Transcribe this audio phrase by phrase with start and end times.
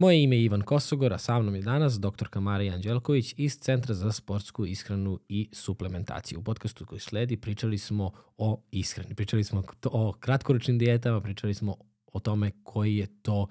[0.00, 3.94] Moje ime je Ivan Kosogor, a sa mnom je danas doktorka Marija Anđelković iz Centra
[3.94, 6.38] za sportsku ishranu i suplementaciju.
[6.38, 11.76] U podcastu koji sledi pričali smo o ishrani, pričali smo o kratkoročnim dijetama, pričali smo
[12.12, 13.46] o tome koji je to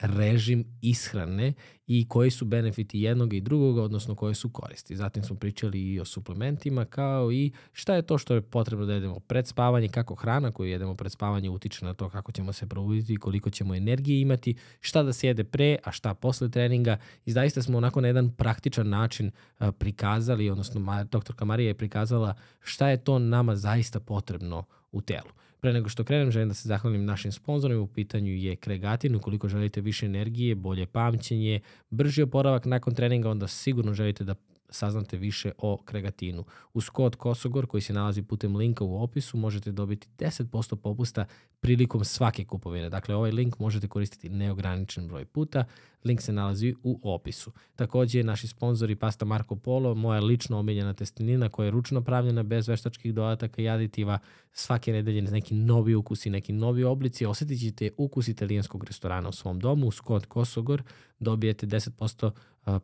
[0.00, 1.52] režim ishrane
[1.86, 4.96] i koji su benefiti jednog i drugog, odnosno koje su koristi.
[4.96, 8.92] Zatim smo pričali i o suplementima, kao i šta je to što je potrebno da
[8.92, 12.66] jedemo pred spavanje, kako hrana koju jedemo pred spavanje utiče na to kako ćemo se
[12.66, 16.96] probuditi, koliko ćemo energije imati, šta da se jede pre, a šta posle treninga.
[17.26, 19.30] I zaista smo onako na jedan praktičan način
[19.78, 25.30] prikazali, odnosno doktorka Marija je prikazala šta je to nama zaista potrebno u telu.
[25.60, 27.80] Pre nego što krenem, želim da se zahvalim našim sponzorima.
[27.80, 29.16] U pitanju je Kregatin.
[29.16, 34.34] Ukoliko želite više energije, bolje pamćenje, brži oporavak nakon treninga, onda sigurno želite da
[34.70, 36.44] saznate više o kregatinu.
[36.74, 41.24] Uz kod Kosogor koji se nalazi putem linka u opisu možete dobiti 10% popusta
[41.60, 42.90] prilikom svake kupovine.
[42.90, 45.64] Dakle, ovaj link možete koristiti neograničen broj puta.
[46.04, 47.52] Link se nalazi u opisu.
[47.76, 52.68] Takođe, naši sponzori Pasta Marco Polo, moja lično omiljena testenina koja je ručno pravljena bez
[52.68, 54.18] veštačkih dodataka i aditiva.
[54.52, 57.26] Svake nedelje neki novi ukus i neki novi oblici.
[57.26, 59.86] Osetit ćete ukus italijanskog restorana u svom domu.
[59.86, 60.82] Uz kod Kosogor
[61.18, 62.30] dobijete 10%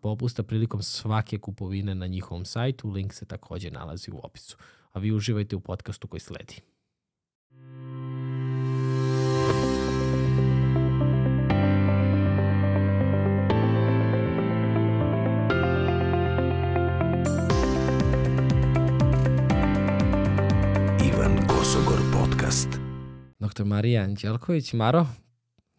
[0.02, 2.90] popusta prilikom svake kupovine na njihovom sajtu.
[2.90, 4.56] Link se takođe nalazi u opisu.
[4.92, 6.60] A vi uživajte u podcastu koji sledi.
[21.08, 22.68] Ivan Kosogor podcast.
[23.38, 23.64] Dr.
[23.64, 25.06] Marija Anđelković, Maro,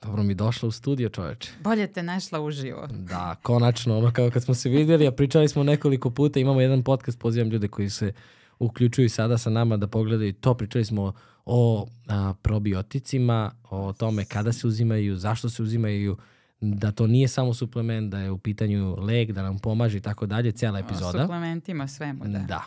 [0.01, 1.51] Dobro mi došla u studio, čoveče.
[1.63, 2.87] Bolje te našla uživo.
[2.87, 6.83] Da, konačno, ono kao kad smo se vidjeli, a pričali smo nekoliko puta, imamo jedan
[6.83, 8.13] podcast, pozivam ljude koji se
[8.59, 10.53] uključuju sada sa nama da pogledaju to.
[10.53, 11.13] Pričali smo
[11.45, 16.17] o a, probioticima, o tome kada se uzimaju, zašto se uzimaju,
[16.61, 20.25] da to nije samo suplement, da je u pitanju lek, da nam pomaže i tako
[20.25, 21.19] dalje, cijela epizoda.
[21.19, 22.39] O suplementima, svemu, da.
[22.39, 22.63] Da.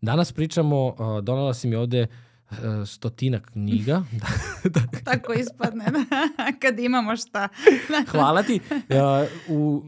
[0.00, 2.06] Danas pričamo, donala si mi ovde
[2.86, 4.02] stotina knjiga.
[4.64, 4.80] Da.
[5.04, 6.04] Tako ispadne, da.
[6.62, 7.48] kad imamo šta.
[8.12, 8.60] Hvala ti.
[9.48, 9.82] U,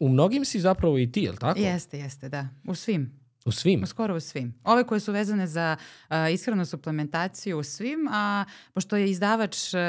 [0.00, 1.60] u mnogim si zapravo i ti, je li tako?
[1.60, 2.48] Jeste, jeste, da.
[2.64, 3.19] U svim.
[3.44, 3.86] U svim?
[3.86, 4.54] Skoro u svim.
[4.64, 9.80] Ove koje su vezane za uh, ishranu suplementaciju u svim, a pošto je izdavač uh,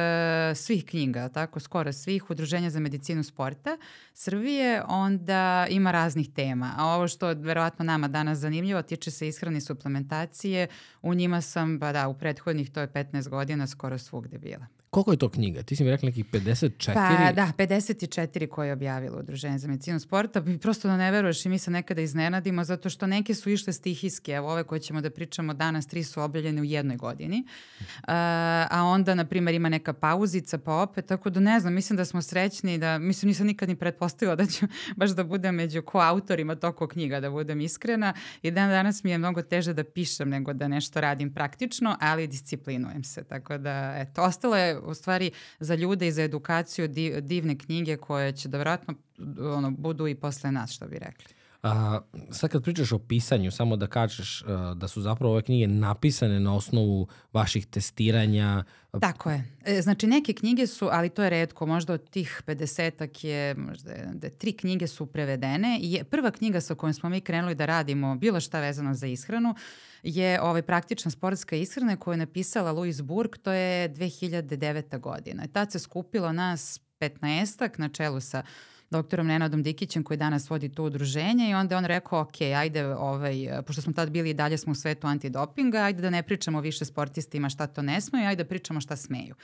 [0.55, 3.77] svih knjiga, tako skoro svih, Udruženja za medicinu sporta
[4.13, 6.73] Srbije, onda ima raznih tema.
[6.77, 10.67] A ovo što je verovatno nama danas zanimljivo tiče se ishrane suplementacije.
[11.01, 14.80] U njima sam, pa da, u prethodnih, to je 15 godina, skoro svugde bila.
[14.91, 15.63] Koliko je to knjiga?
[15.63, 16.93] Ti si mi rekla nekih 54?
[16.93, 20.43] Pa da, 54 koje je objavilo Udruženje za medicinu sporta.
[20.61, 24.31] Prosto da ne veruješ i mi se nekada iznenadimo zato što neke su išle stihijske.
[24.31, 27.43] Evo ove koje ćemo da pričamo danas, tri su objavljene u jednoj godini.
[27.79, 31.05] Uh, a onda, na primer, ima neka pauzica pa opet.
[31.05, 34.45] Tako da ne znam, mislim da smo srećni da, mislim nisam nikad ni pretpostavila da
[34.45, 34.65] ću
[34.99, 38.13] baš da budem među koautorima toko knjiga, da budem iskrena.
[38.41, 42.27] I dan danas mi je mnogo teže da pišem nego da nešto radim praktično, ali
[42.27, 43.23] disciplinujem se.
[43.23, 46.87] Tako da, eto, ostalo je u stvari za ljude i za edukaciju
[47.21, 48.93] divne knjige koje će da vratno
[49.39, 51.40] ono, budu i posle nas, što bi rekli.
[51.63, 51.99] A,
[52.31, 56.39] sad kad pričaš o pisanju, samo da kažeš a, da su zapravo ove knjige napisane
[56.39, 58.63] na osnovu vaših testiranja.
[58.99, 59.45] Tako je.
[59.65, 63.93] E, znači neke knjige su, ali to je redko, možda od tih 50-ak je, možda
[64.13, 65.79] da tri knjige su prevedene.
[65.81, 69.55] I prva knjiga sa kojom smo mi krenuli da radimo bilo šta vezano za ishranu
[70.03, 74.99] je ovaj, praktična sportska ishrana koju je napisala Louise Burke, to je 2009.
[74.99, 75.47] godina.
[75.47, 78.43] Tad se skupilo nas 15-ak na čelu sa
[78.91, 82.85] doktorom Nenadom Dikićem koji danas vodi to udruženje i onda je on rekao, ok, ajde,
[82.95, 86.61] ovaj, pošto smo tad bili i dalje smo u svetu antidopinga, ajde da ne pričamo
[86.61, 89.35] više sportistima šta to ne smeju, ajde da pričamo šta smeju.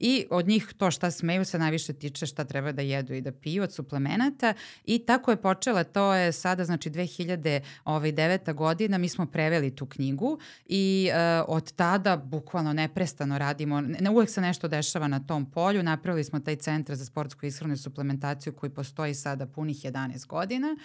[0.00, 3.32] I od njih to šta smeju se najviše tiče šta treba da jedu i da
[3.32, 4.54] piju od suplemenata.
[4.84, 7.60] I tako je počela, to je sada znači 2009.
[7.84, 14.10] Ovaj, godina, mi smo preveli tu knjigu i uh, od tada bukvalno neprestano radimo, ne,
[14.10, 17.76] uvek se nešto dešava na tom polju, napravili smo taj centar za sportsku ishranu i
[17.76, 20.76] suplementaciju koji postoji sada punih 11 godina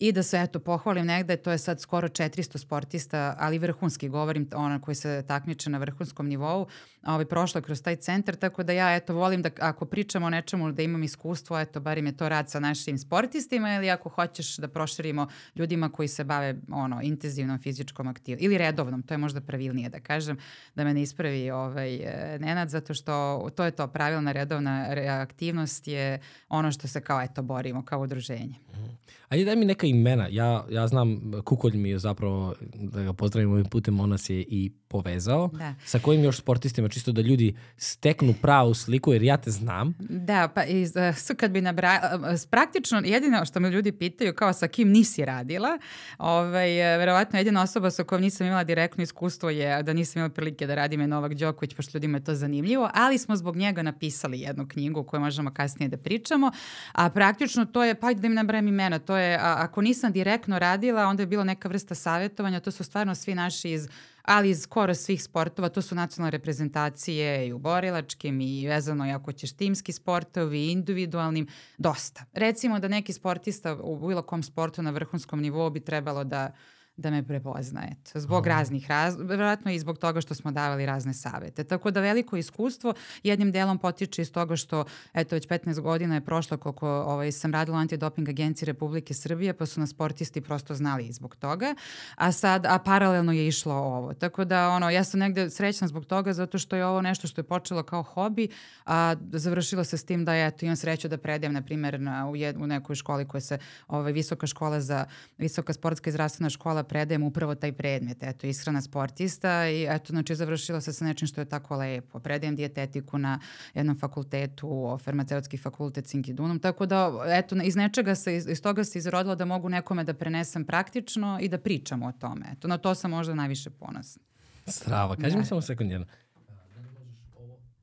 [0.00, 4.48] i da se eto pohvalim negde, to je sad skoro 400 sportista, ali vrhunski govorim,
[4.54, 6.66] ona koji se takmiče na vrhunskom nivou,
[7.06, 10.72] ovaj, prošla kroz taj centar, tako da ja eto volim da ako pričamo o nečemu
[10.72, 14.56] da imam iskustvo, eto bar im je to rad sa našim sportistima ili ako hoćeš
[14.56, 19.40] da proširimo ljudima koji se bave ono intenzivnom fizičkom aktivnom ili redovnom, to je možda
[19.40, 20.38] pravilnije da kažem,
[20.74, 21.98] da me ne ispravi ovaj,
[22.38, 24.86] Nenad, zato što to je to, pravilna redovna
[25.22, 28.54] aktivnost je ono što se kao eto borimo kao udruženje.
[28.74, 29.04] Mm.
[29.28, 30.28] Ajde daj mi neka imena.
[30.30, 34.44] Ja, ja znam, Kukolj mi je zapravo, da ga pozdravim ovim putem, on nas je
[34.48, 35.50] i povezao.
[35.52, 35.74] Da.
[35.84, 39.94] Sa kojim još sportistima, čisto da ljudi steknu pravu sliku, jer ja te znam.
[39.98, 40.92] Da, pa iz,
[41.30, 42.00] uh, kad bi nabra...
[42.14, 45.78] Uh, praktično jedino što me ljudi pitaju kao sa kim nisi radila,
[46.18, 50.34] ovaj, uh, verovatno jedina osoba sa kojom nisam imala direktno iskustvo je da nisam imala
[50.34, 53.82] prilike da radim je Novak Đoković, pošto ljudima je to zanimljivo, ali smo zbog njega
[53.82, 56.50] napisali jednu knjigu koju možemo kasnije da pričamo,
[56.92, 60.58] a praktično to je, pa da im nabrajem imena, to je, a, ako nisam direktno
[60.58, 63.88] radila, onda je bila neka vrsta savjetovanja, to su stvarno svi naši iz
[64.24, 69.12] ali iz skoro svih sportova, to su nacionalne reprezentacije i u borilačkim i vezano i
[69.12, 71.46] ako ćeš timski sportovi, individualnim,
[71.78, 72.24] dosta.
[72.32, 76.52] Recimo da neki sportista u bilo kom sportu na vrhunskom nivou bi trebalo da
[76.96, 78.56] da me prepozna, eto, zbog Aha.
[78.56, 81.64] raznih raz, verovatno i zbog toga što smo davali razne savete.
[81.64, 86.24] Tako da veliko iskustvo jednim delom potiče iz toga što, eto, već 15 godina je
[86.24, 90.74] prošlo koliko ovaj, sam radila u antidoping agenciji Republike Srbije, pa su nas sportisti prosto
[90.74, 91.74] znali zbog toga,
[92.14, 94.14] a sad, a paralelno je išlo ovo.
[94.14, 97.40] Tako da, ono, ja sam negde srećna zbog toga zato što je ovo nešto što
[97.40, 98.48] je počelo kao hobi,
[98.86, 102.36] a završilo se s tim da, eto, imam sreću da predajem, na primjer, na, u,
[102.36, 103.58] jed, u nekoj školi koja se,
[103.88, 105.04] ovaj, visoka škola za,
[105.38, 110.34] visoka sportska i zdravstvena škola predajem upravo taj predmet, eto, ishrana sportista i eto, znači,
[110.34, 112.18] završila se sa nečim što je tako lepo.
[112.18, 113.38] Predajem dijetetiku na
[113.74, 118.98] jednom fakultetu, farmaceutski fakultet Sinkidunom, tako da, eto, iz nečega se, iz, iz toga se
[118.98, 122.46] izrodila da mogu nekome da prenesem praktično i da pričamo o tome.
[122.52, 124.22] Eto, na to sam možda najviše ponosna.
[124.66, 125.38] Strava, kaži da.
[125.38, 126.06] mi samo sekund jedno.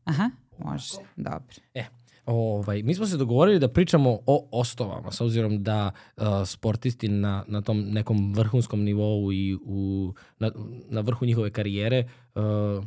[0.04, 1.56] Aha, može, dobro.
[1.74, 1.86] E,
[2.26, 7.44] Ovaj, mi smo se dogovorili da pričamo o ostovama, s obzirom da uh, sportisti na,
[7.48, 10.52] na tom nekom vrhunskom nivou i u, na,
[10.90, 12.86] na vrhu njihove karijere uh,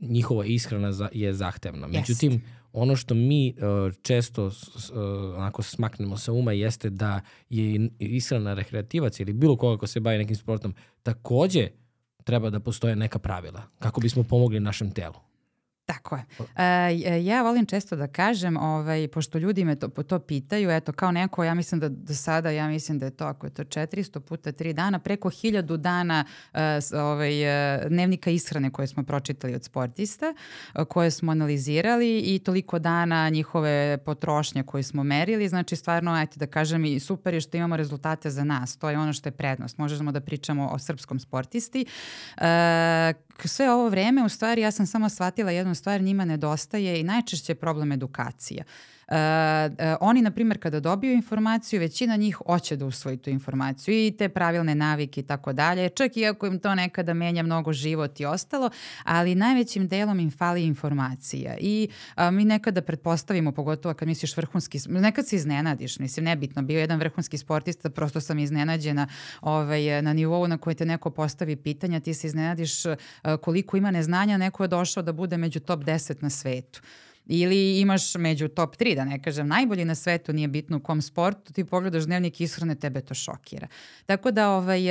[0.00, 1.86] njihova ishrana za, je zahtevna.
[1.86, 2.40] Međutim, yes.
[2.72, 4.52] ono što mi uh, često uh,
[5.36, 7.20] onako smaknemo sa uma jeste da
[7.50, 11.68] je ishrana rekreativac ili bilo koga ko se bavi nekim sportom takođe
[12.24, 15.31] treba da postoje neka pravila kako bismo pomogli našem telu.
[15.86, 16.24] Tako je.
[16.56, 21.12] E, ja volim često da kažem, ovaj, pošto ljudi me to, to pitaju, eto, kao
[21.12, 24.20] neko, ja mislim da do sada, ja mislim da je to, ako je to 400
[24.20, 26.60] puta 3 dana, preko 1000 dana uh,
[27.00, 30.34] ovaj, uh, dnevnika ishrane koje smo pročitali od sportista,
[30.88, 36.46] koje smo analizirali i toliko dana njihove potrošnje koje smo merili, znači stvarno, eto da
[36.46, 39.78] kažem, i super je što imamo rezultate za nas, to je ono što je prednost.
[39.78, 41.86] Možemo da pričamo o srpskom sportisti.
[42.36, 42.42] Uh,
[43.44, 47.52] sve ovo vreme, u stvari, ja sam samo shvatila jednu stvar, njima nedostaje i najčešće
[47.52, 48.64] je problem edukacija.
[49.12, 54.06] Uh, uh, oni, na primjer, kada dobiju informaciju, većina njih hoće da usvoji tu informaciju.
[54.06, 57.72] I te pravilne navike i tako dalje, čak i ako im to nekada menja mnogo
[57.72, 58.70] život i ostalo,
[59.04, 61.56] ali najvećim delom im fali informacija.
[61.60, 66.80] I uh, mi nekada pretpostavimo, pogotovo kad misliš vrhunski, nekad se iznenadiš, mislim, nebitno, bio
[66.80, 69.06] jedan vrhunski sportista, prosto sam iznenađena
[69.40, 72.72] ovaj, na nivou na koji te neko postavi pitanja, ti se iznenadiš
[73.40, 76.80] koliko ima neznanja, neko je došao da bude među top 10 na svetu
[77.26, 81.02] ili imaš među top 3, da ne kažem, najbolji na svetu, nije bitno u kom
[81.02, 83.66] sportu, ti pogledaš dnevnik ishrane, tebe to šokira.
[84.06, 84.88] Tako da ovaj,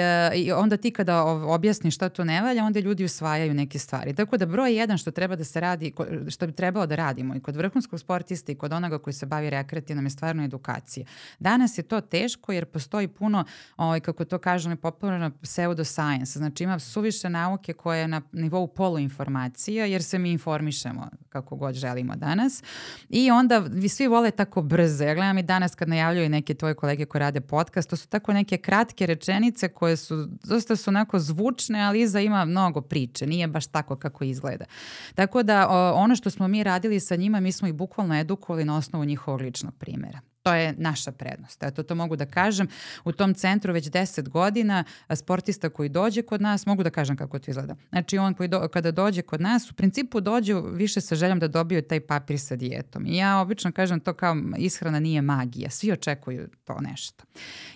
[0.48, 4.16] e, onda ti kada objasniš šta to ne valja, onda ljudi usvajaju neke stvari.
[4.16, 5.94] Tako da broj jedan što treba da se radi,
[6.30, 9.50] što bi trebalo da radimo i kod vrhunskog sportista i kod onoga koji se bavi
[9.50, 11.06] rekreativnom je stvarno edukacija.
[11.40, 13.44] Danas je to teško jer postoji puno,
[13.78, 19.86] ovaj, kako to kažu, nepopularno pseudoscience, znači ima suviše nauke koje je na nivou poluinformacija
[19.86, 22.64] jer se mi informišemo kako god želimo danas.
[23.10, 25.04] I onda vi svi vole tako brzo.
[25.04, 28.34] Ja gledam i danas kad najavljuju neke tvoje kolege koji rade podcast, to su tako
[28.34, 33.28] neke kratke rečenice koje su, dosta su onako zvučne, ali iza ima mnogo priče.
[33.28, 34.66] Nije baš tako kako izgleda.
[35.16, 38.78] Tako da ono što smo mi radili sa njima, mi smo ih bukvalno edukovali na
[38.78, 40.20] osnovu njihovog ličnog primjera.
[40.44, 41.64] To je naša prednost.
[41.64, 42.68] Eto, to mogu da kažem.
[43.04, 44.84] U tom centru već 10 godina
[45.16, 47.76] sportista koji dođe kod nas, mogu da kažem kako to izgleda.
[47.90, 51.48] Znači, on koji do, kada dođe kod nas, u principu dođe više sa željom da
[51.48, 53.06] dobiju taj papir sa dijetom.
[53.06, 55.70] I ja obično kažem to kao ishrana nije magija.
[55.70, 57.24] Svi očekuju to nešto.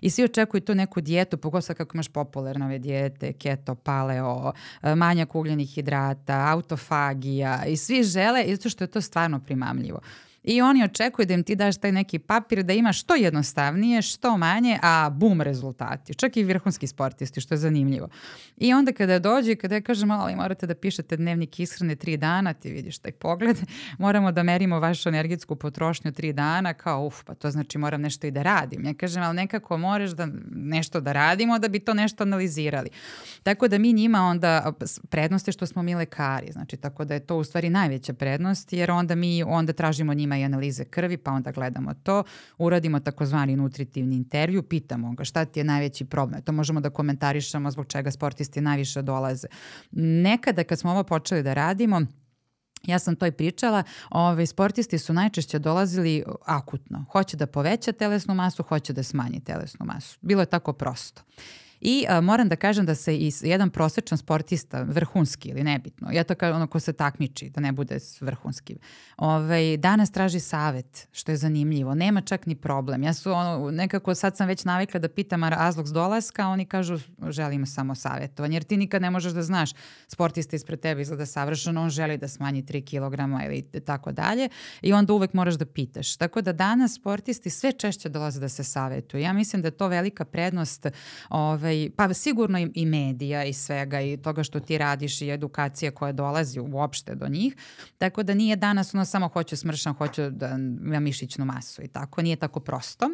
[0.01, 4.53] I svi očekuju tu neku dijetu, pogotovo kako imaš popularne ove dijete, keto, paleo,
[4.95, 9.99] manjak ugljenih hidrata, autofagija i svi žele, zato što je to stvarno primamljivo
[10.47, 14.37] i oni očekuju da im ti daš taj neki papir da ima što jednostavnije, što
[14.37, 16.13] manje, a bum rezultati.
[16.13, 18.07] Čak i vrhunski sportisti, što je zanimljivo.
[18.57, 22.53] I onda kada dođe, kada ja kažem, ali morate da pišete dnevnik ishrane tri dana,
[22.53, 23.57] ti vidiš taj pogled,
[23.97, 28.27] moramo da merimo vašu energetsku potrošnju tri dana, kao uf, pa to znači moram nešto
[28.27, 28.85] i da radim.
[28.85, 32.89] Ja kažem, ali nekako moraš da nešto da radimo da bi to nešto analizirali.
[33.43, 34.73] Tako da mi njima onda,
[35.09, 38.73] prednost je što smo mi lekari, znači tako da je to u stvari najveća prednost,
[38.73, 42.23] jer onda mi onda tražimo njima ima i analize krvi, pa onda gledamo to,
[42.57, 46.41] uradimo takozvani nutritivni intervju, pitamo ga šta ti je najveći problem.
[46.41, 49.47] To možemo da komentarišemo zbog čega sportisti najviše dolaze.
[49.91, 52.01] Nekada kad smo ovo počeli da radimo,
[52.85, 57.05] Ja sam to i pričala, ove, sportisti su najčešće dolazili akutno.
[57.11, 60.17] Hoće da poveća telesnu masu, hoće da smanji telesnu masu.
[60.21, 61.21] Bilo je tako prosto.
[61.81, 66.23] I a, moram da kažem da se i jedan prosečan sportista, vrhunski ili nebitno, ja
[66.23, 68.77] to kažem ono ko se takmiči, da ne bude vrhunski,
[69.17, 71.95] ovaj, danas traži savet, što je zanimljivo.
[71.95, 73.03] Nema čak ni problem.
[73.03, 77.65] Ja su ono, nekako sad sam već navikla da pitam razlog dolaska, oni kažu želimo
[77.65, 79.71] samo savjetovanje, jer ti nikad ne možeš da znaš
[80.07, 84.49] sportista ispred tebe izgleda savršeno, on želi da smanji 3 kg ili tako dalje
[84.81, 86.15] i onda uvek moraš da pitaš.
[86.17, 89.21] Tako da danas sportisti sve češće dolaze da se savjetuju.
[89.21, 90.87] Ja mislim da je to velika prednost
[91.29, 95.29] ovaj, ovaj, pa sigurno i, i medija i svega i toga što ti radiš i
[95.29, 97.55] edukacija koja dolazi uopšte do njih.
[97.97, 100.47] Tako da nije danas ono samo hoću smršan, hoću da
[100.93, 102.21] ja mišićnu masu i tako.
[102.21, 103.09] Nije tako prosto.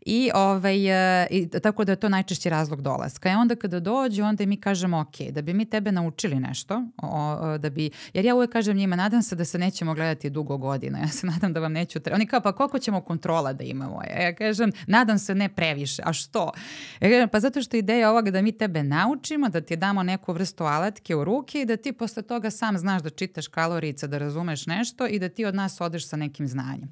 [0.00, 3.30] I, ovaj, e, i tako da je to najčešći razlog dolaska.
[3.30, 7.58] I onda kada dođe, onda mi kažemo ok, da bi mi tebe naučili nešto, o,
[7.58, 10.98] da bi, jer ja uvek kažem njima, nadam se da se nećemo gledati dugo godina.
[10.98, 12.14] Ja se nadam da vam neću treba.
[12.14, 14.02] Oni kao, pa koliko ćemo kontrola da imamo?
[14.20, 16.02] Ja kažem, nadam se ne previše.
[16.06, 16.52] A što?
[17.00, 20.02] Ja kažem, pa zato što ideja ideja ovoga da mi tebe naučimo, da ti damo
[20.02, 24.06] neku vrstu alatke u ruke i da ti posle toga sam znaš da čitaš kalorice,
[24.06, 26.88] da razumeš nešto i da ti od nas odeš sa nekim znanjem.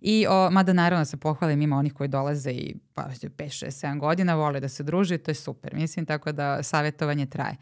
[0.00, 3.66] I, o, mada naravno da se pohvalim, ima onih koji dolaze i pa 5, 6,
[3.66, 5.74] 7 godina, vole da se druži, to je super.
[5.74, 7.56] Mislim, tako da savjetovanje traje.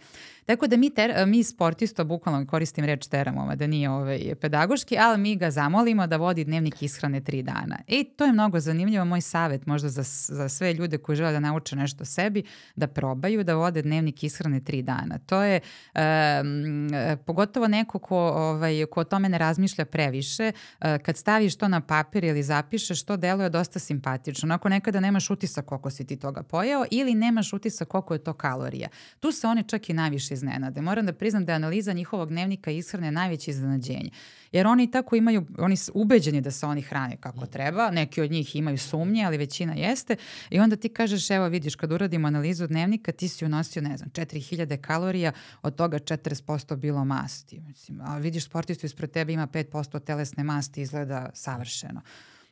[0.50, 5.18] Tako da mi, ter, mi sportisto, bukvalno koristim reč teramo, da nije ovaj, pedagoški, ali
[5.18, 7.78] mi ga zamolimo da vodi dnevnik ishrane tri dana.
[7.86, 10.02] I to je mnogo zanimljivo, moj savet možda za,
[10.34, 12.42] za sve ljude koji žele da nauče nešto sebi,
[12.76, 15.18] da probaju da vode dnevnik ishrane tri dana.
[15.18, 15.60] To je
[15.94, 16.88] um,
[17.26, 21.80] pogotovo neko ko, ovaj, ko o tome ne razmišlja previše, uh, kad staviš to na
[21.80, 24.46] papir ili zapišeš, to deluje dosta simpatično.
[24.46, 28.32] Onako nekada nemaš utisak koliko si ti toga pojeo ili nemaš utisak koliko je to
[28.32, 28.88] kalorija.
[29.20, 30.80] Tu se oni čak i najviše iznenade.
[30.80, 34.10] Moram da priznam da je analiza njihovog dnevnika ishrane najveće iznenađenje.
[34.52, 38.30] Jer oni tako imaju, oni su ubeđeni da se oni hrane kako treba, neki od
[38.30, 40.16] njih imaju sumnje, ali većina jeste.
[40.50, 44.10] I onda ti kažeš, evo vidiš, kad uradimo analizu dnevnika, ti si unosio, ne znam,
[44.10, 47.60] 4000 kalorija, od toga 40% bilo masti.
[47.60, 52.00] Mislim, a vidiš sportistu ispred tebe ima 5% telesne masti, izgleda savršeno.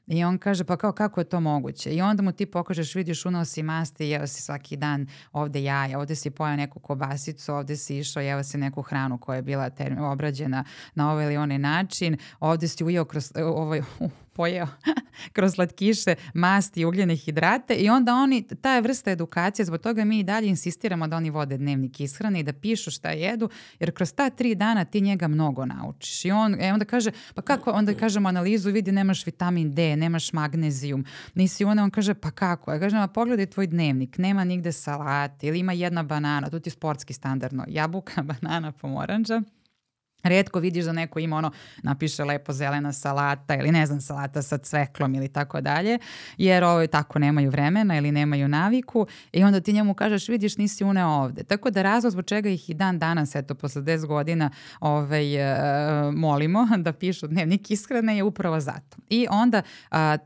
[0.08, 1.90] I on kaže, pa kao, kako je to moguće?
[1.90, 5.98] I onda mu ti pokažeš, vidiš, unao si masti, jeo si svaki dan ovde jaja,
[5.98, 9.70] ovde si pojao neku kobasicu, ovde si išao, jeo si neku hranu koja je bila
[9.70, 13.82] term, obrađena na ovaj ili onaj način, ovde si ujeo kroz ovaj,
[14.36, 14.66] pojeo
[15.32, 20.18] kroz slatkiše, masti ugljene hidrate i onda oni, ta je vrsta edukacije, zbog toga mi
[20.18, 23.48] i dalje insistiramo da oni vode dnevnik ishrane i da pišu šta jedu,
[23.80, 26.24] jer kroz ta tri dana ti njega mnogo naučiš.
[26.24, 30.32] I on, e, onda kaže, pa kako, onda kažemo analizu, vidi nemaš vitamin D, nemaš
[30.32, 32.72] magnezijum, nisi ona, on kaže, pa kako?
[32.72, 37.12] Ja kažem, pogledaj tvoj dnevnik, nema nigde salate ili ima jedna banana, to ti sportski
[37.12, 39.42] standardno, jabuka, banana, pomoranđa
[40.22, 41.50] Redko vidiš da neko ima ono,
[41.82, 45.98] napiše lepo zelena salata ili ne znam, salata sa cveklom ili tako dalje,
[46.36, 50.84] jer ovo tako nemaju vremena ili nemaju naviku i onda ti njemu kažeš vidiš nisi
[50.84, 51.42] une ovde.
[51.42, 56.14] Tako da razlog zbog čega ih i dan danas, eto, posle 10 godina ovaj, uh,
[56.14, 58.96] molimo da pišu dnevnik ishrane je upravo zato.
[59.08, 59.62] I onda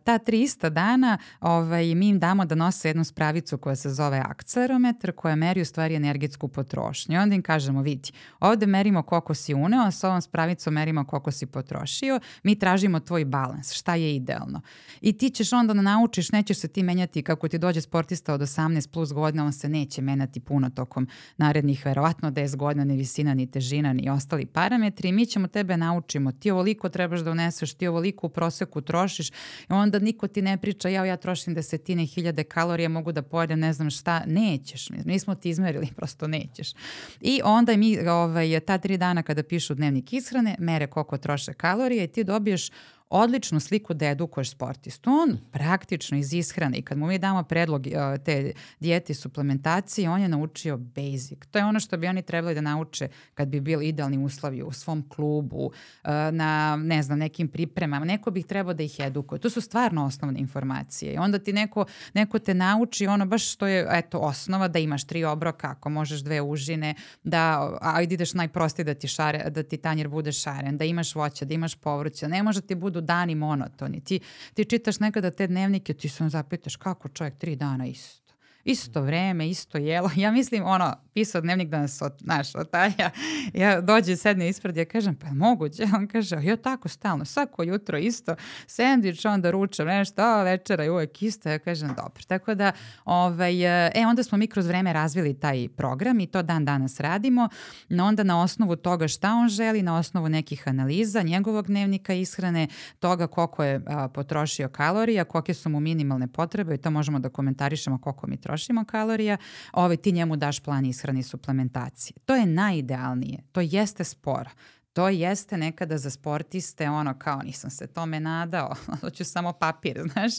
[0.05, 5.13] ta 300 dana ovaj, mi im damo da nose jednu spravicu koja se zove akcelerometar
[5.13, 7.15] koja meri u stvari energetsku potrošnju.
[7.15, 11.07] I onda im kažemo vidi, ovde merimo koliko si uneo, a sa ovom spravicom merimo
[11.07, 14.61] koliko si potrošio, mi tražimo tvoj balans, šta je idealno.
[15.01, 18.41] I ti ćeš onda da naučiš, nećeš se ti menjati kako ti dođe sportista od
[18.41, 23.35] 18 plus godina, on se neće menjati puno tokom narednih verovatno 10 godina, ni visina,
[23.35, 25.13] ni težina, ni ostali parametri.
[25.13, 29.33] Mi ćemo tebe naučimo, ti ovoliko trebaš da uneseš, ti ovoliko u proseku trošiš i
[29.69, 33.73] onda niko ti ne priča, ja, ja trošim desetine hiljade kalorija, mogu da pojedem ne
[33.73, 36.73] znam šta, nećeš, mi smo ti izmerili, prosto nećeš.
[37.21, 41.55] I onda mi ovaj, ta tri dana kada pišu pišu dnevnik ishrane, mere koliko troše
[41.55, 42.71] kalorije i ti dobiješ
[43.13, 45.11] odličnu sliku da edukuješ sportistu.
[45.11, 50.11] On praktično iz ishrane i kad mu mi damo predlog uh, te dijete i suplementacije,
[50.11, 51.39] on je naučio basic.
[51.51, 54.73] To je ono što bi oni trebali da nauče kad bi bili idealni uslovi u
[54.73, 58.05] svom klubu, uh, na ne znam, nekim pripremama.
[58.05, 59.39] Neko bih trebao da ih edukuje.
[59.39, 61.15] To su stvarno osnovne informacije.
[61.15, 65.05] I onda ti neko, neko te nauči ono baš što je eto, osnova da imaš
[65.05, 69.77] tri obroka, ako možeš dve užine, da ajde ideš najprostije da ti, šare, da ti
[69.77, 72.29] tanjir bude šaren, da imaš voća, da imaš povrće.
[72.29, 74.01] Ne može ti budu dani monotoni.
[74.01, 74.21] Ti,
[74.55, 78.23] ti čitaš nekada te dnevnike, ti se zapitaš kako čovjek tri dana isto.
[78.65, 80.11] Isto vreme, isto jelo.
[80.17, 83.11] Ja mislim, ono, pisao dnevnik da nas, od, znaš, otaja.
[83.55, 85.85] Ja dođe, sedne ispred, ja kažem, pa je moguće?
[85.97, 88.35] On kaže, jo tako stalno, svako jutro isto,
[88.67, 91.49] sandvič, onda ručam, nešto, a večera je uvek isto.
[91.49, 92.23] Ja kažem, dobro.
[92.27, 92.73] Tako da,
[93.05, 97.49] ovaj, e, onda smo mi kroz vreme razvili taj program i to dan danas radimo.
[97.89, 102.69] No onda na osnovu toga šta on želi, na osnovu nekih analiza, njegovog dnevnika ishrane,
[103.01, 107.29] toga koliko je a, potrošio kalorija, kolike su mu minimalne potrebe i to možemo da
[107.29, 109.37] komentarišemo koliko mi trošimo kalorija,
[109.73, 112.17] ovaj, ti njemu daš plan ishrane i suplementacije.
[112.25, 114.51] To je najidealnije, to jeste sporo.
[114.93, 120.33] To jeste nekada za sportiste ono kao nisam se tome nadao, hoću samo papir, znaš,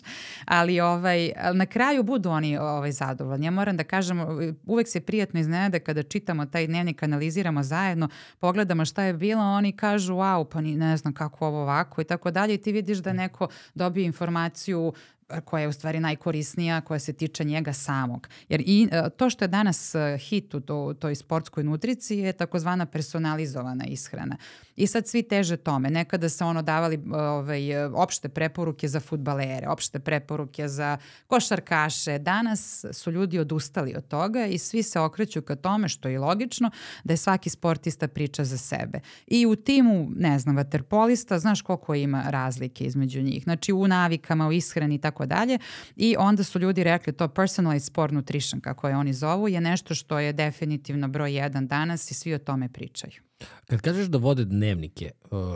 [0.45, 3.45] ali ovaj, na kraju budu oni ovaj, zadovoljni.
[3.45, 4.19] Ja moram da kažem,
[4.65, 9.71] uvek se prijatno iznenade kada čitamo taj dnevnik, analiziramo zajedno, pogledamo šta je bilo, oni
[9.71, 12.97] kažu wow, pa ni, ne znam kako ovo ovako i tako dalje i ti vidiš
[12.97, 14.93] da neko dobije informaciju
[15.41, 18.27] koja je u stvari najkorisnija, koja se tiče njega samog.
[18.49, 22.33] Jer i e, to što je danas e, hit u to, toj sportskoj nutriciji je
[22.33, 24.37] takozvana personalizovana ishrana.
[24.75, 25.89] I sad svi teže tome.
[25.89, 32.19] Nekada se ono davali ovaj, opšte preporuke za futbalere, opšte preporuke za košarkaše.
[32.19, 36.71] Danas su ljudi odustali od toga i svi se okreću ka tome, što je logično,
[37.03, 38.99] da je svaki sportista priča za sebe.
[39.27, 43.43] I u timu, ne znam, vaterpolista, znaš koliko ima razlike između njih.
[43.43, 45.57] Znači u navikama, u ishrani i tako dalje.
[45.95, 49.95] I onda su ljudi rekli to personalized sport nutrition, kako je oni zovu, je nešto
[49.95, 53.32] što je definitivno broj jedan danas i svi o tome pričaju.
[53.67, 55.11] Kad kažeš da vode dnevnike,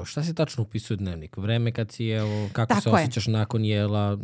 [0.05, 1.37] šta se tačno upisuje u dnevnik?
[1.37, 3.33] Vreme kad si jeo, kako Tako se osjećaš je.
[3.33, 4.17] nakon jela?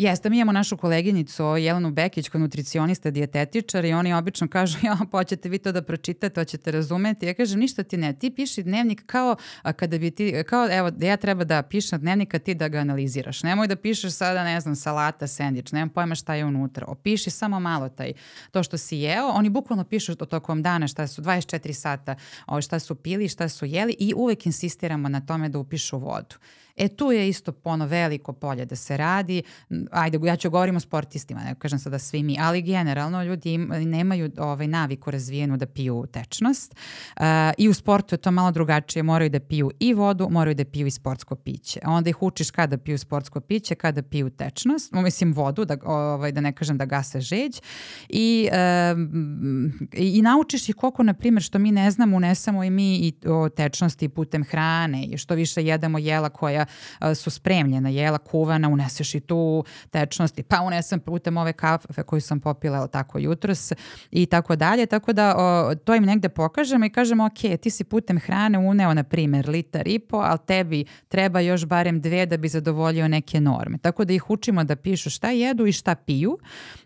[0.00, 4.78] Jeste, mi imamo našu koleginicu Jelenu Bekić, koja je nutricionista, dijetetičar i oni obično kažu,
[4.86, 7.26] ja, pa vi to da pročitate, to ćete razumeti.
[7.26, 10.90] Ja kažem, ništa ti ne, ti piši dnevnik kao a kada bi ti, kao evo,
[10.90, 13.42] da ja treba da pišem dnevnika, ti da ga analiziraš.
[13.42, 16.86] Nemoj da pišeš sada, ne znam, salata, sandvič, nemam pojma šta je unutra.
[16.88, 18.12] Opiši samo malo taj,
[18.50, 19.28] to što si jeo.
[19.28, 22.14] Oni bukvalno pišu to tokom dana šta su 24 sata,
[22.62, 26.36] šta su pili, šta su jeli i uvek insistiramo na tome da upišu vodu.
[26.80, 29.42] E tu je isto pono veliko polje da se radi.
[29.90, 33.68] Ajde, ja ću govorim o sportistima, ne kažem sada svi mi, ali generalno ljudi im,
[33.68, 36.74] nemaju ovaj naviku razvijenu da piju tečnost
[37.16, 37.22] uh,
[37.58, 40.86] i u sportu je to malo drugačije, moraju da piju i vodu, moraju da piju
[40.86, 41.80] i sportsko piće.
[41.84, 46.40] Onda ih učiš kada piju sportsko piće, kada piju tečnost, mislim vodu, da, ovaj, da
[46.40, 47.60] ne kažem da gase žeđ
[48.08, 48.48] i,
[48.92, 53.12] um, i naučiš ih koliko, na primjer, što mi ne znamo, unesemo i mi i
[53.26, 56.66] o tečnosti putem hrane i što više jedemo jela koja
[57.14, 62.40] su spremljena, jela kuvana, uneseš i tu tečnosti, pa unesem putem ove kafe koju sam
[62.40, 63.72] popila tako jutros
[64.10, 67.84] i tako dalje, tako da o, to im negde pokažemo i kažemo ok, ti si
[67.84, 72.36] putem hrane uneo na primer litar i po, ali tebi treba još barem dve da
[72.36, 73.78] bi zadovoljio neke norme.
[73.78, 76.38] Tako da ih učimo da pišu šta jedu i šta piju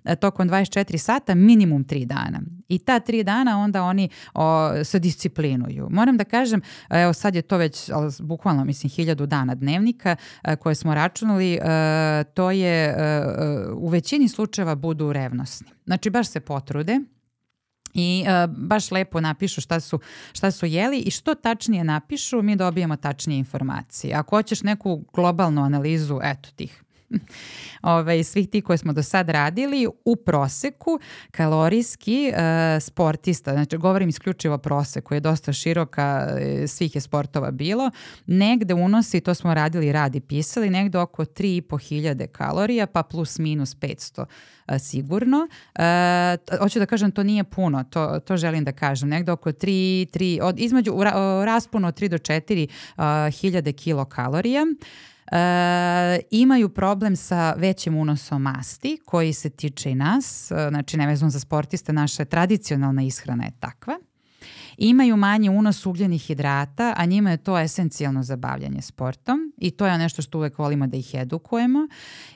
[0.04, 2.40] e, tokom 24 sata minimum 3 dana.
[2.68, 5.88] I ta 3 dana onda oni o, se disciplinuju.
[5.90, 10.16] Moram da kažem, evo sad je to već bukvalno mislim hiljadu dana dnevnika
[10.58, 11.58] koje smo računali,
[12.34, 12.96] to je
[13.76, 15.66] u većini slučajeva budu revnosni.
[15.84, 17.00] Znači baš se potrude
[17.94, 18.24] i
[18.56, 20.00] baš lepo napišu šta su,
[20.32, 24.14] šta su jeli i što tačnije napišu, mi dobijemo tačnije informacije.
[24.14, 26.83] Ako hoćeš neku globalnu analizu, eto tih
[27.82, 30.98] ovaj, svih ti koje smo do sad radili, u proseku
[31.30, 37.90] kalorijski uh, sportista, znači govorim isključivo proseku, je dosta široka, e, svih je sportova bilo,
[38.26, 43.76] negde unosi, to smo radili radi pisali, negde oko 3,5 hiljade kalorija, pa plus minus
[43.76, 44.26] 500 uh,
[44.66, 45.48] e, sigurno.
[45.74, 49.70] Uh, hoću da kažem, to nije puno, to, to želim da kažem, negde oko 3,
[50.18, 54.62] 3 od, između, u, ra, raspuno od 3 do 4 uh, hiljade kilokalorija.
[54.62, 60.96] Uh, E, imaju problem sa većim unosom masti koji se tiče i nas, e, znači
[60.96, 63.98] nevezano za sportiste, naša tradicionalna ishrana je takva
[64.76, 69.86] imaju manji unos ugljenih hidrata, a njima je to esencijalno za bavljanje sportom i to
[69.86, 71.88] je nešto što uvek volimo da ih edukujemo.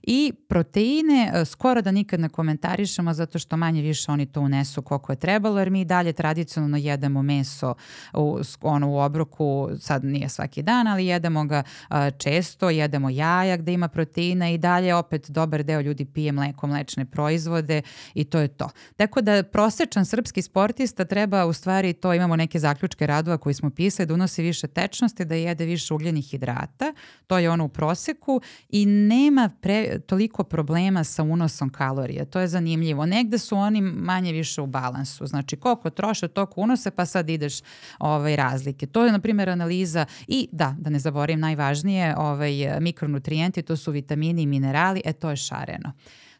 [0.03, 4.83] I proteine e, skoro da nikad ne komentarišemo zato što manje više oni to unesu
[4.83, 7.75] koliko je trebalo, jer mi dalje tradicionalno jedemo meso
[8.15, 13.57] u, ono, u obroku, sad nije svaki dan, ali jedemo ga a, često, jedemo jaja
[13.57, 17.83] gde ima proteina i dalje opet dobar deo ljudi pije mleko, mlečne proizvode
[18.15, 18.69] i to je to.
[18.97, 23.55] Tako da prosečan srpski sportista treba u stvari to ima imamo neke zaključke radova koji
[23.55, 26.93] smo pisali da unosi više tečnosti, da jede više ugljenih hidrata,
[27.27, 32.25] to je ono u proseku i nema pre, toliko problema sa unosom kalorija.
[32.25, 33.07] To je zanimljivo.
[33.07, 35.27] Negde su oni manje više u balansu.
[35.27, 37.61] Znači koliko troše, toliko unose, pa sad ideš
[37.99, 38.87] ovaj, razlike.
[38.87, 43.93] To je, na primjer, analiza i da, da ne zaborim najvažnije, ovaj, mikronutrijenti, to su
[43.93, 45.93] vitamini i minerali, e to je šareno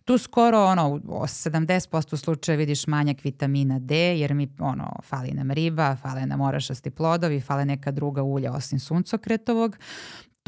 [0.09, 5.51] tu skoro ono, u 70% slučaja vidiš manjak vitamina D, jer mi ono, fali nam
[5.51, 9.77] riba, fale nam orašasti plodovi, fale neka druga ulja osim suncokretovog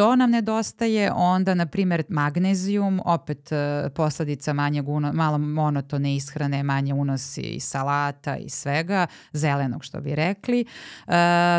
[0.00, 6.62] to nam nedostaje, onda na primjer magnezijum, opet uh, posledica manjeg uno, malo monotone ishrane,
[6.62, 10.64] manje unosi i salata i svega, zelenog što bi rekli.
[11.06, 11.12] Uh,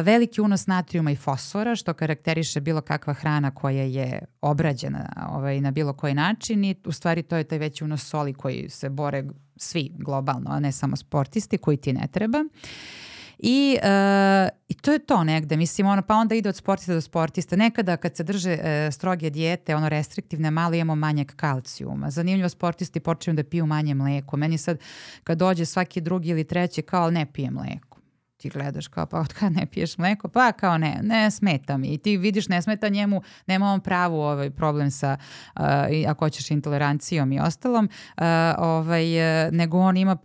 [0.04, 5.72] veliki unos natrijuma i fosfora što karakteriše bilo kakva hrana koja je obrađena ovaj, na
[5.72, 9.24] bilo koji način i u stvari to je taj veći unos soli koji se bore
[9.56, 12.38] svi globalno, a ne samo sportisti koji ti ne treba.
[12.40, 13.01] Uh,
[13.44, 17.02] I, uh, I to je to negde, mislim, ono, pa onda ide od sportista do
[17.02, 17.56] sportista.
[17.56, 22.10] Nekada kad se drže uh, stroge dijete, ono restriktivne, malo imamo manjak kalcijuma.
[22.10, 24.38] Zanimljivo, sportisti počinju da piju manje mleko.
[24.38, 24.78] Meni sad,
[25.24, 28.01] kad dođe svaki drugi ili treći, kao ne pije mleko
[28.42, 31.88] ti gledaš kao pa od kada ne piješ mleko, pa kao ne, ne smeta mi.
[31.88, 35.18] I ti vidiš ne smeta njemu, nema on pravu ovaj problem sa,
[35.56, 35.64] uh,
[36.08, 38.24] ako hoćeš intolerancijom i ostalom, uh,
[38.58, 39.06] ovaj,
[39.52, 40.18] nego on ima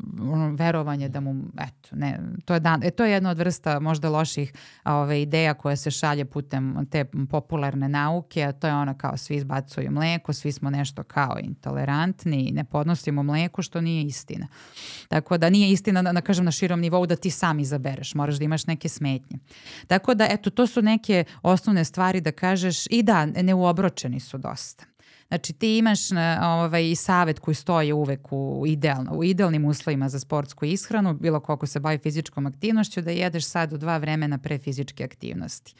[0.56, 4.08] verovanje da mu, eto, ne, to je, dan, e, to je jedna od vrsta možda
[4.08, 4.52] loših
[4.84, 9.36] ovaj, ideja koja se šalje putem te popularne nauke, a to je ona kao svi
[9.36, 14.46] izbacuju mleko, svi smo nešto kao intolerantni i ne podnosimo mleko, što nije istina.
[15.08, 18.36] Tako da nije istina, da, da kažem, na širom nivou da ti sam izabereš možeš,
[18.36, 19.38] moraš da imaš neke smetnje.
[19.86, 24.84] Tako da, eto, to su neke osnovne stvari da kažeš i da, neuobročeni su dosta.
[25.28, 25.98] Znači ti imaš
[26.42, 31.40] ovaj, i savet koji stoji uvek u, idealno, u idealnim uslovima za sportsku ishranu, bilo
[31.40, 35.74] koliko se bavi fizičkom aktivnošću, da jedeš sad u dva vremena pre fizičke aktivnosti.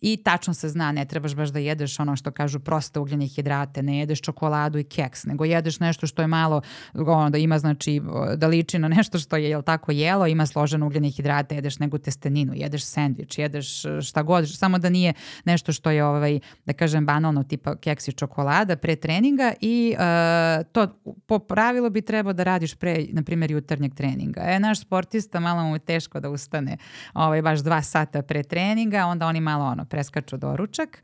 [0.00, 3.82] I tačno se zna, ne trebaš baš da jedeš ono što kažu proste ugljene hidrate,
[3.82, 6.60] ne jedeš čokoladu i keks, nego jedeš nešto što je malo,
[6.94, 8.00] ono da ima znači,
[8.36, 11.98] da liči na nešto što je, jel tako, jelo, ima složene ugljene hidrate, jedeš nego
[11.98, 15.12] testeninu, jedeš sendvič, jedeš šta god, samo da nije
[15.44, 20.66] nešto što je, ovaj, da kažem, banalno tipa keks i čokolada pre treninga i uh,
[20.72, 24.40] to po pravilu bi trebao da radiš pre, na primjer, jutarnjeg treninga.
[24.44, 26.76] E, naš sportista malo mu je teško da ustane
[27.14, 31.02] ovaj, baš dva sata pre treninga, onda oni malo ono, preskaču doručak.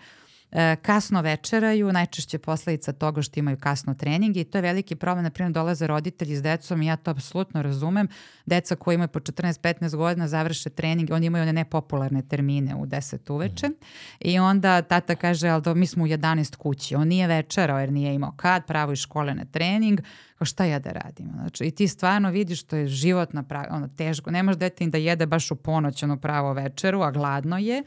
[0.52, 5.24] E, kasno večeraju, najčešće posledica toga što imaju kasno treninge i to je veliki problem,
[5.24, 8.08] na primjer dolaze roditelji s decom i ja to apsolutno razumem,
[8.46, 13.32] deca koji imaju po 14-15 godina završe trening, oni imaju one nepopularne termine u 10
[13.32, 13.68] uveče.
[14.20, 18.14] I onda tata kaže, ali mi smo u 11 kući, on nije večerao jer nije
[18.14, 20.00] imao kad, pravo iz škole na trening,
[20.38, 21.30] kao šta ja da radim?
[21.34, 24.86] Znači, I ti stvarno vidiš što je život na pravi, ono, teško, ne može dete
[24.86, 27.82] da jede baš u ponoć, ono pravo večeru, a gladno je,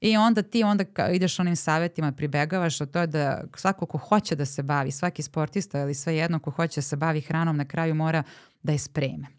[0.00, 4.44] I onda ti onda ideš onim savjetima, pribegavaš, a to da svako ko hoće da
[4.44, 7.94] se bavi, svaki sportista ili sve jedno ko hoće da se bavi hranom na kraju
[7.94, 8.22] mora
[8.62, 9.37] da je spreme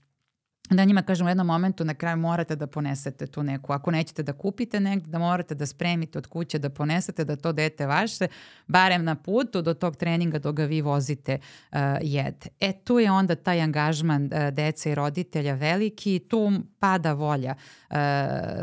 [0.75, 4.23] da njima kažem u jednom momentu na kraju morate da ponesete tu neku, ako nećete
[4.23, 8.27] da kupite negde, da morate da spremite od kuće, da ponesete, da to dete vaše,
[8.67, 11.38] barem na putu do tog treninga dok ga vi vozite
[11.71, 12.47] uh, jede.
[12.60, 17.55] E tu je onda taj angažman uh, dece i roditelja veliki, tu pada volja
[17.89, 17.95] uh,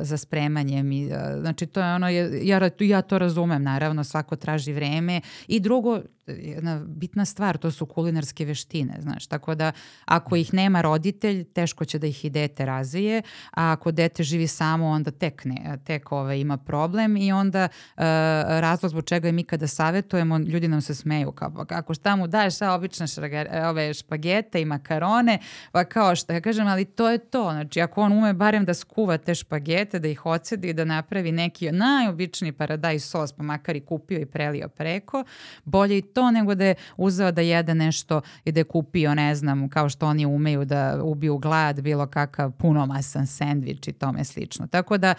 [0.01, 0.83] za spremanje.
[0.83, 5.61] Mi, uh, znači to je ono, ja, ja to razumem naravno, svako traži vreme i
[5.61, 9.73] drugo, jedna bitna stvar, to su kulinarske veštine, znaš, tako da
[10.05, 14.47] ako ih nema roditelj, teško će da ih i dete razvije, a ako dete živi
[14.47, 18.03] samo, onda tek ne, tek ove, ovaj, ima problem i onda uh,
[18.49, 22.27] razlog zbog čega mi kada savetujemo, ljudi nam se smeju, kao pa kako šta mu
[22.27, 25.39] daješ, šta obične šragar, ove špagete i makarone,
[25.73, 28.75] pa kao što ja kažem, ali to je to, znači ako on ume barem da
[28.75, 33.81] skuva te špagete, da ih ocedi, da napravi neki najobičniji paradaj sos, pa makar i
[33.81, 35.25] kupio i prelio preko,
[35.65, 39.69] bolje to nego da je uzeo da jede nešto i da je kupio, ne znam,
[39.69, 44.67] kao što oni umeju da ubiju glad, bilo kakav punomasan sendvič i tome slično.
[44.67, 45.15] Tako da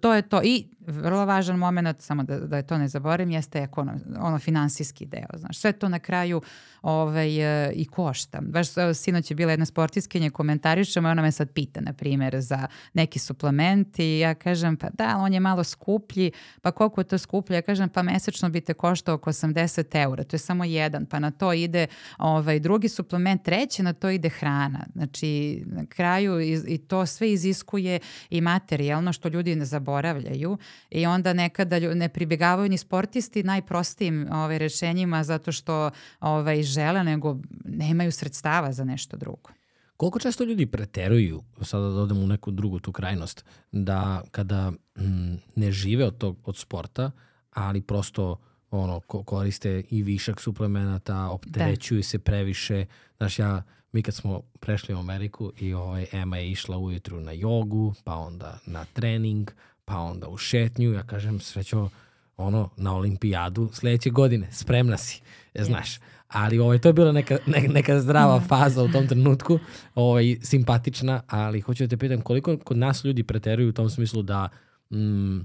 [0.00, 0.40] to, je to.
[0.44, 5.38] I vrlo važan moment, samo da, da to ne zaboravim, jeste ekonom, ono finansijski deo.
[5.38, 6.40] Znaš, sve to na kraju
[6.82, 8.40] ovaj, e, i košta.
[8.42, 12.66] Baš sinoć je bila jedna sportiskinja, komentarišemo i ona me sad pita, na primjer, za
[12.94, 17.18] neki suplement i ja kažem, pa da, on je malo skuplji, pa koliko je to
[17.18, 17.54] skuplje?
[17.54, 21.18] Ja kažem, pa mesečno bi te koštao oko 80 eura, to je samo jedan, pa
[21.18, 21.86] na to ide
[22.18, 24.86] ovaj, drugi suplement, treći na to ide hrana.
[24.92, 30.58] Znači, na kraju i, i to sve iziskuje i materijalno što ljudi ne zaboravljaju
[30.90, 37.38] i onda nekada ne pribjegavaju ni sportisti najprostijim ovaj, rešenjima zato što ovaj, žele, nego
[37.64, 39.50] nemaju sredstava za nešto drugo.
[39.96, 45.34] Koliko često ljudi preteruju, sada da odemo u neku drugu tu krajnost, da kada mm,
[45.56, 47.10] ne žive od, tog, od sporta,
[47.52, 48.36] ali prosto
[48.70, 52.02] ono, koriste i višak suplemenata, opterećuju da.
[52.02, 52.86] se previše.
[53.16, 57.32] Znaš, ja, mi kad smo prešli u Ameriku i ovaj, Ema je išla ujutru na
[57.32, 59.50] jogu, pa onda na trening,
[59.84, 61.88] pa onda u šetnju, ja kažem, srećo,
[62.36, 65.22] ono, na olimpijadu sledeće godine, spremna si,
[65.54, 65.64] yes.
[65.64, 65.98] znaš.
[66.28, 69.58] Ali ovaj, to je bila neka, ne, neka zdrava faza u tom trenutku,
[69.94, 74.22] ovaj, simpatična, ali hoću da te pitam koliko kod nas ljudi preteruju u tom smislu
[74.22, 74.48] da
[74.90, 75.38] mm,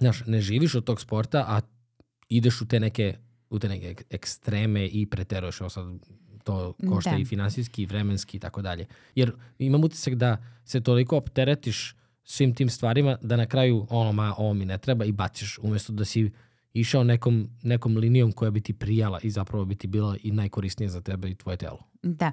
[0.00, 1.60] znaš, ne živiš od tog sporta, a
[2.28, 3.16] ideš u te neke,
[3.50, 5.60] u te neke ekstreme i preteruješ.
[5.60, 5.84] Ovo sad
[6.44, 7.16] to košta da.
[7.16, 8.86] i finansijski, i vremenski i tako dalje.
[9.14, 14.34] Jer imam utisak da se toliko opteretiš svim tim stvarima da na kraju ono, ma,
[14.38, 16.30] ovo mi ne treba i baciš umesto da si
[16.80, 20.90] išao nekom, nekom linijom koja bi ti prijala i zapravo bi ti bila i najkorisnija
[20.90, 21.78] za tebe i tvoje telo.
[22.02, 22.32] Da,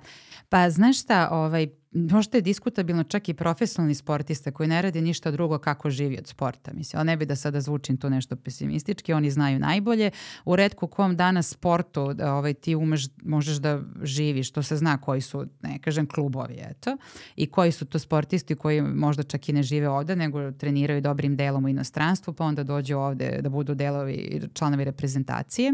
[0.50, 5.32] pa znaš šta, ovaj, možda je diskutabilno čak i profesionalni sportista koji ne radi ništa
[5.32, 6.72] drugo kako živi od sporta.
[6.74, 10.12] Mislim, ali ne bi da sada zvučim to nešto pesimistički, oni znaju najbolje.
[10.46, 15.22] U redku kom danas sportu ovaj, ti umeš, možeš da živiš, to se zna koji
[15.22, 16.98] su, ne kažem, klubovi, eto,
[17.36, 21.36] i koji su to sportisti koji možda čak i ne žive ovde, nego treniraju dobrim
[21.36, 25.74] delom u inostranstvu, pa onda dođu ovde da budu delovi članovi reprezentacije.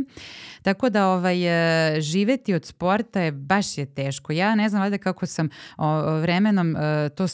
[0.62, 4.32] Tako da ovaj, e, živeti od sporta je baš je teško.
[4.32, 7.28] Ja ne znam valjda kako sam o, vremenom e, to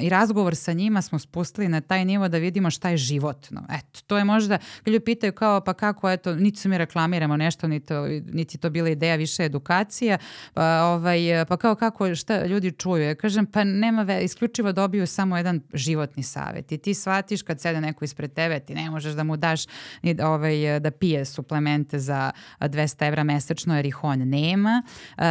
[0.00, 3.62] i razgovor sa njima smo spustili na taj nivo da vidimo šta je životno.
[3.70, 7.66] Eto, to je možda, ljudi pitaju kao pa kako, eto, niti se mi reklamiramo nešto,
[7.68, 7.94] niti,
[8.32, 10.18] niti to bila ideja više edukacija,
[10.54, 11.18] pa, ovaj,
[11.48, 13.02] pa kao kako, šta ljudi čuju.
[13.02, 17.60] Ja kažem, pa nema, ve, isključivo dobiju samo jedan životni savet i ti shvatiš kad
[17.60, 19.66] sede neko ispred tebe, ti ne možeš da mu daš
[20.02, 24.82] ni, ovaj, da pije suplemente za 200 evra mesečno jer ih on nema.
[25.16, 25.24] Uh,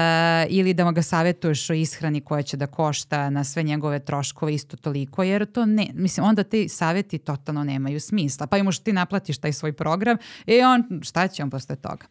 [0.50, 4.78] ili da ga savjetuješ o ishrani koja će da košta na sve njegove troškove isto
[4.78, 8.48] toliko, jer to ne, mislim, onda ti savjeti totalno nemaju smisla.
[8.48, 12.06] Pa i možeš ti naplatiš taj svoj program i on, šta će on posle toga?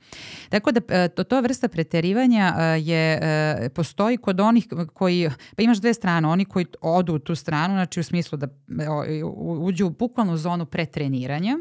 [0.49, 5.63] Tako da e, to, to vrsta preterivanja e, je, e, postoji kod onih koji, pa
[5.63, 8.49] imaš dve strane, oni koji odu u tu stranu, znači u smislu da
[9.61, 11.59] uđu u bukvalnu zonu pretreniranja,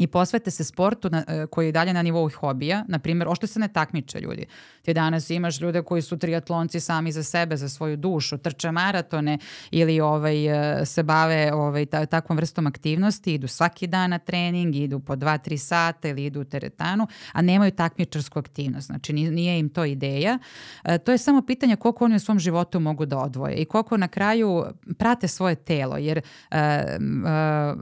[0.00, 3.46] i posvete se sportu na, e, koji je dalje na nivou hobija, na primjer, ošto
[3.46, 4.46] se ne takmiče ljudi.
[4.82, 9.38] Ti danas imaš ljude koji su triatlonci sami za sebe, za svoju dušu, trče maratone
[9.70, 10.46] ili ovaj,
[10.80, 15.16] e, se bave ovaj, ta, takvom vrstom aktivnosti, idu svaki dan na trening, idu po
[15.16, 18.86] 2-3 sata ili idu u teretanu, a nemaju takmičarsku aktivnost.
[18.86, 20.38] Znači nije im to ideja.
[20.84, 23.96] E, to je samo pitanje koliko oni u svom životu mogu da odvoje i koliko
[23.96, 24.64] na kraju
[24.98, 26.22] prate svoje telo, jer e,
[26.58, 26.94] e,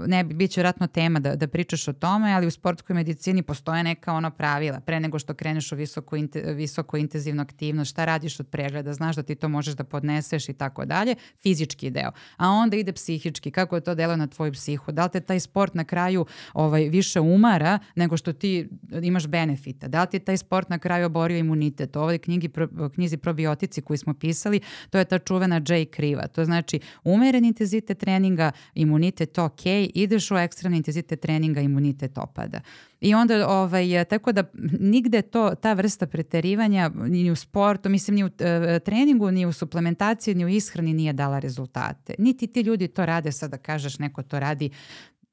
[0.07, 3.43] ne, bit će vratno tema da, da pričaš o tom tome, ali u sportskoj medicini
[3.43, 4.81] postoje neka ona pravila.
[4.81, 6.17] Pre nego što kreneš u visoko,
[6.55, 10.53] visoko intenzivnu aktivnost, šta radiš od pregleda, znaš da ti to možeš da podneseš i
[10.53, 12.11] tako dalje, fizički deo.
[12.37, 14.93] A onda ide psihički, kako je to delo na tvoju psihu.
[14.93, 18.69] Da li te taj sport na kraju ovaj, više umara nego što ti
[19.03, 19.89] imaš benefita?
[19.89, 21.97] Da li ti taj sport na kraju oborio imunitet?
[21.97, 26.27] U ovoj knjigi, pro, knjizi probiotici koju smo pisali, to je ta čuvena J kriva.
[26.27, 32.61] To znači umeren intenzitet treninga, imunitet ok, ideš u ekstremni intenzitet treninga, imunitet imunitet opada.
[33.01, 34.45] I onda, ovaj, tako da
[34.81, 39.53] nigde to, ta vrsta preterivanja ni u sportu, mislim ni u e, treningu, ni u
[39.53, 42.15] suplementaciji, ni u ishrani nije dala rezultate.
[42.19, 44.71] Niti ti ljudi to rade, sad da kažeš neko to radi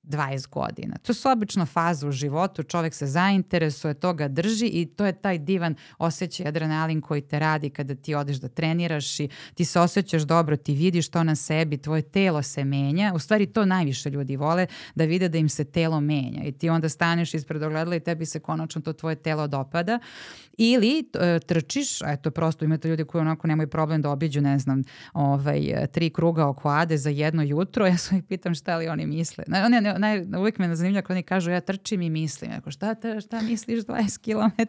[0.07, 0.97] 20 godina.
[0.97, 5.13] To su obično faze u životu, čovek se zainteresuje, to ga drži i to je
[5.13, 9.79] taj divan osjećaj adrenalin koji te radi kada ti odeš da treniraš i ti se
[9.79, 13.11] osjećaš dobro, ti vidiš to na sebi, tvoje telo se menja.
[13.15, 16.69] U stvari to najviše ljudi vole, da vide da im se telo menja i ti
[16.69, 19.99] onda staneš ispred ogledala i tebi se konačno to tvoje telo dopada.
[20.57, 24.83] Ili e, trčiš, eto prosto imate ljudi koji onako nemaju problem da obiđu, ne znam,
[25.13, 29.43] ovaj, tri kruga oko Ade za jedno jutro, ja ih pitam šta li oni misle.
[29.47, 32.51] Ne, ne, naj, uvijek me zanimlja kad oni kažu ja trčim i mislim.
[32.51, 34.61] Ako šta, te, šta misliš 20 km?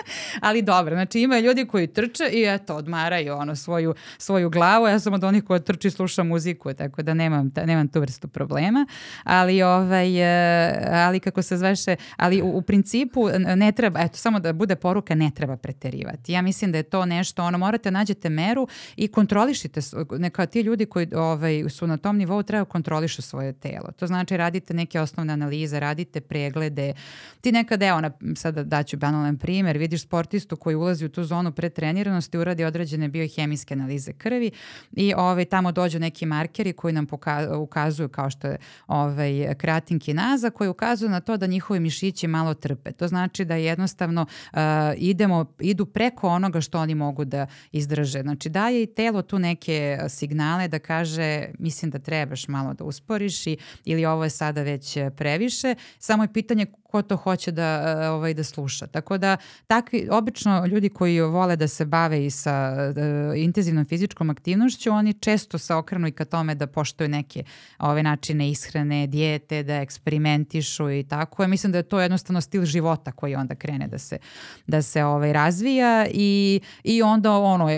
[0.46, 4.86] Ali dobro, znači ima ljudi koji trče i eto, odmaraju ono svoju, svoju glavu.
[4.86, 8.28] Ja sam od onih koji trči sluša muziku, tako da nemam, ta, nemam tu vrstu
[8.28, 8.86] problema.
[9.24, 14.40] Ali, ovaj, e, ali kako se zveše, ali u, u principu ne treba, eto, samo
[14.40, 16.32] da bude poruka, ne treba preterivati.
[16.32, 19.80] Ja mislim da je to nešto, ono, morate nađete meru i kontrolišite,
[20.18, 23.92] neka ti ljudi koji ovaj, su na tom nivou treba kontrolišu svoje telo.
[23.96, 26.92] To znači radite neke osnovne analize, radite preglede.
[27.40, 31.52] Ti nekada, evo, na, sada daću banalan primer, vidiš sportistu koji ulazi u tu zonu
[31.52, 34.50] pretreniranosti, uradi određene biohemijske analize krvi
[34.92, 39.98] i ovaj, tamo dođu neki markeri koji nam poka ukazuju kao što je ovaj, kreatin
[39.98, 42.92] kinaza, koji ukazuju na to da njihovi mišići malo trpe.
[42.92, 44.58] To znači da jednostavno uh,
[44.96, 48.22] idemo, idu preko onoga što oni mogu da izdrže.
[48.22, 53.46] Znači daje i telo tu neke signale da kaže mislim da trebaš malo da usporiš
[53.46, 57.96] i, ili ovo je sada sada već previše, samo je pitanje ko to hoće da,
[58.12, 58.86] ovaj, da sluša.
[58.86, 64.30] Tako da takvi, obično ljudi koji vole da se bave i sa uh, intenzivnom fizičkom
[64.30, 67.44] aktivnošću, oni često se okrenu i ka tome da poštuju neke
[67.78, 71.42] ove načine ishrane, dijete, da eksperimentišu i tako.
[71.42, 74.18] Ja mislim da je to jednostavno stil života koji onda krene da se,
[74.66, 77.68] da se ovaj, razvija i, i onda ono,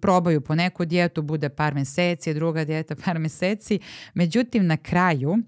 [0.00, 3.78] probaju po neku dijetu, bude par meseci, druga dijeta par meseci.
[4.14, 5.38] Međutim, na kraju,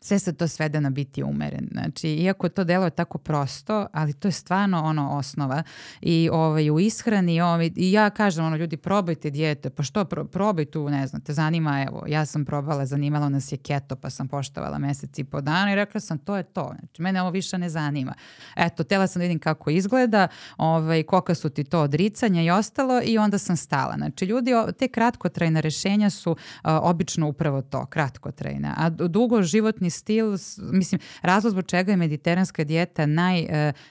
[0.00, 1.68] sve se to svede na biti umeren.
[1.72, 5.62] Znači, iako to delo je tako prosto, ali to je stvarno ono osnova.
[6.00, 10.24] I ovaj, u ishrani, ovaj, i ja kažem, ono, ljudi, probajte dijete, pa što, pro,
[10.24, 14.10] probaj tu, ne znam, te zanima, evo, ja sam probala, zanimalo nas je keto, pa
[14.10, 16.74] sam poštovala mesec i po dana i rekla sam, to je to.
[16.78, 18.14] Znači, mene ovo više ne zanima.
[18.56, 23.00] Eto, tela sam da vidim kako izgleda, ovaj, koliko su ti to odricanja i ostalo
[23.04, 23.94] i onda sam stala.
[23.96, 28.72] Znači, ljudi, te kratkotrajne rešenja su uh, obično upravo to, kratkotrajne.
[28.76, 33.48] A dugo životni stil, mislim, razlog zbog čega je mediteranska dijeta naj, uh,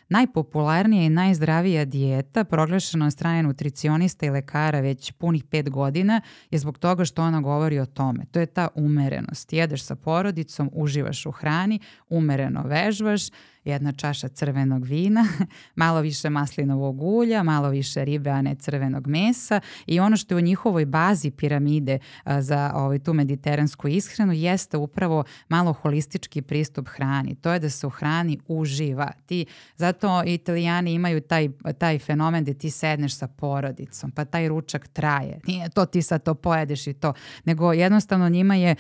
[0.09, 6.59] najpopularnija i najzdravija dijeta, proglašena od strane nutricionista i lekara već punih pet godina, je
[6.59, 8.25] zbog toga što ona govori o tome.
[8.31, 9.53] To je ta umerenost.
[9.53, 13.21] Jedeš sa porodicom, uživaš u hrani, umereno vežbaš,
[13.65, 15.25] jedna čaša crvenog vina,
[15.75, 20.37] malo više maslinovog ulja, malo više ribe, a ne crvenog mesa i ono što je
[20.37, 21.99] u njihovoj bazi piramide
[22.39, 27.35] za ovaj, tu mediteransku ishranu jeste upravo malo holistički pristup hrani.
[27.35, 29.11] To je da se u hrani uživa.
[29.25, 29.45] Ti,
[29.75, 35.39] zato italijani imaju taj, taj fenomen da ti sedneš sa porodicom, pa taj ručak traje.
[35.47, 37.13] Nije to ti sad to pojedeš i to,
[37.45, 38.75] nego jednostavno njima je,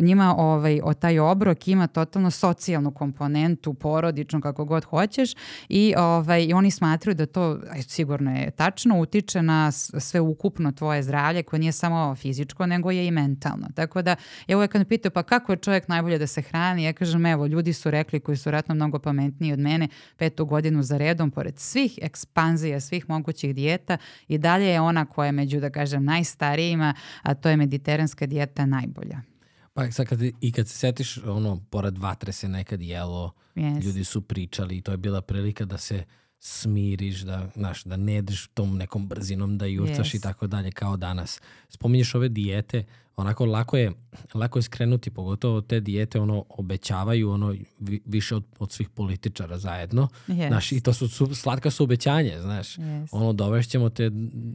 [0.00, 5.34] njima ovaj, o taj obrok ima totalno socijalnu komponentu porodicu porodično kako god hoćeš
[5.68, 11.02] i, ovaj, i oni smatruju da to sigurno je tačno utiče na sve ukupno tvoje
[11.02, 13.66] zdravlje koje nije samo fizičko nego je i mentalno.
[13.74, 14.16] Tako da
[14.46, 17.26] ja uvek kad me pitaju pa kako je čovjek najbolje da se hrani, ja kažem
[17.26, 21.30] evo ljudi su rekli koji su ratno mnogo pametniji od mene petu godinu za redom
[21.30, 23.96] pored svih ekspanzija, svih mogućih dijeta
[24.28, 28.66] i dalje je ona koja je među da kažem najstarijima, a to je mediteranska dijeta
[28.66, 29.35] najbolja.
[29.76, 33.84] Pa sad kad, i kad se setiš, ono, pored vatre se nekad jelo, yes.
[33.84, 36.04] ljudi su pričali i to je bila prilika da se
[36.38, 40.16] smiriš, da, znaš, da ne jedeš tom nekom brzinom, da jurcaš yes.
[40.16, 41.40] i tako dalje kao danas.
[41.68, 42.84] Spominješ ove dijete,
[43.16, 43.92] onako lako je,
[44.34, 49.58] lako je skrenuti, pogotovo te dijete ono obećavaju ono vi, više od, od svih političara
[49.58, 50.08] zajedno.
[50.28, 50.48] Yes.
[50.48, 52.76] Znaš, i to su, su slatka su obećanje, znaš.
[52.76, 53.08] Yes.
[53.12, 54.10] Ono dovešćemo te,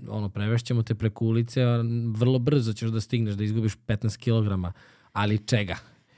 [0.10, 1.84] ono prevešćemo te preko ulice, a
[2.15, 4.73] vrlo brzo ćeš da stigneš da izgubiš 15 kilograma
[5.13, 5.76] ali čega?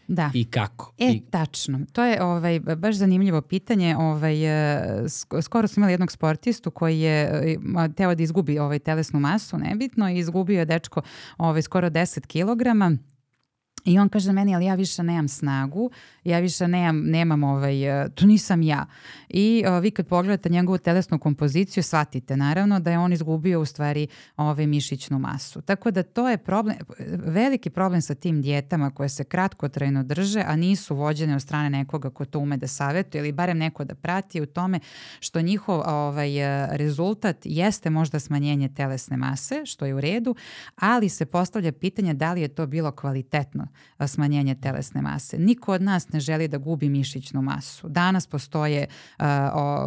[0.08, 0.32] Da.
[0.34, 0.94] I kako?
[1.00, 1.22] E, I...
[1.30, 1.80] tačno.
[1.92, 3.96] To je ovaj, baš zanimljivo pitanje.
[3.98, 5.06] Ovaj, e,
[5.42, 7.58] skoro smo imali jednog sportistu koji je e,
[7.96, 11.02] teo da izgubi ovaj, telesnu masu, nebitno, i izgubio je dečko
[11.38, 12.98] ovaj, skoro 10 kilograma
[13.86, 15.92] I on kaže meni, ali ja više nemam snagu,
[16.24, 18.86] ja više nemam, nemam ovaj, e, to nisam ja.
[19.30, 23.66] I o, vi kad pogledate njegovu telesnu kompoziciju, shvatite naravno da je on izgubio u
[23.66, 25.62] stvari ovaj, mišićnu masu.
[25.62, 26.76] Tako da to je problem,
[27.26, 32.10] veliki problem sa tim dijetama koje se kratkotrajno drže, a nisu vođene od strane nekoga
[32.10, 34.80] ko to ume da savjetuje ili barem neko da prati u tome
[35.20, 40.36] što njihov ovaj, e, rezultat jeste možda smanjenje telesne mase, što je u redu,
[40.76, 43.68] ali se postavlja pitanje da li je to bilo kvalitetno
[44.08, 45.38] smanjenje telesne mase.
[45.38, 47.90] Niko od nas ne želi da gubi mišićnu masu.
[47.90, 48.88] Danas postoje
[49.20, 49.26] uh,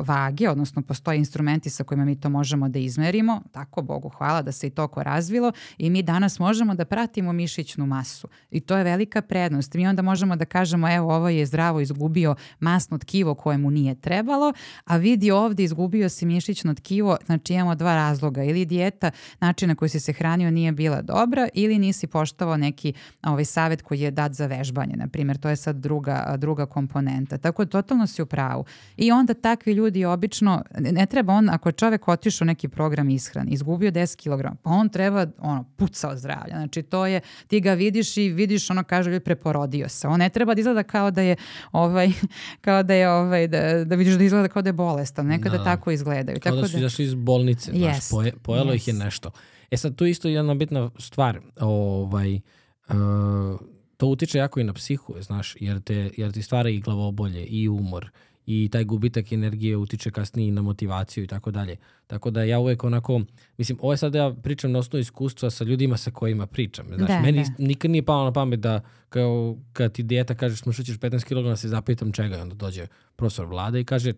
[0.05, 4.53] vage, odnosno postoje instrumenti sa kojima mi to možemo da izmerimo, tako Bogu hvala da
[4.53, 8.85] se i toko razvilo i mi danas možemo da pratimo mišićnu masu i to je
[8.85, 9.75] velika prednost.
[9.75, 13.95] Mi onda možemo da kažemo evo ovo je zdravo izgubio masno tkivo koje mu nije
[13.95, 14.53] trebalo,
[14.85, 19.75] a vidi ovde izgubio si mišićno tkivo, znači imamo dva razloga ili dijeta, način na
[19.75, 24.01] koji si se hranio nije bila dobra ili nisi poštovao neki ovaj, savet savet koji
[24.01, 27.39] je dat za vežbanje, na primjer, to je sad druga, druga komponenta.
[27.39, 28.65] Tako da totalno si u pravu.
[28.97, 33.51] I onda takvi ljudi obično, ne treba on, ako je čovek otišao neki program ishrane,
[33.51, 36.57] izgubio 10 kg, pa on treba, ono, puca od zdravlja.
[36.57, 40.09] Znači, to je, ti ga vidiš i vidiš, ono, kaže, ljudi, preporodio se.
[40.09, 41.37] On ne treba da izgleda kao da je,
[41.73, 42.09] ovaj,
[42.65, 45.27] kao da je, ovaj, da, da vidiš da izgleda kao da je bolestan.
[45.27, 45.65] Nekada da.
[45.65, 46.41] tako izgledaju.
[46.41, 47.79] Kao tako da su da- izašli iz bolnice, yes.
[47.79, 48.77] znaš, poje, pojelo yes.
[48.77, 49.31] ih je nešto.
[49.71, 52.41] E sad, tu isto jedna bitna stvar, ovaj, uh,
[52.89, 53.61] Uh,
[53.97, 57.69] to utiče jako i na psihu, znaš, jer, te, jer ti stvara i glavobolje i
[57.69, 58.11] umor
[58.47, 61.77] i taj gubitak energije utiče kasnije na motivaciju i tako dalje.
[62.07, 63.21] Tako da ja uvek onako,
[63.59, 66.87] mislim, ovo je sad da ja pričam na osnovu iskustva sa ljudima sa kojima pričam.
[66.97, 67.65] Znaš, da, meni da.
[67.65, 71.69] nikad nije palo na pamet da kao kad ti dijeta kaže smršućeš 15 kg, se
[71.69, 74.13] zapitam čega i onda dođe profesor vlada i kaže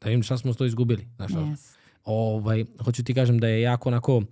[0.00, 1.06] da im šta smo to izgubili.
[1.16, 1.76] Znaš, yes.
[2.04, 4.24] ovaj, hoću ti kažem da je jako onako uh,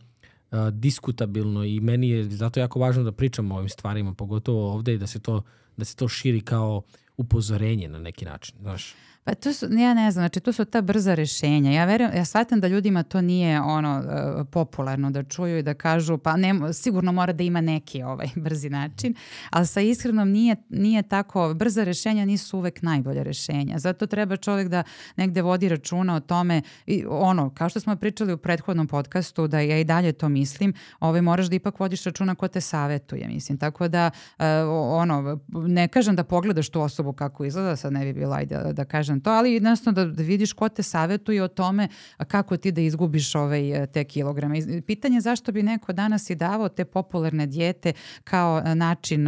[0.72, 4.98] diskutabilno i meni je zato jako važno da pričamo o ovim stvarima, pogotovo ovde i
[4.98, 5.42] da se to,
[5.76, 6.82] da se to širi kao
[7.16, 8.94] upozorenje na neki način, znaš.
[9.24, 11.70] Pa to su, ja ne znam, znači to su ta brza rešenja.
[11.70, 15.74] Ja verujem, ja shvatam da ljudima to nije ono uh, popularno da čuju i da
[15.74, 19.14] kažu pa ne, sigurno mora da ima neki ovaj brzi način,
[19.50, 23.78] ali sa iskrenom nije, nije tako, brza rešenja nisu uvek najbolje rešenja.
[23.78, 24.82] Zato treba čovjek da
[25.16, 29.60] negde vodi računa o tome i ono, kao što smo pričali u prethodnom podcastu, da
[29.60, 33.58] ja i dalje to mislim, ovaj, moraš da ipak vodiš računa ko te savetuje, mislim.
[33.58, 34.44] Tako da, uh,
[34.90, 38.84] ono, ne kažem da pogledaš tu osobu kako izgleda, sad ne bi bila, ajde da
[38.84, 41.88] kažem kažem to, ali jednostavno da, da vidiš ko te savetuje o tome
[42.28, 44.82] kako ti da izgubiš ovaj, te kilograme.
[44.86, 47.92] Pitanje je zašto bi neko danas i davao te popularne dijete
[48.24, 49.24] kao način,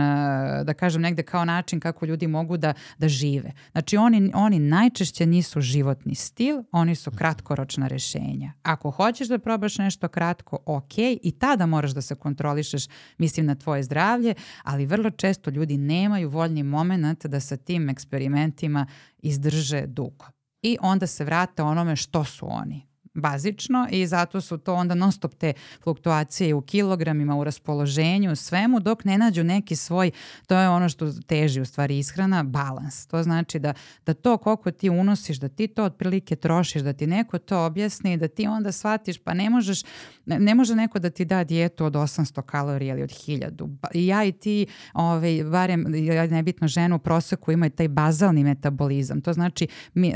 [0.65, 3.53] da kažem negde kao način kako ljudi mogu da, da žive.
[3.73, 8.53] Znači oni, oni najčešće nisu životni stil, oni su kratkoročna rešenja.
[8.63, 12.87] Ako hoćeš da probaš nešto kratko, ok, i tada moraš da se kontrolišeš,
[13.19, 18.87] mislim na tvoje zdravlje, ali vrlo često ljudi nemaju voljni moment da sa tim eksperimentima
[19.25, 20.27] izdrže dugo.
[20.63, 25.13] I onda se vrate onome što su oni bazično i zato su to onda non
[25.13, 25.53] stop te
[25.83, 30.11] fluktuacije u kilogramima, u raspoloženju, u svemu, dok ne nađu neki svoj,
[30.47, 33.07] to je ono što teži u stvari ishrana, balans.
[33.07, 33.75] To znači da,
[34.07, 38.17] da to koliko ti unosiš, da ti to otprilike trošiš, da ti neko to objasni,
[38.17, 39.83] da ti onda shvatiš, pa ne možeš,
[40.27, 43.77] ne, ne može neko da ti da dijetu od 800 kalorija ili od 1000.
[43.95, 45.85] I ja i ti, ovaj, barem,
[46.31, 49.21] nebitno ženu u proseku imaju taj bazalni metabolizam.
[49.21, 50.15] To znači mi, uh,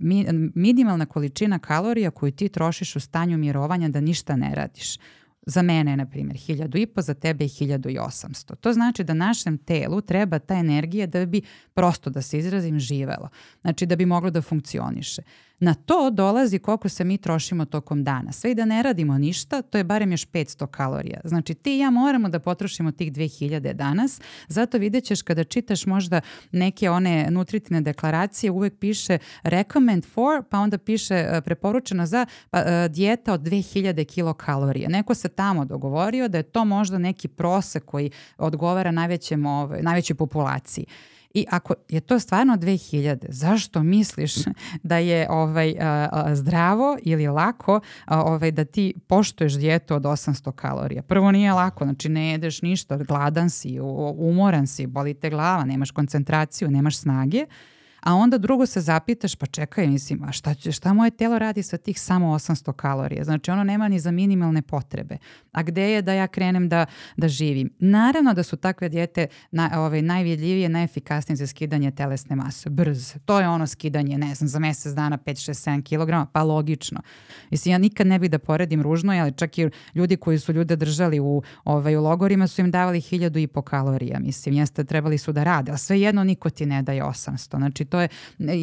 [0.00, 4.98] mi, minimalna količina kalorija koju ti trošiš u stanju mirovanja da ništa ne radiš.
[5.46, 8.56] Za mene je, na primjer, 1000 za tebe je 1800.
[8.56, 11.42] To znači da našem telu treba ta energija da bi,
[11.74, 13.28] prosto da se izrazim, živelo.
[13.60, 15.22] Znači da bi moglo da funkcioniše.
[15.58, 18.32] Na to dolazi koliko se mi trošimo tokom dana.
[18.32, 21.20] Sve i da ne radimo ništa, to je barem još 500 kalorija.
[21.24, 25.86] Znači ti i ja moramo da potrošimo tih 2000 danas, zato vidjet ćeš kada čitaš
[25.86, 26.20] možda
[26.52, 32.58] neke one nutritivne deklaracije, uvek piše recommend for, pa onda piše e, preporučeno za pa,
[32.58, 34.88] e, dijeta od 2000 kilokalorija.
[34.88, 40.16] Neko se tamo dogovorio da je to možda neki prosek koji odgovara najvećem, ovaj, najvećoj
[40.16, 40.86] populaciji.
[41.36, 44.34] I ako je to stvarno 2000, zašto misliš
[44.82, 45.74] da je ovaj
[46.34, 51.02] zdravo ili lako ovaj da ti poštuješ dijetu od 800 kalorija?
[51.02, 53.80] Prvo nije lako, znači ne jedeš ništa, gladan si,
[54.16, 57.46] umoran si, boli te glava, nemaš koncentraciju, nemaš snage
[58.06, 61.62] a onda drugo se zapitaš, pa čekaj, mislim, a šta, će, šta moje telo radi
[61.62, 63.24] sa tih samo 800 kalorija?
[63.24, 65.16] Znači, ono nema ni za minimalne potrebe.
[65.52, 66.86] A gde je da ja krenem da,
[67.16, 67.70] da živim?
[67.78, 72.70] Naravno da su takve dijete na, ovaj, najvidljivije, najefikasnije za skidanje telesne mase.
[72.70, 73.14] Brz.
[73.24, 77.00] To je ono skidanje, ne znam, za mesec dana 5, 6, 7 kg, pa logično.
[77.50, 80.76] Mislim, ja nikad ne bih da poredim ružno, ali čak i ljudi koji su ljude
[80.76, 84.18] držali u, ovaj, u logorima su im davali hiljadu i po kalorija.
[84.18, 87.56] Mislim, jeste, trebali su da rade, ali svejedno niko ti ne daje 800.
[87.56, 88.08] Znači, to je,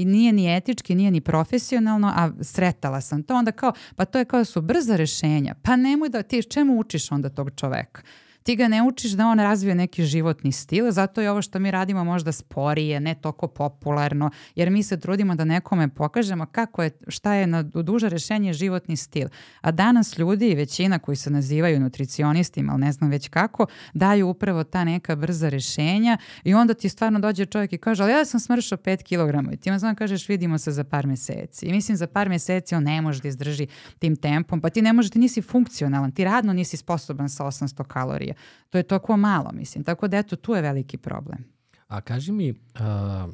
[0.06, 3.36] nije ni etički, nije ni profesionalno, a sretala sam to.
[3.36, 5.56] Onda kao, pa to je kao da su brza rešenja.
[5.62, 8.02] Pa nemoj da ti, čemu učiš onda tog čoveka?
[8.44, 11.72] Ti ga ne učiš da on razvije neki životni stil, zato je ovo što mi
[11.72, 16.92] radimo možda sporije, ne toliko popularno, jer mi se trudimo da nekome pokažemo kako je,
[17.08, 19.28] šta je na duže rešenje životni stil.
[19.62, 24.64] A danas ljudi, većina koji se nazivaju nutricionistima, ali ne znam već kako, daju upravo
[24.64, 28.40] ta neka brza rešenja i onda ti stvarno dođe čovjek i kaže, ali ja sam
[28.40, 31.66] smršao 5 kg i ti ima znam kažeš vidimo se za par meseci.
[31.66, 33.68] I mislim za par meseci on ne može da izdrži
[34.00, 37.84] tim tempom, pa ti ne možeš, ti nisi funkcionalan, ti radno nisi sposoban sa 800
[37.84, 38.70] kalorija kalorija.
[38.70, 39.84] To je toliko malo, mislim.
[39.84, 41.44] Tako da eto, tu je veliki problem.
[41.88, 43.34] A kaži mi, uh,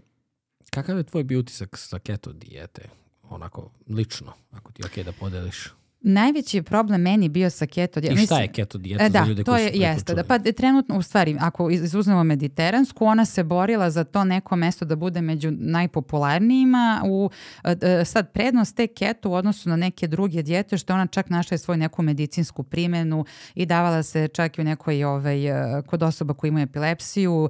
[0.70, 2.90] kakav je tvoj bio utisak sa keto dijete?
[3.30, 5.79] Onako, lično, ako ti je okej okay da podeliš.
[6.02, 8.24] Najveći problem meni bio sa keto dijetom.
[8.24, 10.98] I šta je keto dijeta e, da, za ljude to je, jeste, da, pa trenutno,
[10.98, 15.52] u stvari, ako izuzmemo mediteransku, ona se borila za to neko mesto da bude među
[15.52, 17.02] najpopularnijima.
[17.06, 17.30] U,
[17.64, 21.30] e, e, sad, prednost te keto u odnosu na neke druge dijete, što ona čak
[21.30, 23.26] našla je svoju neku medicinsku primenu
[23.56, 25.38] i davala se čak i u nekoj, ovaj,
[25.86, 27.50] kod osoba koji imaju epilepsiju,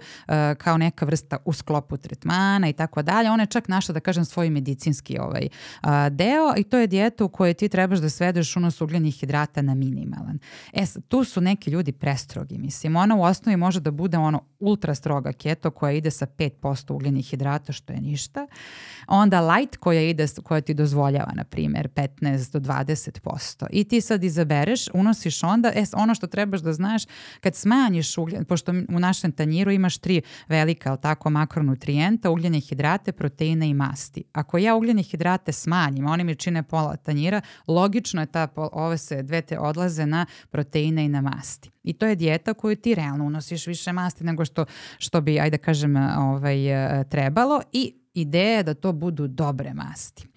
[0.58, 3.32] kao neka vrsta u sklopu tretmana i tako dalje.
[3.32, 5.48] Ona je čak našla, da kažem, svoj medicinski ovaj,
[6.10, 9.62] deo i to je dijeta u kojoj ti trebaš da svede svedeš unos ugljenih hidrata
[9.62, 10.40] na minimalan.
[10.74, 12.96] E, tu su neki ljudi prestrogi, mislim.
[12.96, 17.30] Ona u osnovi može da bude ono ultra stroga keto koja ide sa 5% ugljenih
[17.30, 18.48] hidrata, što je ništa.
[19.08, 23.66] Onda light koja ide, koja ti dozvoljava, na primjer, 15 do 20%.
[23.72, 27.04] I ti sad izabereš, unosiš onda, e, ono što trebaš da znaš,
[27.42, 33.12] kad smanjiš ugljen, pošto u našem tanjiru imaš tri velika, ali tako, makronutrijenta, ugljene hidrate,
[33.12, 34.24] proteine i masti.
[34.34, 39.24] Ako ja ugljene hidrate smanjim, oni mi čine pola tanjira, logično je ta, ove se
[39.24, 41.70] dve te odlaze na proteine i na masti.
[41.84, 44.66] I to je dijeta koju ti realno unosiš više masti nego što,
[44.98, 46.58] što bi, ajde da kažem, ovaj,
[47.10, 50.28] trebalo i ideja je da to budu dobre masti.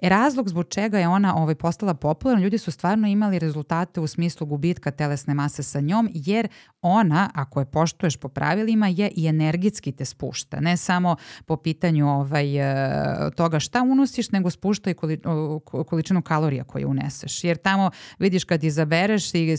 [0.00, 4.06] E, razlog zbog čega je ona ovaj, postala popularna, ljudi su stvarno imali rezultate u
[4.06, 6.48] smislu gubitka telesne mase sa njom, jer
[6.82, 10.60] ona, ako je poštuješ po pravilima, je i energetski te spušta.
[10.60, 11.16] Ne samo
[11.46, 14.94] po pitanju ovaj, e, toga šta unosiš, nego spušta i
[15.86, 17.44] količinu kalorija koje uneseš.
[17.44, 19.56] Jer tamo vidiš kad izabereš i,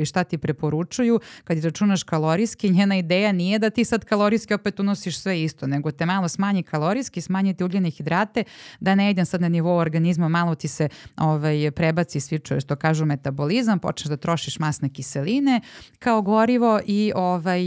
[0.00, 4.80] i šta ti preporučuju, kad izračunaš kalorijski, njena ideja nije da ti sad kalorijski opet
[4.80, 6.62] unosiš sve isto, nego te malo smanji
[7.02, 8.44] kalorijski, smanji ti ugljene hidrate,
[8.80, 13.04] da ne idem sad na nivou organizma, malo ti se ovaj, prebaci, svičuje što kažu
[13.04, 15.60] metabolizam, počneš da trošiš masne kiseline
[15.98, 17.62] kao gorivo i, ovaj,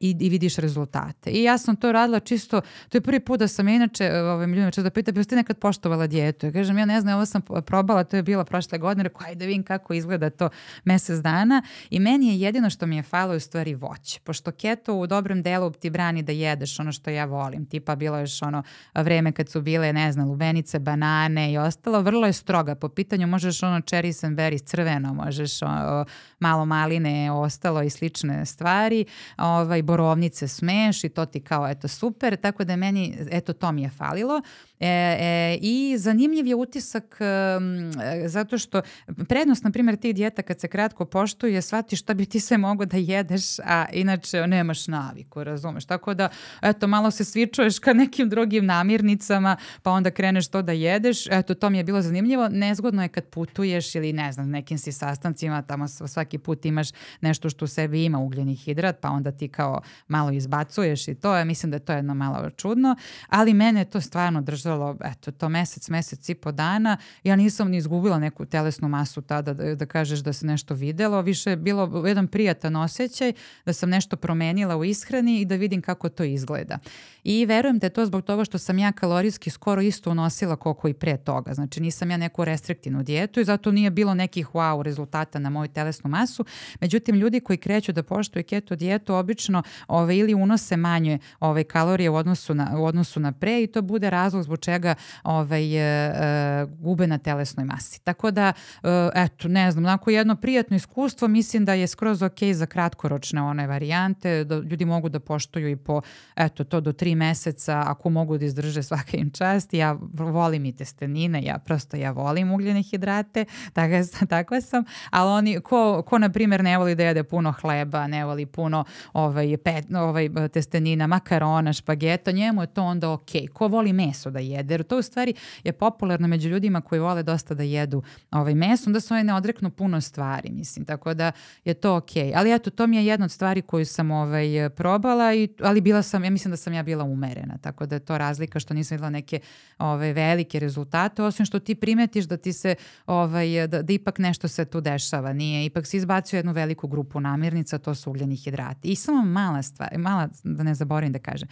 [0.00, 1.30] i, i vidiš rezultate.
[1.30, 4.70] I ja sam to radila čisto, to je prvi put da sam inače ovaj, ljudima
[4.70, 6.46] često da pita, bi ste nekad poštovala dijetu?
[6.46, 9.38] Ja kažem, ja ne znam, ovo sam probala, to je bilo prošle godine, rekao, ajde
[9.38, 10.48] da vidim kako izgleda to
[10.84, 14.94] mesec dana i meni je jedino što mi je falo u stvari voće, pošto keto
[14.94, 18.42] u dobrom delu ti brani da jedeš ono što ja volim, tipa bilo je još
[18.42, 18.62] ono
[18.94, 23.26] vreme kad su bile, ne znam, lubenice, banane i ostalo, vrlo je stroga po pitanju,
[23.26, 26.04] možeš ono cherries and berries crveno, možeš o,
[26.38, 29.04] malo maline, ostalo i slične stvari,
[29.36, 33.82] ovaj, borovnice smeš i to ti kao eto super, tako da meni, eto to mi
[33.82, 34.42] je falilo.
[34.80, 38.82] E, e, I zanimljiv je utisak e, zato što
[39.28, 42.84] prednost, na primjer, tih dijeta kad se kratko poštuje, shvati šta bi ti sve mogo
[42.84, 45.84] da jedeš, a inače nemaš naviku, razumeš?
[45.84, 46.28] Tako da,
[46.62, 51.26] eto, malo se svičuješ ka nekim drugim namirnicama, pa onda kreneš to da jedeš.
[51.26, 52.48] Eto, to mi je bilo zanimljivo.
[52.48, 56.88] Nezgodno je kad putuješ ili, ne znam, nekim si sastancima, tamo svaki put imaš
[57.20, 61.36] nešto što u sebi ima ugljeni hidrat, pa onda ti kao malo izbacuješ i to.
[61.36, 62.96] Ja mislim da je to jedno malo čudno,
[63.28, 66.96] ali mene to stvarno držalo uzelo, eto, to mesec, mesec i po dana.
[67.24, 71.22] Ja nisam ni izgubila neku telesnu masu tada da, da kažeš da se nešto videlo.
[71.22, 73.32] Više je bilo jedan prijatan osjećaj
[73.66, 76.78] da sam nešto promenila u ishrani i da vidim kako to izgleda.
[77.24, 80.88] I verujem da je to zbog toga što sam ja kalorijski skoro isto unosila koliko
[80.88, 81.54] i pre toga.
[81.54, 85.68] Znači nisam ja neku restriktivnu dijetu i zato nije bilo nekih wow rezultata na moju
[85.68, 86.44] telesnu masu.
[86.80, 91.50] Međutim, ljudi koji kreću da poštuju keto dijetu obično ove, ovaj, ili unose manje ove,
[91.50, 94.94] ovaj, kalorije u odnosu, na, u odnosu na pre i to bude razlog zbog čega
[95.22, 98.00] ovaj, e, e, gube na telesnoj masi.
[98.04, 98.52] Tako da,
[98.82, 103.42] e, eto, ne znam, onako jedno prijatno iskustvo mislim da je skroz ok za kratkoročne
[103.42, 106.00] one varijante, da ljudi mogu da poštuju i po,
[106.36, 109.74] eto, to do tri meseca, ako mogu da izdrže svaka im čast.
[109.74, 113.98] Ja volim i testenine, ja prosto ja volim ugljene hidrate, takva,
[114.36, 118.24] takva sam, ali oni, ko, ko na primjer ne voli da jede puno hleba, ne
[118.24, 123.30] voli puno ovaj, pet, ovaj, testenina, makarona, špageta, njemu je to onda ok.
[123.52, 125.34] Ko voli meso da jede, jer to u stvari
[125.64, 129.34] je popularno među ljudima koji vole dosta da jedu ovaj, meso, onda se oni ne
[129.34, 131.32] odreknu puno stvari, mislim, tako da
[131.64, 132.10] je to ok.
[132.34, 136.02] Ali eto, to mi je jedna od stvari koju sam ovaj, probala, i, ali bila
[136.02, 138.94] sam, ja mislim da sam ja bila umerena, tako da je to razlika što nisam
[138.96, 139.40] videla neke
[139.78, 142.74] ovaj, velike rezultate, osim što ti primetiš da ti se,
[143.06, 147.20] ovaj, da, da ipak nešto se tu dešava, nije, ipak si izbacio jednu veliku grupu
[147.20, 148.88] namirnica, to su ugljeni hidrati.
[148.88, 151.48] I samo mala stvar, mala, da ne zaboravim da kažem,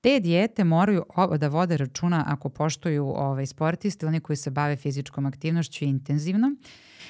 [0.00, 1.04] te dijete moraju
[1.38, 6.54] da vode računa ako poštuju ovaj, sportisti, oni koji se bave fizičkom aktivnošću intenzivno,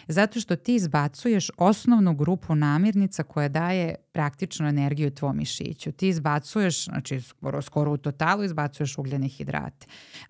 [0.08, 5.92] zato što ti izbacuješ osnovnu grupu namirnica koja daje praktično energiju tvom mišiću.
[5.92, 9.86] Ti izbacuješ, znači skoro, skoro u totalu izbacuješ ugljene hidrate.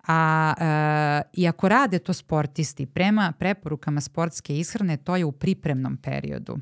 [0.07, 5.97] A, e, I ako rade to sportisti, prema preporukama sportske ishrane, to je u pripremnom
[5.97, 6.57] periodu.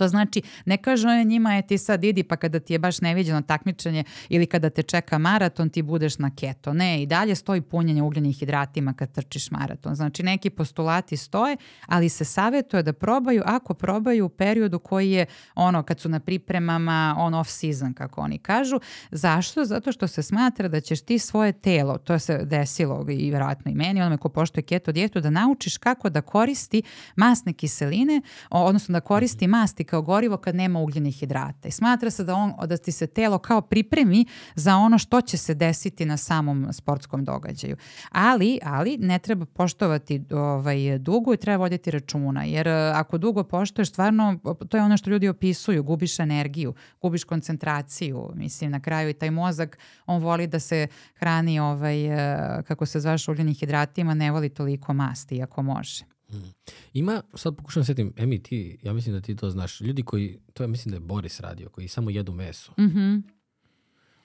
[0.00, 3.00] To znači, ne kaže on njima je ti sad idi pa kada ti je baš
[3.00, 6.72] neviđeno takmičenje ili kada te čeka maraton ti budeš na keto.
[6.72, 9.94] Ne, i dalje stoji punjenje ugljenih hidratima kad trčiš maraton.
[9.94, 15.26] Znači neki postulati stoje, ali se savjetuje da probaju ako probaju u periodu koji je
[15.54, 18.80] ono kad su na pripremama on off season kako oni kažu.
[19.10, 19.64] Zašto?
[19.64, 23.74] Zato što se smatra da ćeš ti svoje telo, to se desilo i vjerojatno i
[23.74, 26.82] meni, onome ko poštuje keto dijetu, da naučiš kako da koristi
[27.16, 31.68] masne kiseline, odnosno da koristi masti kao gorivo kad nema ugljenih hidrata.
[31.68, 35.36] I smatra se da, on, da ti se telo kao pripremi za ono što će
[35.36, 37.76] se desiti na samom sportskom događaju.
[38.10, 42.44] Ali, ali ne treba poštovati ovaj, dugo i treba voditi računa.
[42.44, 44.38] Jer e, ako dugo poštoješ, stvarno
[44.68, 45.82] to je ono što ljudi opisuju.
[45.82, 48.30] Gubiš energiju, gubiš koncentraciju.
[48.34, 53.00] Mislim, na kraju i taj mozak, on voli da se hrani ovaj, e, kako se
[53.00, 56.09] zvaš ugljenih hidratima, ne voli toliko masti ako može.
[56.32, 56.52] Mm.
[56.92, 60.62] Ima, sad pokušam setim, Emi, ti, ja mislim da ti to znaš, ljudi koji, to
[60.62, 62.72] je mislim da je Boris radio, koji samo jedu meso.
[62.76, 63.22] -hmm.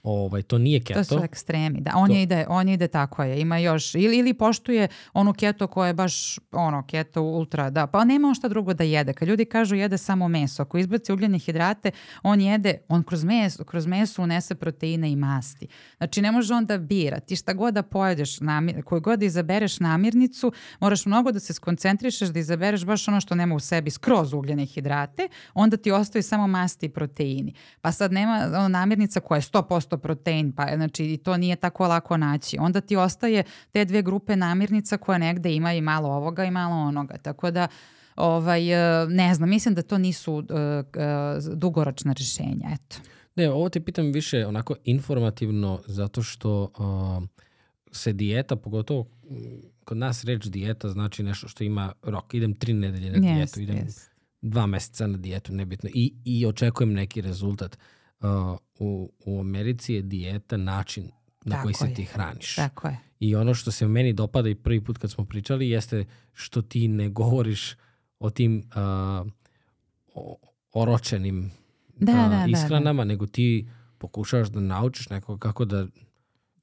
[0.06, 1.00] Ovaj, to nije keto.
[1.00, 1.92] To su ekstremi, da.
[1.96, 5.68] On, To- je ide, on ide tako je, ima još, ili, ili poštuje onu keto
[5.68, 9.14] koja je baš, ono, keto ultra, da, pa nema on šta drugo da jede.
[9.14, 11.92] Kad ljudi kažu jede samo meso, ako izbaci ugljene hidrate,
[12.24, 15.68] on jede, on kroz meso, kroz meso unese proteine i masti.
[15.98, 17.20] Znači, ne može on da bira.
[17.20, 21.54] Ti šta god da pojedeš, namir, koju god da izabereš namirnicu, moraš mnogo da se
[21.54, 26.24] skoncentrišeš, da izabereš baš ono što nema u sebi skroz ugljene hidrate, onda ti ostaju
[26.24, 27.54] samo masti i proteini.
[27.82, 32.18] Pa sad nema namirnica koja je 100% protein, pa znači i to nije tako lako
[32.18, 32.58] naći.
[32.60, 36.76] Onda ti ostaje te dve grupe namirnica koja negde ima i malo ovoga i malo
[36.76, 37.18] onoga.
[37.18, 37.68] Tako da
[38.16, 38.72] ovaj,
[39.04, 40.84] e, ne znam, mislim da to nisu e, e,
[41.56, 42.98] dugoročna rešenja, eto.
[43.36, 47.28] Ne, ovo te pitam više onako informativno zato što uh,
[47.92, 49.36] se dijeta, pogotovo mm,
[49.84, 52.34] kod nas reč dijeta znači nešto što ima rok.
[52.34, 54.12] Idem tri nedelje na dijetu, Jest, idem jest.
[54.42, 55.90] dva meseca na dijetu, nebitno.
[55.94, 57.76] I, i očekujem neki rezultat.
[57.76, 57.95] Uh,
[58.80, 61.12] u, u Americi je dijeta način
[61.46, 61.94] na Tako koji se je.
[61.94, 62.56] ti hraniš.
[62.56, 62.98] Tako je.
[63.20, 66.88] I ono što se meni dopada i prvi put kad smo pričali jeste što ti
[66.88, 67.76] ne govoriš
[68.20, 68.64] o tim
[70.16, 70.32] uh,
[70.74, 71.52] oročenim
[71.98, 75.88] Da, uh, da, da, ishranama, nego ti pokušavaš da naučiš nekog kako da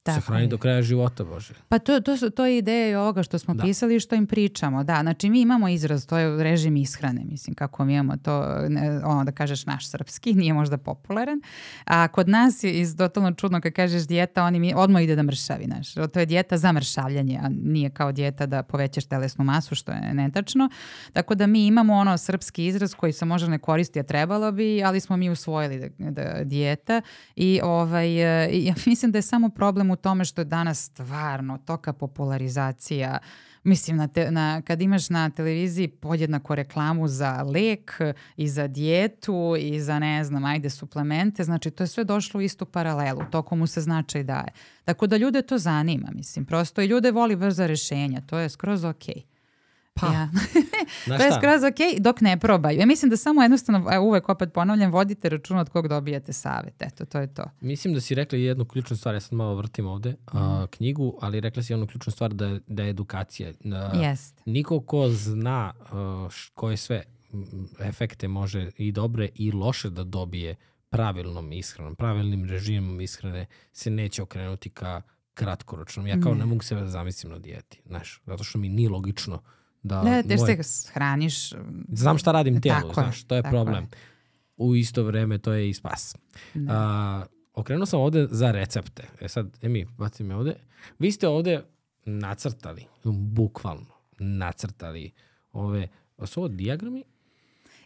[0.03, 0.49] Tako se hrani je.
[0.49, 1.55] do kraja života, Bože.
[1.69, 3.63] Pa to, to, su, to je ideja i ovoga što smo Da.
[3.63, 4.85] pisali i što im pričamo.
[4.85, 9.01] Da, znači mi imamo izraz, to je režim ishrane, mislim, kako mi imamo to, ne,
[9.05, 11.41] ono da kažeš naš srpski, nije možda popularan.
[11.85, 15.23] A kod nas je iz totalno čudno kad kažeš dijeta, oni mi odmah ide da
[15.23, 15.95] mršavi, znaš.
[15.95, 20.15] To je dijeta za mršavljanje, a nije kao dijeta da povećaš telesnu masu, što je
[20.15, 20.69] netačno.
[21.13, 24.83] Tako da mi imamo ono srpski izraz koji se možda ne koristi, a trebalo bi,
[24.85, 27.01] ali smo mi usvojili da, da dijeta
[27.37, 31.59] i ovaj, e, ja mislim da je samo problem u tome što je danas stvarno
[31.59, 33.19] toka popularizacija
[33.65, 38.01] Mislim, na te, na, kad imaš na televiziji podjednako reklamu za lek
[38.37, 42.43] i za dijetu i za, ne znam, ajde, suplemente, znači to je sve došlo u
[42.43, 44.53] istu paralelu, to komu se značaj daje.
[44.85, 48.85] Tako da ljude to zanima, mislim, prosto i ljude voli brza rešenja, to je skroz
[48.85, 49.32] okej.
[49.95, 50.29] Pa, Ja.
[51.07, 52.79] To je skroz okej dok ne probaju.
[52.79, 56.83] Ja mislim da samo jednostavno, evo, uvek opet ponavljam, vodite račun od kog dobijate savjet.
[56.83, 57.45] Eto, to je to.
[57.61, 61.41] Mislim da si rekla jednu ključnu stvar, ja sad malo vrtim ovde, a, knjigu, ali
[61.41, 63.53] rekla si jednu ključnu stvar da, da je edukacija.
[63.65, 64.43] A, Jeste.
[64.47, 67.03] Niko ko zna a, koje sve
[67.81, 70.55] efekte može i dobre i loše da dobije
[70.89, 75.03] pravilnom ishranom, pravilnim režimom ishrane se neće okrenuti ka
[75.35, 76.07] kratkoročnom.
[76.07, 76.47] Ja kao ne, Ne.
[76.47, 79.43] mogu sebe da zamislim na dijeti, znaš, zato što mi nije logično
[79.83, 81.53] da Da, te moje- se hraniš.
[81.89, 83.87] znam šta radim tijelu, Tako je, znaš, to je problem.
[84.57, 86.17] U isto vreme to je i spas.
[86.55, 86.73] Da.
[86.73, 87.25] A,
[87.55, 89.03] okrenuo sam ovde za recepte.
[89.21, 90.55] E sad, Emi, baci me ovde.
[90.99, 91.65] Vi ste ovde
[92.05, 95.11] nacrtali, bukvalno nacrtali
[95.53, 95.89] ove,
[96.25, 97.05] su ovo dijagrami?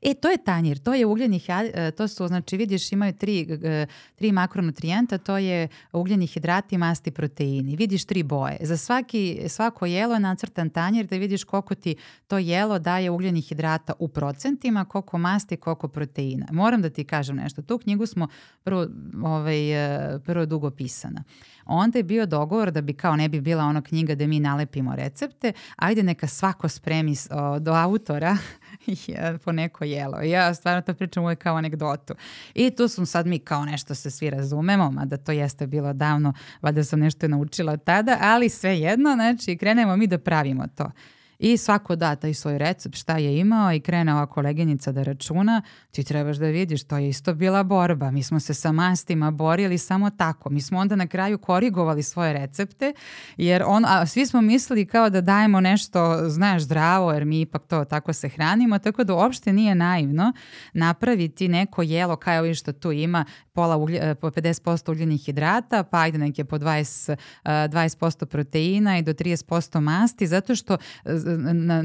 [0.02, 3.86] E, to je tanjir, to je ugljeni hidrat, to su, znači vidiš imaju tri, e,
[4.14, 7.76] tri makronutrijenta, to je ugljeni hidrati, masti, proteini.
[7.76, 8.58] Vidiš tri boje.
[8.60, 13.48] Za svaki, svako jelo je nacrtan tanjir da vidiš koliko ti to jelo daje ugljenih
[13.48, 16.46] hidrata u procentima, koliko masti, koliko proteina.
[16.52, 17.62] Moram da ti kažem nešto.
[17.62, 18.28] Tu knjigu smo
[18.62, 18.86] prvo,
[19.24, 19.72] ovaj,
[20.14, 21.24] e, prvo dugo pisana.
[21.66, 24.96] Onda je bio dogovor da bi kao ne bi bila ona knjiga da mi nalepimo
[24.96, 27.14] recepte, ajde neka svako spremi
[27.60, 28.36] do autora
[29.06, 30.20] je po neko jelo.
[30.20, 32.14] Ja stvarno to pričam uvijek kao anegdotu.
[32.54, 36.32] I tu smo sad mi kao nešto se svi razumemo, mada to jeste bilo davno,
[36.62, 40.90] valjda sam nešto naučila tada, ali sve jedno, znači krenemo mi da pravimo to.
[41.38, 45.62] I svako da taj svoj recept šta je imao i krene ova koleginica da računa,
[45.90, 48.10] ti trebaš da vidiš, to je isto bila borba.
[48.10, 50.50] Mi smo se sa mastima borili samo tako.
[50.50, 52.92] Mi smo onda na kraju korigovali svoje recepte,
[53.36, 57.66] jer on, a svi smo mislili kao da dajemo nešto, znaš, zdravo, jer mi ipak
[57.66, 60.32] to tako se hranimo, tako da uopšte nije naivno
[60.72, 66.00] napraviti neko jelo kao ovo što tu ima, pola e, po 50% ugljenih hidrata, pa
[66.00, 70.78] ajde neke po 20, e, 20% proteina i do 30% masti, zato što e,
[71.52, 71.84] na,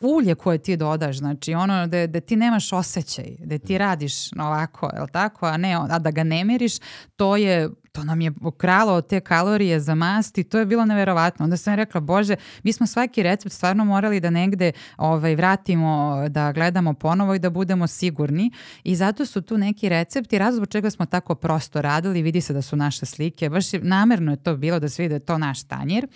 [0.00, 4.86] ulje koje ti dodaš, znači ono da, da ti nemaš osjećaj, da ti radiš ovako,
[4.86, 6.72] je tako, a, ne, a da ga ne meriš,
[7.16, 11.44] to je to nam je kralo te kalorije za masti, to je bilo neverovatno.
[11.44, 16.52] Onda sam rekla, bože, mi smo svaki recept stvarno morali da negde ovaj, vratimo, da
[16.52, 18.50] gledamo ponovo i da budemo sigurni.
[18.84, 22.62] I zato su tu neki recepti, razlog čega smo tako prosto radili, vidi se da
[22.62, 25.62] su naše slike, baš namerno je to bilo da se vidi da je to naš
[25.62, 26.06] tanjir,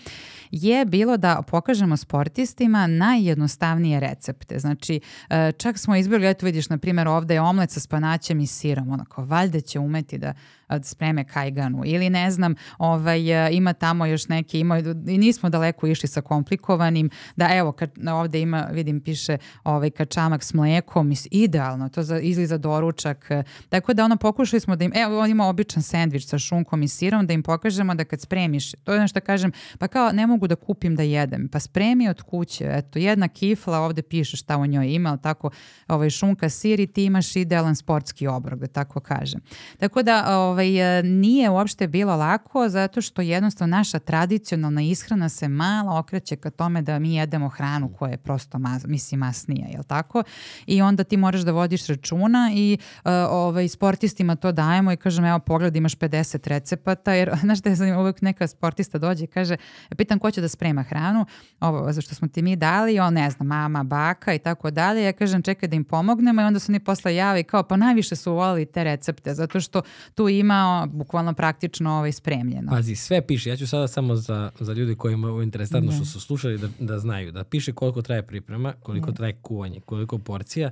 [0.50, 4.58] je bilo da pokažemo sportistima najjednostavnije recepte.
[4.58, 8.46] Znači, e, čak smo izbjegli, eto vidiš, na primjer, ovde je omlet sa spanaćem i
[8.46, 10.34] sirom, onako, valjda će umeti da da
[10.82, 13.20] spreme kajganu ili ne znam, ovaj,
[13.52, 18.40] ima tamo još neki, ima, i nismo daleko išli sa komplikovanim, da evo, kad, ovde
[18.40, 23.28] ima, vidim, piše ovaj, kačamak s mlekom, idealno, to za, izli za doručak,
[23.68, 26.88] tako da ono, pokušali smo da im, evo, on ima običan sendvič sa šunkom i
[26.88, 30.46] sirom, da im pokažemo da kad spremiš, to je nešto kažem, pa kao ne mogu
[30.46, 34.66] da kupim da jedem, pa spremi od kuće, eto, jedna kifla, ovde piše šta u
[34.66, 35.50] njoj ima, ali tako,
[35.88, 39.40] ovaj, šunka, sir i ti imaš idealan sportski obrok, da tako kažem.
[39.78, 40.55] Tako da ovaj,
[41.04, 46.82] nije uopšte bilo lako zato što jednostavno naša tradicionalna ishrana se malo okreće ka tome
[46.82, 50.22] da mi jedemo hranu koja je prosto mas, mislim masnija, jel tako?
[50.66, 55.24] I onda ti moraš da vodiš računa i uh, ovaj, sportistima to dajemo i kažem
[55.24, 59.56] evo pogled imaš 50 recepata jer znaš da je uvek neka sportista dođe i kaže
[59.96, 61.26] pitam ko će da sprema hranu?
[61.60, 65.04] Ovo zašto smo ti mi dali on ne znam mama, baka i tako dalje.
[65.04, 66.42] Ja kažem čekaj da im pomognemo.
[66.42, 69.82] I onda su oni posle javi kao pa najviše su volali te recepte zato što
[70.14, 70.45] tu ima
[70.88, 72.70] bukvalno praktično ovaj spremljeno.
[72.70, 73.50] Pazi, sve piše.
[73.50, 76.98] Ja ću sada samo za, za ljudi koji imaju interesantno što su slušali da, da
[76.98, 77.32] znaju.
[77.32, 80.70] Da piše koliko traje priprema, koliko traje kuvanje, koliko porcija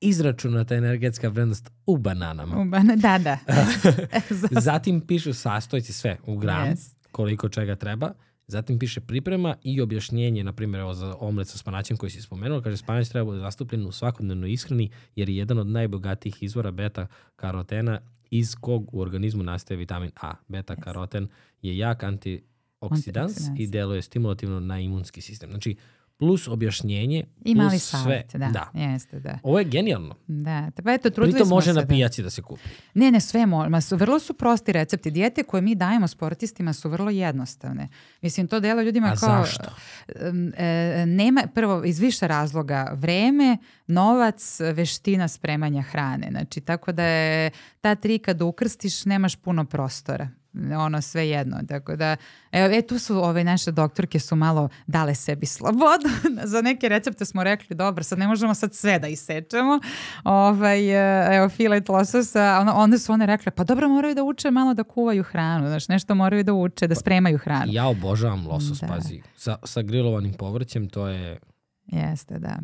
[0.00, 2.60] izračunata energetska vrednost u bananama.
[2.60, 3.38] U bana, da, da.
[4.70, 6.94] Zatim pišu sastojci sve u gram, yes.
[7.12, 8.12] koliko čega treba.
[8.46, 12.62] Zatim piše priprema i objašnjenje, na primjer, evo za omlet sa spanaćem koji si spomenuo,
[12.62, 17.06] kaže spanać treba bude zastupljen u svakodnevnoj ishrani jer je jedan od najbogatijih izvora beta
[17.36, 18.00] karotena
[18.30, 20.34] iz kog u organizmu nastaje vitamin A.
[20.48, 21.28] Beta karoten
[21.62, 25.50] je jak antioksidans i deluje stimulativno na imunski sistem.
[25.50, 25.76] Znači,
[26.18, 28.38] plus objašnjenje, I plus mali savjet, sve.
[28.40, 28.80] Da, da.
[28.80, 29.38] Jeste, da.
[29.42, 30.14] Ovo je genijalno.
[30.26, 32.68] Da, pa eto, trudili Pritom smo može se na da- pijaci da se kupi.
[32.94, 33.70] Ne, ne, sve može.
[33.90, 35.10] Vrlo su prosti recepti.
[35.10, 37.88] Dijete koje mi dajemo sportistima su vrlo jednostavne.
[38.22, 39.44] Mislim, to delo ljudima A kao...
[39.44, 39.70] zašto?
[40.56, 42.92] E, nema, prvo, iz više razloga.
[42.94, 43.56] Vreme,
[43.86, 46.28] novac, veština spremanja hrane.
[46.30, 47.50] Znači, tako da je
[47.80, 50.28] ta tri kad ukrstiš, nemaš puno prostora
[50.78, 51.56] ono sve jedno.
[51.68, 52.16] Tako da,
[52.52, 56.08] e, tu su ove naše doktorke su malo dale sebi slobodu.
[56.52, 59.80] Za neke recepte smo rekli, dobro, sad ne možemo sad sve da isečemo.
[60.24, 64.50] Ovaj, e, evo, filet lososa, ono, onda su one rekle, pa dobro, moraju da uče
[64.50, 67.72] malo da kuvaju hranu, znaš, nešto moraju da uče, da spremaju hranu.
[67.72, 68.86] Ja obožavam losos, Da.
[68.86, 69.22] pazi.
[69.36, 71.38] Sa, sa grilovanim povrćem, to je...
[71.86, 72.58] Jeste, da.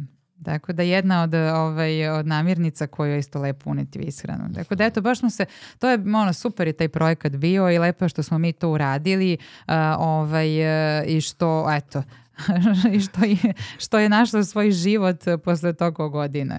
[0.44, 4.52] Tako da jedna od, ovaj, od namirnica koju je isto lepo uneti u ishranu.
[4.54, 5.44] Tako da eto, baš smo se,
[5.78, 9.36] to je ono, super je taj projekat bio i lepo što smo mi to uradili
[9.68, 12.02] uh, ovaj, uh, i što, eto,
[12.96, 16.56] i što je, što je našlo svoj život posle toliko godina.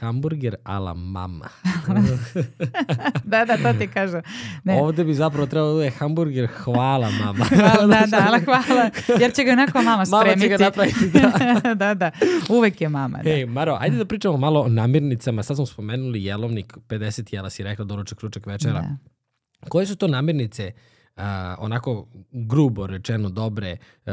[0.00, 1.48] Hamburger a la mama.
[3.24, 4.22] da, da, to ti kažem.
[4.64, 4.82] Ne.
[4.82, 7.44] Ovde bi zapravo trebalo da je hamburger hvala mama.
[7.44, 8.90] Hvala, da, da, ali hvala,
[9.20, 10.28] jer će ga onako mama spremiti.
[10.28, 11.74] Mama će ga napraviti, da.
[11.84, 12.10] da, da,
[12.48, 13.18] uvek je mama.
[13.18, 13.30] Da.
[13.30, 15.42] Hej, Maro, ajde da pričamo malo o namirnicama.
[15.42, 18.80] Sad smo spomenuli jelovnik, 50 jela si rekla, doručak, ručak, večera.
[18.80, 18.96] Da.
[19.68, 20.72] Koje su to namirnice
[21.20, 24.12] uh, onako grubo rečeno dobre uh,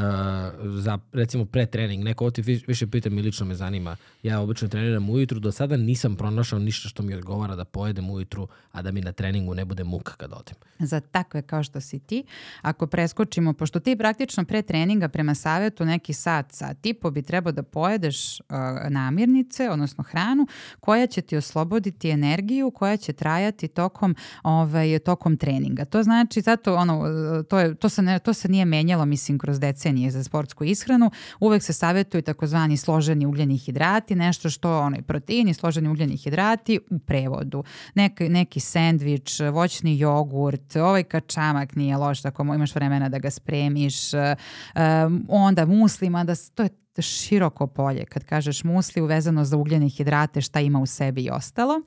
[0.64, 4.40] za recimo pre trening neko ovo ti vi- više pita mi lično me zanima ja
[4.40, 8.82] obično treniram ujutru do sada nisam pronašao ništa što mi odgovara da pojedem ujutru a
[8.82, 12.24] da mi na treningu ne bude muka kad odem za takve kao što si ti.
[12.62, 17.22] Ako preskočimo, pošto ti praktično pre treninga prema savjetu neki sat, sat i po bi
[17.22, 18.46] trebao da pojedeš uh,
[18.90, 20.48] namirnice, odnosno hranu,
[20.80, 25.86] koja će ti osloboditi energiju, koja će trajati tokom, ovaj, tokom treninga.
[25.86, 29.38] To znači, zato ono, uh, to, je, to, se ne, to se nije menjalo, mislim,
[29.40, 31.12] kroz decenije za sportsku ishranu.
[31.40, 37.00] Uvek se savjetuju takozvani složeni ugljeni hidrati, nešto što onaj proteini, složeni ugljeni hidrati u
[37.00, 37.64] prevodu.
[37.96, 44.14] Neki, neki sendvič, voćni jogurt, ovaj kačamak nije loš ako imaš vremena da ga spremiš,
[44.14, 44.36] e,
[44.76, 46.70] um, onda muslima, da to je
[47.02, 48.06] široko polje.
[48.06, 51.82] Kad kažeš musli uvezano za ugljene hidrate šta ima u sebi i ostalo.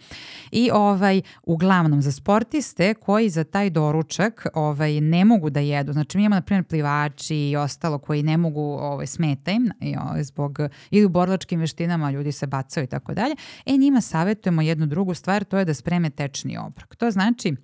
[0.51, 5.93] I ovaj uglavnom za sportiste koji za taj doručak ovaj ne mogu da jedu.
[5.93, 10.25] Znači mi imamo na primjer plivači i ostalo koji ne mogu ovaj smeta im ovaj,
[10.25, 10.59] zbog
[10.91, 13.35] ili u borilačkim veštinama ljudi se bacaju i tako dalje.
[13.67, 16.97] E njima savjetujemo jednu drugu stvar to je da spreme tečni obrok.
[16.97, 17.57] To znači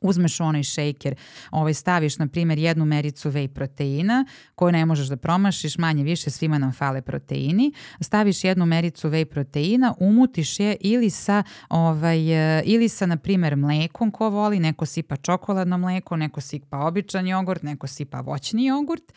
[0.00, 1.14] uzmeš onaj šejker,
[1.50, 4.24] ovaj, staviš na primjer jednu mericu whey proteina
[4.54, 9.24] koju ne možeš da promašiš, manje više svima nam fale proteini, staviš jednu mericu whey
[9.24, 14.86] proteina, umutiš je ili sa, ovaj, e, ili sa na primjer mlekom ko voli, neko
[14.86, 19.12] sipa čokoladno mleko, neko sipa običan jogurt, neko sipa voćni jogurt,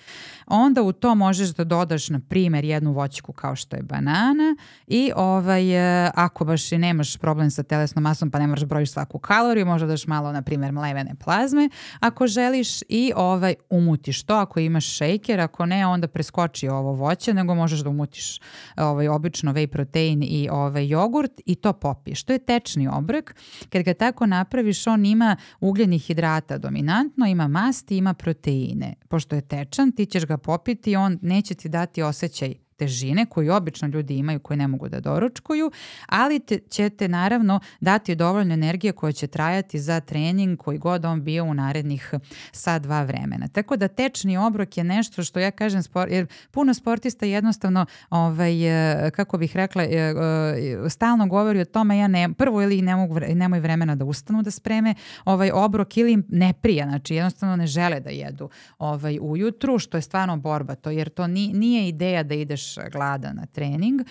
[0.48, 4.56] onda u to možeš da dodaš na primjer jednu voćku kao što je banana
[4.88, 8.66] i ovaj, e, ako baš i nemaš problem sa telesnom masom pa ne moraš da
[8.66, 11.70] brojiš svaku kaloriju, možda daš malo na primjer primjer, mlevene plazme,
[12.00, 17.34] ako želiš, i ovaj, umutiš to ako imaš šejker, ako ne, onda preskoči ovo voće,
[17.34, 18.40] nego možeš da umutiš
[18.78, 22.24] ovaj, obično whey protein i ovaj, jogurt i to popiješ.
[22.24, 23.36] To je tečni obrok.
[23.70, 28.96] Kad ga tako napraviš, on ima ugljenih hidrata dominantno, ima masti, ima proteine.
[29.08, 33.54] Pošto je tečan, ti ćeš ga popiti i on neće ti dati osjećaj težine koju
[33.54, 35.72] obično ljudi imaju koji ne mogu da doručkuju,
[36.06, 41.24] ali te, ćete naravno dati dovoljno energije koja će trajati za trening koji god on
[41.24, 42.14] bio u narednih
[42.52, 43.48] sat, dva vremena.
[43.48, 48.56] Tako da tečni obrok je nešto što ja kažem, spor, jer puno sportista jednostavno, ovaj,
[49.08, 52.96] e, kako bih rekla, e, e, stalno govori o tome, ja ne, prvo ili ne
[52.96, 57.68] mogu, nemoj vremena da ustanu da spreme ovaj obrok ili ne prija, znači jednostavno ne
[57.68, 62.24] žele da jedu ovaj, ujutru, što je stvarno borba to, jer to ni, nije ideja
[62.24, 64.02] da ideš gladan na trening.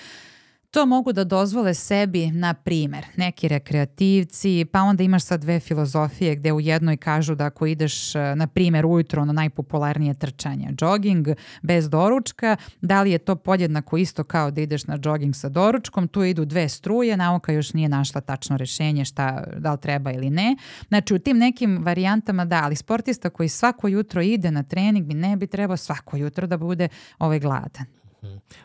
[0.70, 6.36] To mogu da dozvole sebi, na primer, neki rekreativci, pa onda imaš sad dve filozofije
[6.36, 11.28] gde u jednoj kažu da ako ideš, na primer, ujutro na najpopularnije trčanje, jogging
[11.62, 16.08] bez doručka, da li je to podjednako isto kao da ideš na jogging sa doručkom,
[16.08, 20.30] tu idu dve struje, nauka još nije našla tačno rešenje šta, da li treba ili
[20.30, 20.56] ne.
[20.88, 25.36] Znači u tim nekim varijantama da, ali sportista koji svako jutro ide na trening ne
[25.36, 26.88] bi trebao svako jutro da bude
[27.18, 27.99] ovaj gladan.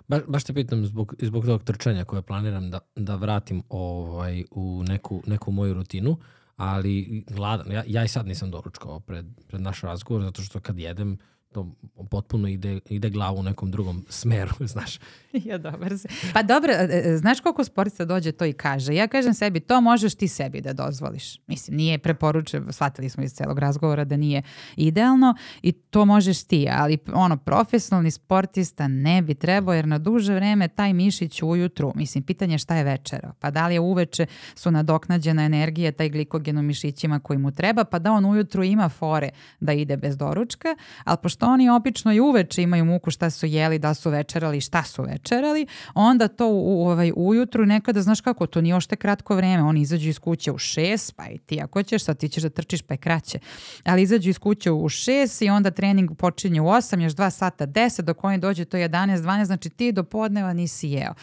[0.08, 4.84] Ba, baš te pitam zbog, zbog tog trčanja koje planiram da, da vratim ovaj, u
[4.88, 6.18] neku, neku moju rutinu,
[6.56, 10.80] ali gladan, ja, ja i sad nisam doručkao pred, pred naš razgovor, zato što kad
[10.80, 11.18] jedem,
[11.56, 11.68] to
[12.10, 15.00] potpuno ide, ide glavu u nekom drugom smeru, znaš.
[15.50, 16.08] ja, dobar se.
[16.34, 18.96] Pa dobro, e, e, znaš koliko sportista dođe to i kaže?
[18.96, 21.40] Ja kažem sebi, to možeš ti sebi da dozvoliš.
[21.48, 24.42] Mislim, nije preporuče, shvatili smo iz celog razgovora da nije
[24.76, 30.36] idealno i to možeš ti, ali ono, profesionalni sportista ne bi trebao jer na duže
[30.36, 34.26] vreme taj mišić ujutru, mislim, pitanje šta je večera, pa da li je uveče
[34.56, 38.90] su nadoknađena energija, taj glikogen u mišićima koji mu treba, pa da on ujutru ima
[38.90, 39.30] fore
[39.60, 43.80] da ide bez doručka, ali pošto oni obično i uveče imaju muku šta su jeli,
[43.80, 48.62] da su večerali, šta su večerali, onda to u, ovaj, ujutru nekada, znaš kako, to
[48.62, 52.04] nije ošte kratko vreme, oni izađu iz kuće u šest, pa i ti ako ćeš,
[52.04, 53.40] sad ti ćeš da trčiš pa je kraće,
[53.84, 57.66] ali izađu iz kuće u šest i onda trening počinje u osam, još dva sata
[57.66, 61.14] deset, dok oni dođe to 11, 12, znači ti do podneva nisi jeo.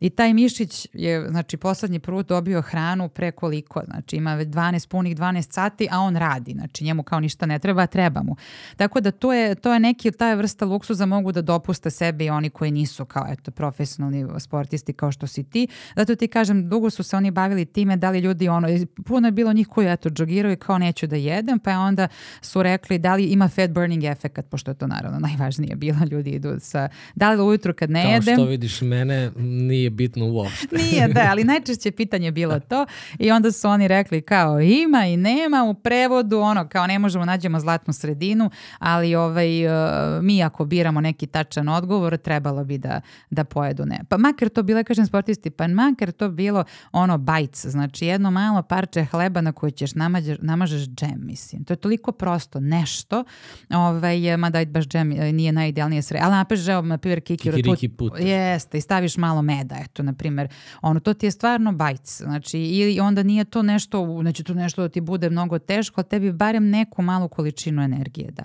[0.00, 5.16] I taj mišić je, znači, poslednji prut dobio hranu pre koliko, znači ima 12 punih
[5.16, 8.36] 12 sati, a on radi, znači njemu kao ništa ne treba, treba mu.
[8.76, 12.50] Tako da to je, to je neki, ta vrsta luksuza mogu da dopuste sebi oni
[12.50, 15.68] koji nisu kao eto profesionalni sportisti kao što si ti.
[15.96, 18.68] Zato ti kažem, dugo su se oni bavili time da li ljudi ono,
[19.06, 22.08] puno je bilo njih koji eto džogiraju i kao neću da jedem, pa onda
[22.40, 26.30] su rekli da li ima fat burning efekat, pošto je to naravno najvažnije bilo, ljudi
[26.30, 28.36] idu sa, da li ujutru kad ne kao jedem.
[28.36, 30.76] Kao što vidiš mene, nije bitno uopšte.
[30.82, 32.86] nije, da, ali najčešće pitanje bilo to
[33.18, 37.24] i onda su oni rekli kao ima i nema u prevodu, ono kao ne možemo
[37.24, 43.00] nađemo zlatnu sredinu, ali ovaj, uh, mi ako biramo neki tačan odgovor, trebalo bi da,
[43.30, 44.00] da pojedu ne.
[44.08, 48.62] Pa makar to bile, kažem sportisti, pa makar to bilo ono bajc, znači jedno malo
[48.62, 51.64] parče hleba na koje ćeš namađeš, namažeš džem, mislim.
[51.64, 53.24] To je toliko prosto nešto,
[53.70, 57.88] ovaj, mada baš džem e, nije najidealnije sre, ali napiš, evo, na primjer, kikiru Kikiriki
[57.88, 58.12] put.
[58.20, 60.48] Jeste, i staviš malo meda, eto, na primjer,
[60.82, 64.82] ono, to ti je stvarno bajc, znači, ili onda nije to nešto, znači to nešto
[64.82, 68.44] da ti bude mnogo teško, ali tebi barem neku malu količinu energije da.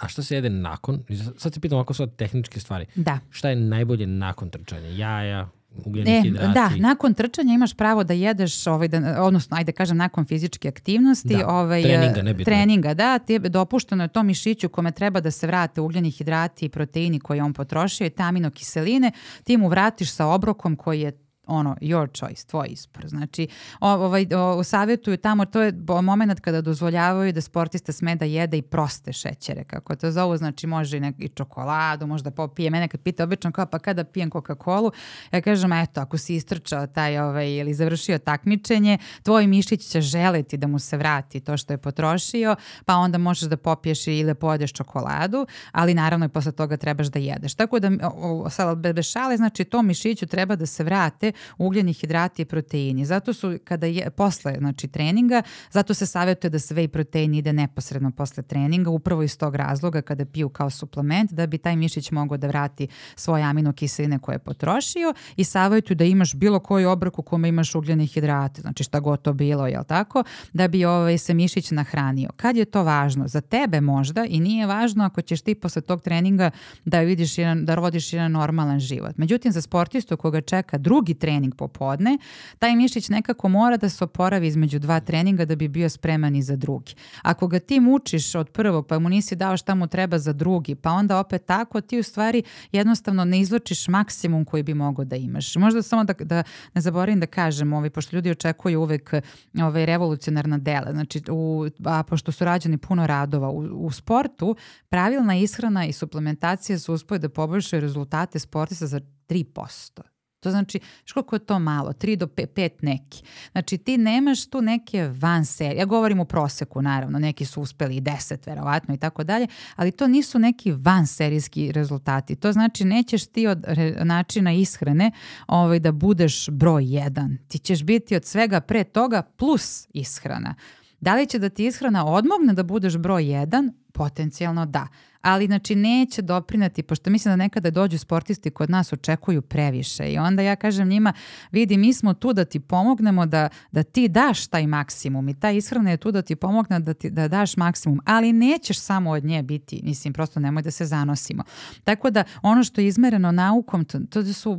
[0.00, 1.02] A šta se jede nakon?
[1.36, 2.86] Sad se pitam ovako sad tehničke stvari.
[2.94, 3.18] Da.
[3.30, 4.88] Šta je najbolje nakon trčanja?
[4.88, 5.48] Jaja,
[5.84, 6.54] ugljeni e, hidrati?
[6.54, 11.36] Da, nakon trčanja imaš pravo da jedeš, ovaj, da, odnosno, ajde kažem, nakon fizičke aktivnosti.
[11.36, 12.44] Da, ovaj, treninga, nebitno.
[12.44, 16.66] Treninga, da, ti je dopušteno je to mišiću kome treba da se vrate ugljeni hidrati
[16.66, 19.12] i proteini koje on potrošio i te aminokiseline,
[19.44, 21.12] ti mu vratiš sa obrokom koji je
[21.46, 23.08] ono, your choice, tvoj izbor.
[23.08, 23.48] Znači,
[23.80, 25.72] ovaj, o, savjetuju tamo, to je
[26.02, 30.66] moment kada dozvoljavaju da sportista sme da jede i proste šećere, kako to zovu, znači
[30.66, 32.70] može i, nek, i čokoladu, možda popije.
[32.70, 34.90] Mene kad pita obično kao, pa kada pijem Coca-Colu,
[35.32, 40.56] ja kažem, eto, ako si istrčao taj, ovaj, ili završio takmičenje, tvoj mišić će želeti
[40.56, 44.34] da mu se vrati to što je potrošio, pa onda možeš da popiješ ili da
[44.34, 47.54] pojedeš čokoladu, ali naravno i posle toga trebaš da jedeš.
[47.54, 52.42] Tako da, o, sad, bez šale, znači, to mišiću treba da se vrate ugljeni hidrati
[52.42, 53.04] i proteini.
[53.04, 57.52] Zato su kada je posle znači treninga, zato se savjetuje da sve i protein ide
[57.52, 62.10] neposredno posle treninga, upravo iz tog razloga kada piju kao suplement da bi taj mišić
[62.10, 67.18] mogao da vrati svoje aminokiseline koje je potrošio i savjetuju da imaš bilo koji obrok
[67.18, 71.18] u kome imaš ugljeni hidrate, znači šta god to bilo, jel tako, da bi ovaj
[71.18, 72.30] se mišić nahranio.
[72.36, 73.28] Kad je to važno?
[73.28, 76.50] Za tebe možda i nije važno ako ćeš ti posle tog treninga
[76.84, 79.16] da vidiš jedan, da rodiš jedan normalan život.
[79.16, 82.18] Međutim, za sportistu koga čeka drugi trening popodne,
[82.58, 86.42] taj mišić nekako mora da se oporavi između dva treninga da bi bio spreman i
[86.42, 86.94] za drugi.
[87.22, 90.74] Ako ga ti mučiš od prvog pa mu nisi dao šta mu treba za drugi,
[90.74, 92.42] pa onda opet tako, ti u stvari
[92.72, 95.56] jednostavno ne izločiš maksimum koji bi mogao da imaš.
[95.56, 96.42] Možda samo da, da
[96.74, 99.14] ne zaboravim da kažem, ovaj, pošto ljudi očekuju uvek
[99.62, 104.56] ovaj, revolucionarna dela, znači, u, a pošto su rađeni puno radova, u, u sportu
[104.88, 110.11] pravilna ishrana i suplementacija su uspoje da poboljšaju rezultate sportista za 3%.
[110.42, 111.92] To znači, što koliko je to malo?
[111.92, 113.22] 3 do 5 neki.
[113.52, 115.78] Znači ti nemaš tu neke van serije.
[115.78, 119.92] Ja govorim u proseku, naravno, neki su uspeli i 10 verovatno i tako dalje, ali
[119.92, 122.36] to nisu neki van serijski rezultati.
[122.36, 123.64] To znači nećeš ti od
[124.04, 125.10] načina ishrane
[125.46, 127.36] ovaj, da budeš broj 1.
[127.48, 130.54] Ti ćeš biti od svega pre toga plus ishrana.
[131.00, 133.72] Da li će da ti ishrana odmogne da budeš broj 1?
[133.92, 134.88] Potencijalno da
[135.22, 140.18] ali znači neće doprinati, pošto mislim da nekada dođu sportisti kod nas očekuju previše i
[140.18, 141.12] onda ja kažem njima,
[141.52, 145.50] vidi mi smo tu da ti pomognemo da, da ti daš taj maksimum i ta
[145.50, 149.24] ishrana je tu da ti pomogne da, ti, da daš maksimum, ali nećeš samo od
[149.24, 151.42] nje biti, mislim prosto nemoj da se zanosimo.
[151.84, 154.58] Tako da ono što je izmereno naukom, to, to su,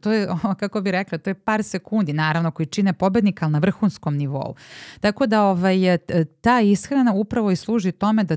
[0.00, 0.28] to je,
[0.60, 4.54] kako bi rekla, to je par sekundi, naravno koji čine pobednika, ali na vrhunskom nivou.
[5.00, 5.98] Tako da ovaj,
[6.40, 8.36] ta ishrana upravo i služi tome da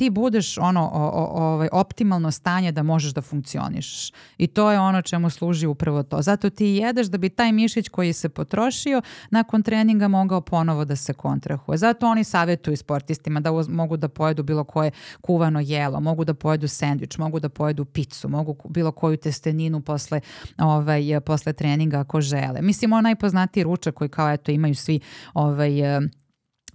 [0.00, 4.12] ti budeš ono o, o, ovaj, optimalno stanje da možeš da funkcionišeš.
[4.38, 6.22] I to je ono čemu služi upravo to.
[6.22, 10.96] Zato ti jedeš da bi taj mišić koji se potrošio nakon treninga mogao ponovo da
[10.96, 11.78] se kontrahuje.
[11.78, 14.90] Zato oni savjetuju sportistima da mogu da pojedu bilo koje
[15.20, 20.20] kuvano jelo, mogu da pojedu sendvič, mogu da pojedu picu, mogu bilo koju testeninu posle,
[20.58, 22.62] ovaj, posle treninga ako žele.
[22.62, 25.00] Mislim, onaj najpoznatiji ručak koji kao eto imaju svi
[25.34, 25.72] ovaj,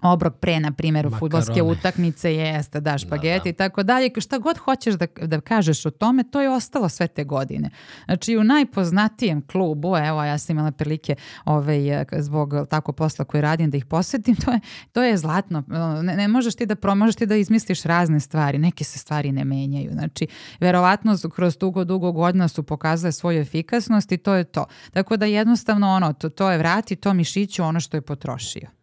[0.01, 4.09] obrok pre, na primjer, u futbolske utakmice jeste, da, špageti da, i tako dalje.
[4.17, 7.69] Šta god hoćeš da, da kažeš o tome, to je ostalo sve te godine.
[8.05, 11.15] Znači, u najpoznatijem klubu, evo, ja sam imala prilike
[11.45, 14.59] ovaj, zbog tako posla koji radim da ih posetim, to je,
[14.91, 15.63] to je zlatno.
[16.03, 18.57] Ne, ne možeš ti da promožeš ti da izmisliš razne stvari.
[18.57, 19.91] Neke se stvari ne menjaju.
[19.91, 20.27] Znači,
[20.59, 24.65] verovatno kroz dugo, dugo godina su pokazale svoju efikasnost i to je to.
[24.91, 28.74] Tako da jednostavno ono, to, to je vrati to mišiću ono što je potrošio.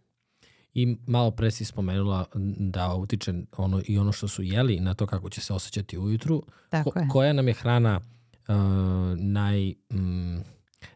[0.74, 2.24] I malo pre si spomenula
[2.58, 6.42] da utiče ono, i ono što su jeli na to kako će se osjećati ujutru.
[6.68, 7.08] Tako Ko, je.
[7.08, 8.00] Koja nam je hrana
[8.48, 8.54] uh,
[9.18, 10.40] naj, mm,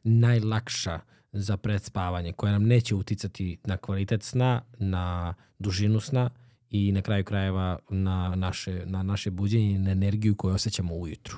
[0.03, 1.01] najlakša
[1.33, 6.31] za predspavanje, koja nam neće uticati na kvalitet sna, na dužinu sna
[6.71, 11.37] i na kraju krajeva na naše, na naše buđenje i na energiju koju osjećamo ujutru?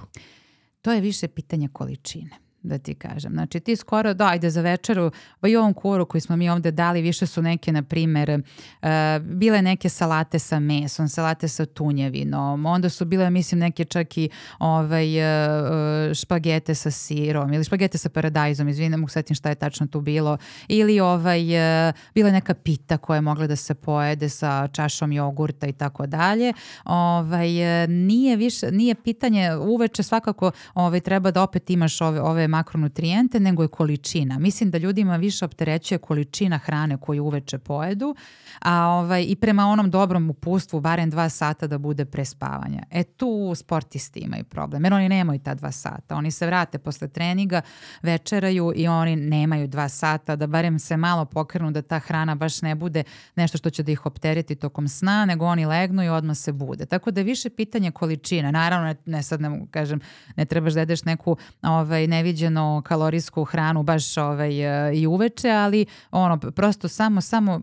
[0.82, 3.32] To je više pitanje količine da ti kažem.
[3.32, 6.70] Znači ti skoro, da, ajde za večeru, pa i ovom kuru koji smo mi ovde
[6.70, 8.88] dali, više su neke, na primer, uh,
[9.22, 14.30] bile neke salate sa mesom, salate sa tunjevinom, onda su bile, mislim, neke čak i
[14.58, 19.86] ovaj, uh, špagete sa sirom ili špagete sa paradajzom, izvini, mogu setim šta je tačno
[19.86, 20.36] tu bilo,
[20.68, 21.42] ili ovaj,
[21.88, 26.06] uh, bila neka pita koja je mogla da se pojede sa čašom jogurta i tako
[26.06, 26.52] dalje.
[26.84, 27.48] Ovaj,
[27.88, 33.62] nije više, nije pitanje, uveče svakako ovaj, treba da opet imaš ove, ove makronutrijente, nego
[33.62, 34.38] je količina.
[34.38, 38.14] Mislim da ljudima više opterećuje količina hrane koju uveče pojedu,
[38.60, 42.82] a ovaj, i prema onom dobrom upustvu barem dva sata da bude pre spavanja.
[42.90, 46.16] E tu sportisti imaju problem, jer oni nemaju ta dva sata.
[46.16, 47.60] Oni se vrate posle treninga,
[48.02, 52.62] večeraju i oni nemaju dva sata, da barem se malo pokrenu da ta hrana baš
[52.62, 53.02] ne bude
[53.36, 56.86] nešto što će da ih optereti tokom sna, nego oni legnu i odmah se bude.
[56.86, 58.52] Tako da više pitanje količine.
[58.52, 60.00] Naravno, ne, ne sad ne kažem,
[60.36, 65.50] ne trebaš da jedeš neku ovaj, neviđenu predviđeno kalorijsku hranu baš ovaj, e, i uveče,
[65.50, 67.60] ali ono, prosto samo, samo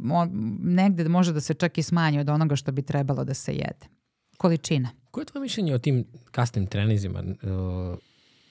[0.61, 3.87] negde može da se čak i smanji od onoga što bi trebalo da se jede.
[4.37, 4.89] Količina.
[5.11, 7.19] Koje je tvoje mišljenje o tim kasnim trenizima?
[7.19, 7.97] Uh,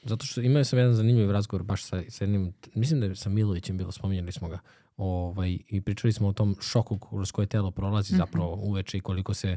[0.05, 3.29] zato što imao sam jedan zanimljiv razgovor baš sa, sa jednim, mislim da je sa
[3.29, 4.59] Milovićem bilo, spominjali smo ga,
[4.97, 8.19] ovaj, i pričali smo o tom šoku kroz koje telo prolazi mm -hmm.
[8.19, 9.57] zapravo uveče i koliko se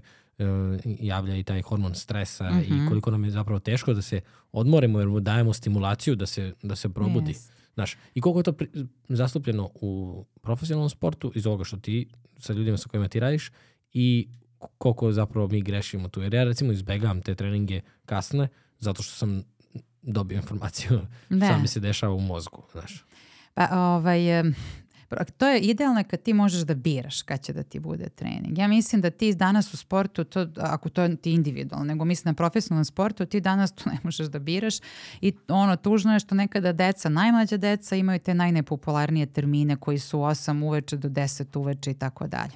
[0.99, 2.67] javlja i taj hormon stresa mm -hmm.
[2.67, 2.87] i mhm.
[2.87, 4.21] koliko nam je zapravo teško da se
[4.51, 7.33] odmorimo jer mu dajemo stimulaciju da se, da se probudi.
[7.33, 7.51] Yes.
[7.73, 8.69] Znaš, I koliko je to pri,
[9.09, 12.09] zastupljeno u profesionalnom sportu iz ovoga što ti
[12.39, 13.51] sa ljudima sa kojima ti radiš
[13.93, 14.27] i
[14.77, 16.21] koliko zapravo mi grešimo tu.
[16.21, 18.47] Jer ja recimo izbegavam te treninge kasne
[18.79, 19.43] zato što sam
[20.01, 21.45] dobio informaciju da.
[21.45, 22.63] šta mi se dešava u mozgu.
[22.71, 23.05] Znaš.
[23.53, 24.43] Pa ovaj,
[25.37, 28.57] to je idealno kad ti možeš da biraš kad će da ti bude trening.
[28.57, 32.33] Ja mislim da ti danas u sportu, to, ako to ti individualno, nego mislim na
[32.33, 34.75] profesionalnom sportu, ti danas to ne možeš da biraš
[35.21, 40.19] i ono tužno je što nekada deca, najmlađa deca imaju te najnepopularnije termine koji su
[40.19, 42.53] 8 uveče do 10 uveče i tako dalje.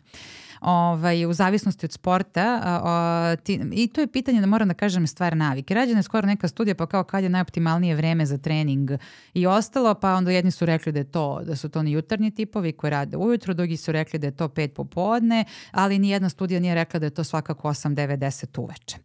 [0.62, 5.08] Ovaj, u zavisnosti od sporta a, ti, i to je pitanje da moram da kažem
[5.08, 5.74] stvar navike.
[5.74, 8.92] Rađena je skoro neka studija pa kao kad je najoptimalnije vreme za trening
[9.34, 12.32] i ostalo, pa onda jedni su rekli da je to, da su to ni jutarnji
[12.32, 16.30] tipovi koji rade ujutro, drugi su rekli da je to pet popodne, ali ni jedna
[16.30, 18.98] studija nije rekla da je to svakako 8, 9, 10 uveče.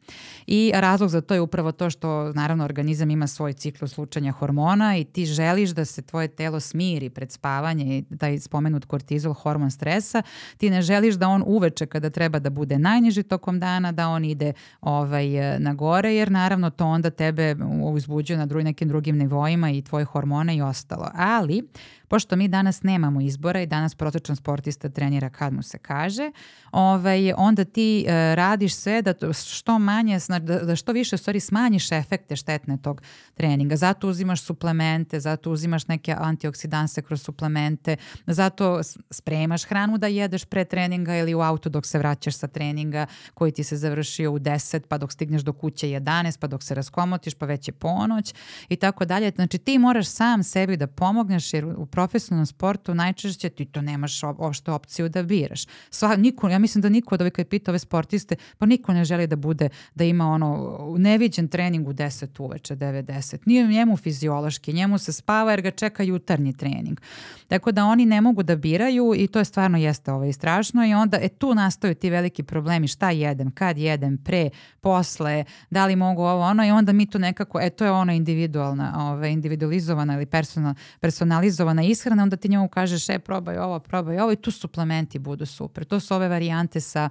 [0.46, 4.96] I razlog za to je upravo to što naravno organizam ima svoj ciklus lučanja hormona
[4.96, 10.22] i ti želiš da se tvoje telo smiri pred spavanje taj spomenut kortizol, hormon stresa,
[10.56, 14.24] ti ne želiš da on uveče kada treba da bude najniži tokom dana, da on
[14.24, 19.70] ide ovaj, na gore, jer naravno to onda tebe uzbuđuje na drugi, nekim drugim nivoima
[19.70, 21.10] i tvoje hormone i ostalo.
[21.14, 21.68] Ali
[22.08, 26.30] Pošto mi danas nemamo izbora i danas prosječan sportista trenira kad mu se kaže,
[26.72, 31.92] ovaj, onda ti e, radiš sve da što manje, da, da što više stvari smanjiš
[31.92, 33.02] efekte štetne tog
[33.34, 33.76] treninga.
[33.76, 37.96] Zato uzimaš suplemente, zato uzimaš neke antioksidanse kroz suplemente,
[38.26, 38.80] zato
[39.10, 43.52] spremaš hranu da jedeš pre treninga ili u auto dok se vraćaš sa treninga koji
[43.52, 47.34] ti se završio u 10 pa dok stigneš do kuće 11 pa dok se raskomotiš
[47.34, 48.34] pa već je ponoć
[48.68, 49.32] i tako dalje.
[49.36, 54.22] Znači ti moraš sam sebi da pomogneš jer u profesionalnom sportu najčešće ti to nemaš
[54.22, 55.64] uopšte opciju da biraš.
[55.90, 59.04] Sva, niko, ja mislim da niko od ovih koji pita ove sportiste, pa niko ne
[59.04, 63.38] želi da bude, da ima ono neviđen trening u 10 uveče, 90.
[63.46, 67.00] Nije njemu fiziološki, njemu se spava jer ga čeka jutarnji trening.
[67.48, 70.94] Tako da oni ne mogu da biraju i to je stvarno jeste ovaj strašno i
[70.94, 75.96] onda e, tu nastaju ti veliki problemi šta jedem, kad jedem, pre, posle, da li
[75.96, 80.14] mogu ovo ono i onda mi tu nekako, e to je ono individualna, ovaj, individualizovana
[80.14, 84.50] ili personal, personalizovana ishrana, onda ti njemu kažeš e probaj ovo, probaj ovo i tu
[84.50, 85.84] suplementi budu super.
[85.84, 87.08] To su ove varijante sa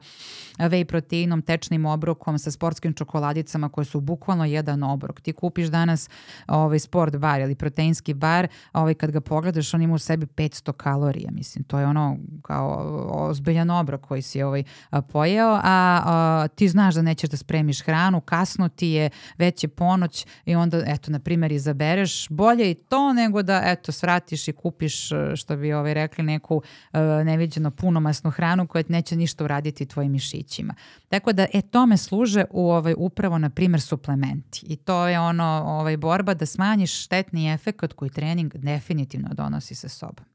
[0.57, 5.21] whey proteinom, tečnim obrokom, sa sportskim čokoladicama koje su bukvalno jedan obrok.
[5.21, 6.09] Ti kupiš danas
[6.47, 10.71] ovaj sport bar ili proteinski bar, ovaj kad ga pogledaš on ima u sebi 500
[10.71, 11.63] kalorija, mislim.
[11.63, 14.63] To je ono kao ozbiljan obrok koji si ovaj
[15.11, 19.67] pojeo, a, a ti znaš da nećeš da spremiš hranu, kasno ti je, već je
[19.67, 24.51] ponoć i onda eto na primjer izabereš bolje i to nego da eto svratiš i
[24.51, 24.64] kupiš,
[25.11, 30.11] e, što bi ovaj rekli, neku uh, neviđeno punomasnu hranu koja neće ništa uraditi tvojim
[30.11, 30.74] mišićima.
[31.09, 34.66] Tako da, e, tome služe u ovaj, upravo, na primjer, suplementi.
[34.66, 39.89] I to je ono, ovaj, borba da smanjiš štetni efekt koji trening definitivno donosi sa
[39.89, 40.26] sobom.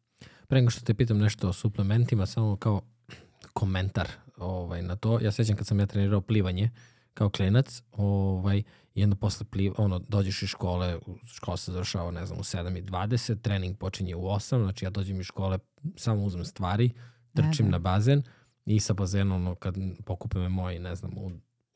[0.48, 2.80] Pre nego što te pitam nešto o suplementima, samo kao
[3.52, 5.20] komentar ovaj, na to.
[5.20, 6.70] Ja sećam kad sam ja trenirao plivanje
[7.14, 8.62] kao klenac, ovaj,
[8.94, 13.40] i onda posle pliva, ono, dođeš iz škole, škola se završava, ne znam, u 7.20,
[13.40, 15.58] trening počinje u 8, znači ja dođem iz škole,
[15.96, 16.90] samo uzmem stvari,
[17.34, 17.70] trčim da, da.
[17.70, 18.22] na bazen
[18.66, 21.30] i sa bazenom, ono, kad pokupe me moji, ne znam, u,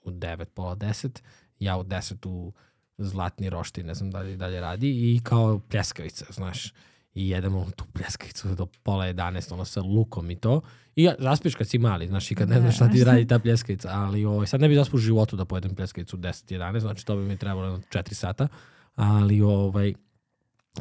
[0.04, 1.22] u 9, pola 10,
[1.58, 2.52] ja u 10 u
[2.98, 6.72] zlatni rošti, ne znam da li dalje radi i kao pljeskavica, znaš
[7.14, 10.60] i jedemo tu pljeskavicu do pola 11, ono sa lukom i to.
[10.96, 13.88] I zaspiš kad si mali, znaš, i kad ne znaš šta ti radi ta pljeskavica,
[13.92, 17.22] ali ovaj, sad ne bi zaspao u životu da pojedem pljeskavicu 10-11, znači to bi
[17.22, 18.48] mi trebalo 4 sata,
[18.94, 19.94] ali ovaj,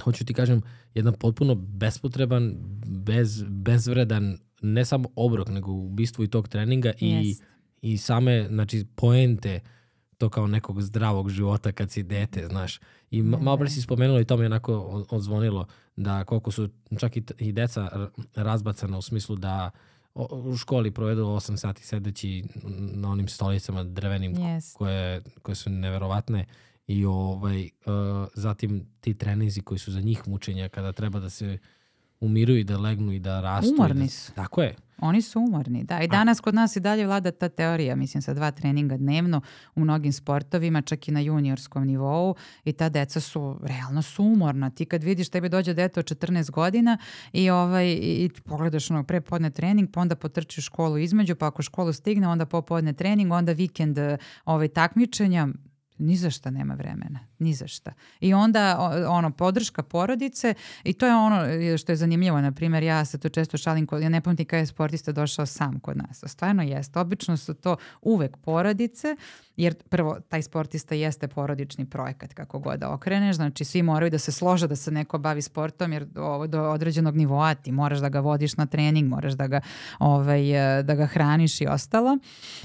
[0.01, 0.61] hoću ti kažem,
[0.93, 2.55] jedan potpuno bespotreban,
[2.85, 7.23] bez, bezvredan, ne samo obrok, nego ubistvo i tog treninga yes.
[7.23, 7.35] i,
[7.81, 9.59] i same, znači, poente
[10.23, 12.79] to kao nekog zdravog života kad si dete, znaš.
[13.11, 16.69] I malo pre si spomenula i to mi je onako odzvonilo da koliko su
[16.99, 19.71] čak i, i deca razbacana u smislu da
[20.15, 22.43] u školi provedu 8 sati sedeći
[22.93, 24.73] na onim stolicama drvenim yes.
[24.77, 26.45] koje, koje su neverovatne
[26.87, 31.57] i ovaj, uh, zatim ti trenizi koji su za njih mučenja kada treba da se
[32.23, 33.73] umiruju i da legnu i da rastu.
[33.73, 34.31] Umorni da, su.
[34.31, 34.75] Tako je.
[34.97, 36.01] Oni su umorni, da.
[36.01, 39.41] I danas kod nas i dalje vlada ta teorija, mislim, sa dva treninga dnevno
[39.75, 44.69] u mnogim sportovima, čak i na juniorskom nivou i ta deca su, realno su umorna.
[44.69, 46.97] Ti kad vidiš, tebi dođe dete od 14 godina
[47.33, 51.61] i, ovaj, i pogledaš ono pre podne trening, pa onda potrčiš školu između, pa ako
[51.61, 53.97] školu stigne, onda popodne trening, onda vikend
[54.45, 55.47] ovaj, takmičenja,
[55.97, 57.93] ni za šta nema vremena, ni za šta.
[58.19, 61.37] I onda ono podrška porodice i to je ono
[61.77, 64.59] što je zanimljivo, na primjer ja se to često šalim, kod, ja ne pamtim kada
[64.59, 66.99] je sportista došao sam kod nas, stvarno jeste.
[66.99, 69.15] Obično su to uvek porodice,
[69.57, 74.19] jer prvo taj sportista jeste porodični projekat kako god da okreneš, znači svi moraju da
[74.19, 78.09] se slože da se neko bavi sportom jer do, do određenog nivoa ti moraš da
[78.09, 79.61] ga vodiš na trening, moraš da ga,
[79.99, 80.43] ovaj,
[80.83, 82.17] da ga hraniš i ostalo.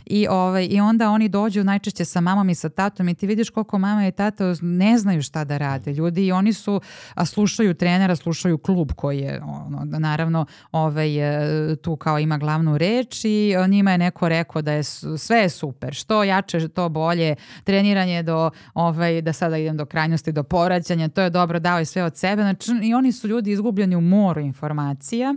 [0.06, 3.50] I, ovaj, I onda oni dođu najčešće sa mamom i sa tatom i ti vidiš
[3.50, 5.92] koliko mama i tata ne znaju šta da rade.
[5.92, 6.80] Ljudi i oni su,
[7.14, 11.16] a slušaju trenera, slušaju klub koji je, ono, naravno, ovaj,
[11.72, 14.82] e, tu kao ima glavnu reč i njima je neko rekao da je
[15.18, 15.94] sve je super.
[15.94, 17.34] Što jače, to bolje.
[17.64, 21.84] Treniranje do, ovaj, da sada idem do krajnosti, do porađanja, to je dobro, dao je
[21.84, 22.42] sve od sebe.
[22.42, 25.34] Znači, i oni su ljudi izgubljeni u moru informacija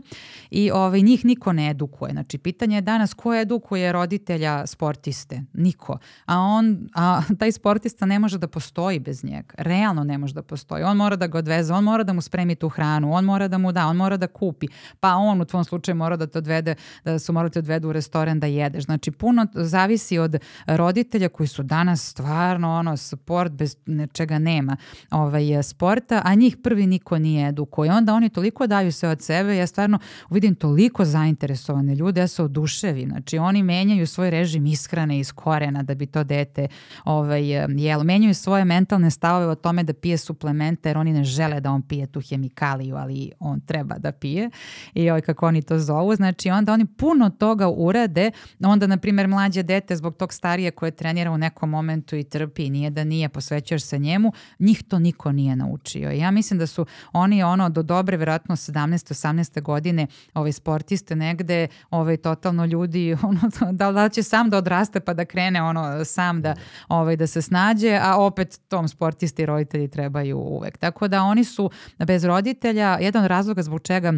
[0.51, 2.11] i ovaj, njih niko ne edukuje.
[2.11, 5.41] Znači, pitanje je danas ko edukuje roditelja sportiste?
[5.53, 5.97] Niko.
[6.25, 9.53] A on, a taj sportista ne može da postoji bez njega.
[9.57, 10.83] Realno ne može da postoji.
[10.83, 13.57] On mora da ga odveze, on mora da mu spremi tu hranu, on mora da
[13.57, 14.67] mu da, on mora da kupi.
[14.99, 16.75] Pa on u tvom slučaju mora da te odvede,
[17.05, 18.83] da su morali te odvedu u restoran da jedeš.
[18.83, 20.37] Znači, puno zavisi od
[20.67, 24.77] roditelja koji su danas stvarno ono, sport bez nečega nema
[25.11, 27.91] ovaj, sporta, a njih prvi niko nije edukuje.
[27.91, 32.43] Onda oni toliko daju se od sebe, ja stvarno vidim toliko zainteresovane ljude, ja se
[32.43, 33.09] oduševim.
[33.09, 36.67] Znači, oni menjaju svoj režim ishrane iz korena da bi to dete
[37.03, 38.03] ovaj, jelo.
[38.03, 41.81] Menjaju svoje mentalne stavove o tome da pije suplemente jer oni ne žele da on
[41.81, 44.49] pije tu hemikaliju, ali on treba da pije
[44.93, 46.15] i ovaj, kako oni to zovu.
[46.15, 48.31] Znači, onda oni puno toga urade,
[48.63, 52.69] onda, na primjer, mlađe dete zbog tog starije koje trenira u nekom momentu i trpi,
[52.69, 56.11] nije da nije, posvećaš se njemu, njih to niko nije naučio.
[56.11, 59.13] Ja mislim da su oni ono do dobre, verovatno 17.
[59.13, 59.61] 18.
[59.61, 63.41] godine ovaj, sportiste negde, ovaj, totalno ljudi, ono,
[63.71, 66.55] da, da će sam da odraste pa da krene ono, sam da,
[66.87, 70.77] ovaj, da se snađe, a opet tom sportisti i roditelji trebaju uvek.
[70.77, 74.13] Tako da oni su bez roditelja, jedan od razloga zbog čega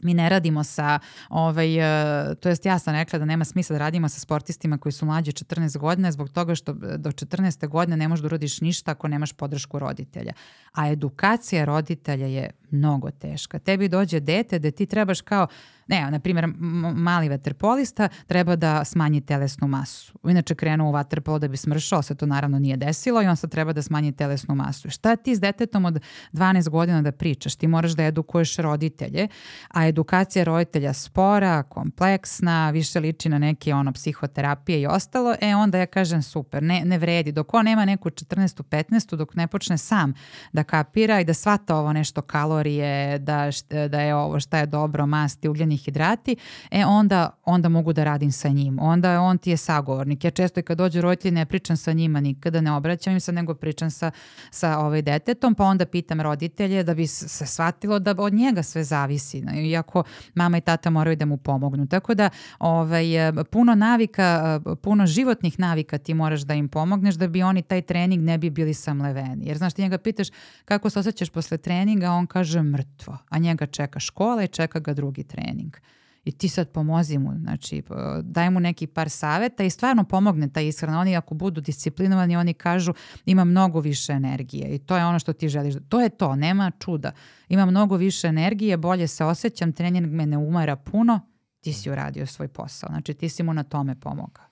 [0.00, 0.98] mi ne radimo sa,
[1.28, 1.76] ovaj,
[2.30, 5.06] e, to jest ja sam rekla da nema smisla da radimo sa sportistima koji su
[5.06, 7.68] mlađi 14 godina zbog toga što do 14.
[7.68, 10.32] godine ne možeš da urodiš ništa ako nemaš podršku roditelja.
[10.72, 13.58] A edukacija roditelja je mnogo teška.
[13.58, 15.46] Tebi dođe dete da ti trebaš kao
[15.88, 16.46] Ne, na primjer,
[16.94, 20.18] mali vaterpolista treba da smanji telesnu masu.
[20.28, 23.50] Inače krenuo u vaterpolo da bi smršao, se to naravno nije desilo i on sad
[23.50, 24.90] treba da smanji telesnu masu.
[24.90, 26.00] Šta ti s detetom od
[26.32, 27.56] 12 godina da pričaš?
[27.56, 29.28] Ti moraš da edukuješ roditelje,
[29.68, 35.78] a edukacija roditelja spora, kompleksna, više liči na neke ono psihoterapije i ostalo, e onda
[35.78, 37.32] ja kažem super, ne, ne vredi.
[37.32, 38.62] Dok on nema neku 14.
[38.62, 39.16] 15.
[39.16, 40.14] dok ne počne sam
[40.52, 43.50] da kapira i da svata ovo nešto kalorije, da,
[43.88, 46.36] da je ovo šta je dobro, masti, ugljeni hidrati,
[46.70, 48.78] e onda, onda mogu da radim sa njim.
[48.80, 50.24] Onda on ti je sagovornik.
[50.24, 53.32] Ja često i kad dođu roditelji ne pričam sa njima nikada, ne obraćam im se,
[53.32, 54.10] nego pričam sa,
[54.50, 58.84] sa ovaj detetom, pa onda pitam roditelje da bi se shvatilo da od njega sve
[58.84, 59.44] zavisi.
[59.70, 60.02] Iako
[60.34, 61.86] mama i tata moraju da mu pomognu.
[61.86, 63.06] Tako da ovaj,
[63.50, 68.24] puno navika, puno životnih navika ti moraš da im pomogneš da bi oni taj trening
[68.24, 69.46] ne bi bili samleveni.
[69.46, 70.28] Jer znaš, ti njega pitaš
[70.64, 74.94] kako se osjećaš posle treninga, on kaže mrtvo, a njega čeka škola i čeka ga
[74.94, 75.88] drugi trening trening.
[76.24, 77.82] I ti sad pomozi mu, znači
[78.22, 81.00] daj mu neki par saveta i stvarno pomogne ta ishrana.
[81.00, 82.92] Oni ako budu disciplinovani, oni kažu
[83.26, 85.74] ima mnogo više energije i to je ono što ti želiš.
[85.88, 87.12] To je to, nema čuda.
[87.48, 91.20] Ima mnogo više energije, bolje se osjećam, trening me ne umara puno,
[91.60, 92.88] ti si uradio svoj posao.
[92.88, 94.44] Znači ti si mu na tome pomogao.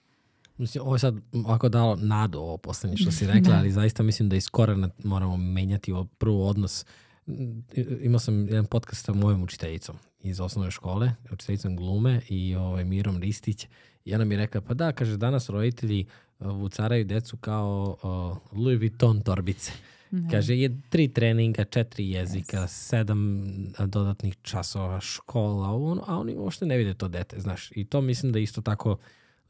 [0.59, 3.59] Mislim, ovo je sad ovako dalo nadu ovo poslednje što si rekla, da.
[3.59, 6.85] ali zaista mislim da iz korena moramo menjati ovo prvo odnos
[8.03, 13.19] imao sam jedan podcast sa mojom učiteljicom iz osnovne škole, učiteljicom glume i ovaj, Mirom
[13.19, 13.67] Ristić.
[14.05, 16.07] I ona mi rekla, pa da, kaže, danas roditelji
[16.39, 19.73] uh, vucaraju decu kao uh, Louis Vuitton torbice.
[20.13, 20.29] Mm.
[20.31, 22.67] Kaže, je tri treninga, četiri jezika, yes.
[22.67, 23.45] sedam
[23.87, 27.71] dodatnih časova, škola, on, a oni uopšte ne vide to dete, znaš.
[27.75, 28.99] I to mislim da isto tako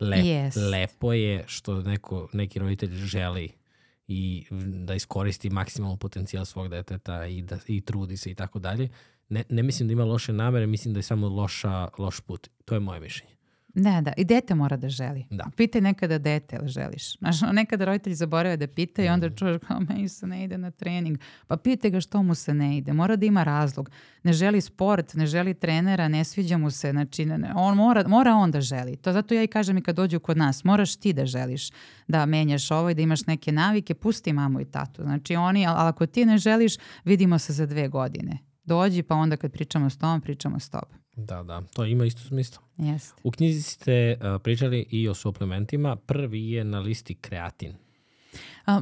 [0.01, 0.70] lep, yes.
[0.70, 3.53] lepo je što neko, neki roditelj želi
[4.08, 4.46] i
[4.84, 8.88] da iskoristi maksimalno potencijal svog deteta i, da, i trudi se i tako dalje.
[9.28, 12.48] Ne, ne mislim da ima loše namere, mislim da je samo loša, loš put.
[12.64, 13.35] To je moje mišljenje.
[13.78, 14.12] Da, da.
[14.16, 15.27] I dete mora da želi.
[15.31, 15.44] Da.
[15.57, 17.19] Pitaj nekada dete ili želiš.
[17.19, 19.36] Znaš, nekada roditelji zaborave da pita i onda mm.
[19.36, 21.19] čuješ kao meni se ne ide na trening.
[21.47, 22.93] Pa pitaj ga što mu se ne ide.
[22.93, 23.90] Mora da ima razlog.
[24.23, 26.90] Ne želi sport, ne želi trenera, ne sviđa mu se.
[26.90, 28.97] Znači, ne, on mora, mora on da želi.
[28.97, 30.65] To zato ja i kažem i kad dođu kod nas.
[30.65, 31.70] Moraš ti da želiš
[32.09, 33.94] da menjaš ovo i da imaš neke navike.
[33.94, 35.03] Pusti mamu i tatu.
[35.03, 36.74] Znači oni, ali ako ti ne želiš,
[37.05, 38.39] vidimo se za dve godine.
[38.65, 41.05] Dođi pa onda kad pričamo s tobom, pričamo s tobom.
[41.16, 42.62] Da, da, to ima isto smisla.
[42.78, 43.14] Jeste.
[43.22, 45.97] U knjizi ste uh, pričali i o suplementima.
[45.97, 47.74] Prvi je na listi kreatin.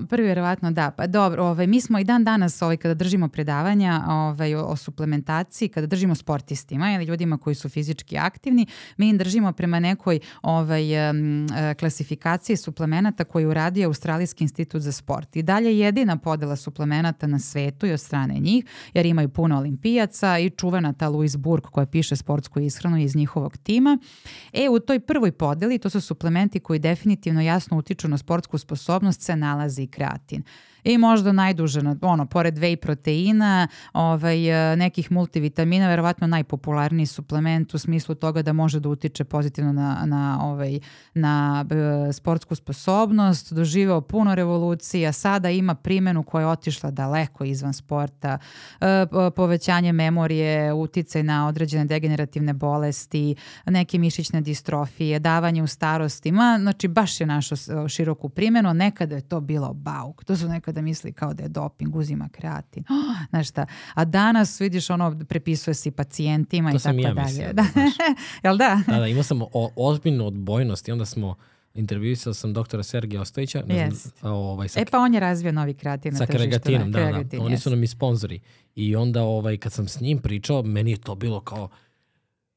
[0.09, 0.91] Prvi verovatno da.
[0.91, 4.77] Pa dobro, ovaj, mi smo i dan danas ovaj, kada držimo predavanja ovaj, o, o
[4.77, 8.67] suplementaciji, kada držimo sportistima ili ljudima koji su fizički aktivni,
[8.97, 11.47] mi im držimo prema nekoj ovaj, um,
[11.79, 15.37] klasifikaciji suplemenata koju uradio Australijski institut za sport.
[15.37, 18.65] I dalje jedina podela suplemenata na svetu i od strane njih,
[18.95, 23.57] jer imaju puno olimpijaca i čuvena ta Louise Burke koja piše sportsku ishranu iz njihovog
[23.57, 23.99] tima.
[24.53, 29.21] E, u toj prvoj podeli, to su suplementi koji definitivno jasno utiču na sportsku sposobnost,
[29.23, 30.45] se nalazi kreatin.
[30.85, 37.79] I možda najduže, ono, pored whey proteina, ovaj, e, nekih multivitamina, verovatno najpopularniji suplement u
[37.79, 40.81] smislu toga da može da utiče pozitivno na, na, ovaj,
[41.15, 47.73] na e, sportsku sposobnost, doživeo puno revolucija, sada ima primenu koja je otišla daleko izvan
[47.73, 48.39] sporta,
[48.81, 49.07] e,
[49.37, 53.35] povećanje memorije, uticaj na određene degenerativne bolesti,
[53.67, 57.55] neke mišićne distrofije, davanje u starostima, znači baš je našo
[57.89, 61.97] široku primjenu, nekada je to bilo bauk, to su nekada misli kao da je doping,
[61.97, 66.99] uzima kreatin, oh, znaš šta, a danas vidiš ono, prepisuje se pacijentima to i tako
[66.99, 67.27] ja dalje.
[67.27, 67.65] Mislio, da,
[68.43, 68.83] Jel da?
[68.87, 71.35] Da, da, imao sam o, ozbiljnu odbojnost i onda smo
[71.75, 73.63] intervjuisao sam doktora Sergeja Ostojića.
[73.67, 77.01] Ne znam, ovaj, sa, e pa on je razvio novi kreatin na Sa kregatinom, da,
[77.01, 77.43] da, da.
[77.43, 78.41] Oni su nam i sponzori.
[78.75, 81.69] I onda ovaj, kad sam s njim pričao, meni je to bilo kao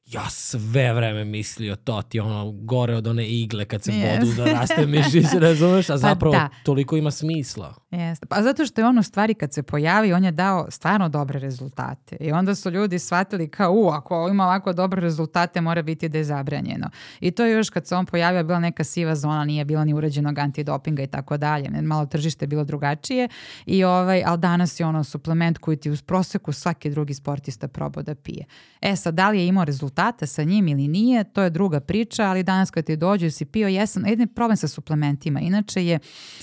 [0.06, 4.20] ja sve vreme mislio to ti ono gore od one igle kad se yes.
[4.20, 5.90] bodu da raste mišić, razumeš?
[5.90, 6.48] A pa zapravo pa da.
[6.64, 7.74] toliko ima smisla.
[7.90, 8.26] Jeste.
[8.26, 11.38] Pa zato što je on u stvari kad se pojavi, on je dao stvarno dobre
[11.38, 12.16] rezultate.
[12.20, 16.18] I onda su ljudi shvatili kao, u, ako ima ovako dobre rezultate, mora biti da
[16.18, 16.90] je zabranjeno.
[17.20, 19.94] I to je još kad se on pojavio, bila neka siva zona, nije bilo ni
[19.94, 21.70] uređenog antidopinga i tako dalje.
[21.82, 23.28] Malo tržište je bilo drugačije.
[23.66, 28.02] I ovaj, ali danas je ono suplement koji ti uz proseku svaki drugi sportista probao
[28.02, 28.44] da pije.
[28.80, 32.24] E sad, da li je imao rezultate sa njim ili nije, to je druga priča,
[32.24, 35.98] ali danas kad ti dođe si pio jesam, jedni problem sa suplementima, inače je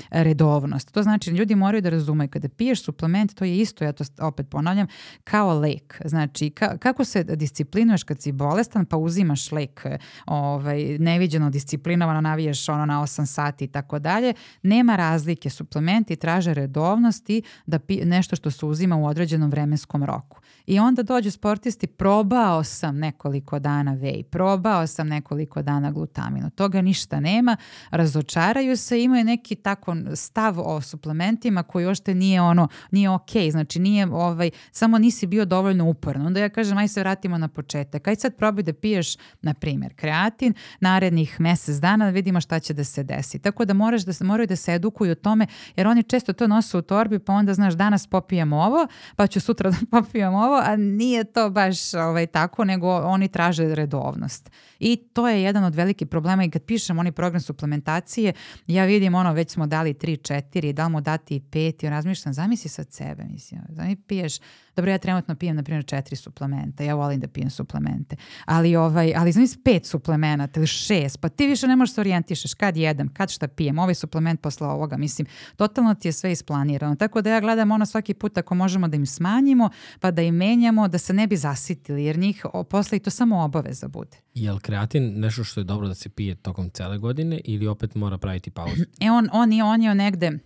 [0.10, 0.92] redovnost.
[0.92, 4.49] To znači ljudi moraju da razumeju kada piješ suplement, to je isto, ja to opet
[4.49, 4.88] ponavljam,
[5.24, 6.02] kao lek.
[6.06, 9.86] Znači, ka, kako se disciplinuješ kad si bolestan, pa uzimaš lek
[10.26, 14.34] ovaj, neviđeno disciplinovano, navijaš ono na 8 sati i tako dalje,
[14.64, 15.49] nema razlike.
[15.49, 20.40] Suplementi traže redovnosti da pi, nešto što se uzima u određenom vremenskom roku.
[20.68, 26.82] I onda dođu sportisti, probao sam nekoliko dana vej, probao sam nekoliko dana glutaminu, toga
[26.82, 27.58] ništa nema,
[27.90, 33.80] razočaraju se, imaju neki tako stav o suplementima koji ošte nije ono, nije ok, znači
[33.80, 36.26] nije ovaj, samo nisi bio dovoljno uporan.
[36.26, 39.94] Onda ja kažem, aj se vratimo na početak, aj sad probaj da piješ, na primjer,
[39.96, 43.40] kreatin, narednih mesec dana da vidimo šta će da se desi.
[43.40, 46.78] Tako da moraš da moraju da se edukuju o tome, jer oni često to nose
[46.78, 50.76] u torbi, pa onda znaš danas popijem ovo, pa ću sutra da popijem ovo, a
[50.76, 54.52] nije to baš ovaj, tako, nego oni traže redovnost.
[54.80, 58.34] I to je jedan od velikih problema i kad pišem onaj program suplementacije,
[58.68, 61.90] ja vidim ono, već smo dali 3, 4, da li mu dati i 5 i
[61.90, 64.40] razmišljam, zamisli sad sebe, mislim, zamisli piješ
[64.76, 66.84] Dobro, ja trenutno pijem, na primjer, četiri suplementa.
[66.84, 68.15] Ja volim da pijem suplemente.
[68.45, 72.53] Ali, ovaj, ali znam pet suplemenata ili šest, pa ti više ne možeš se orijentišeš
[72.53, 74.98] kad jedem, kad šta pijem, ovaj suplement posle ovoga.
[74.98, 76.95] Mislim, totalno ti je sve isplanirano.
[76.95, 79.69] Tako da ja gledam ono svaki put ako možemo da im smanjimo,
[79.99, 83.44] pa da im menjamo, da se ne bi zasitili, jer njih posle i to samo
[83.44, 84.18] obaveza bude.
[84.34, 87.96] Je li kreatin nešto što je dobro da se pije tokom cele godine ili opet
[87.96, 88.84] mora praviti pauzu?
[89.00, 90.40] E on, on, je, on je negde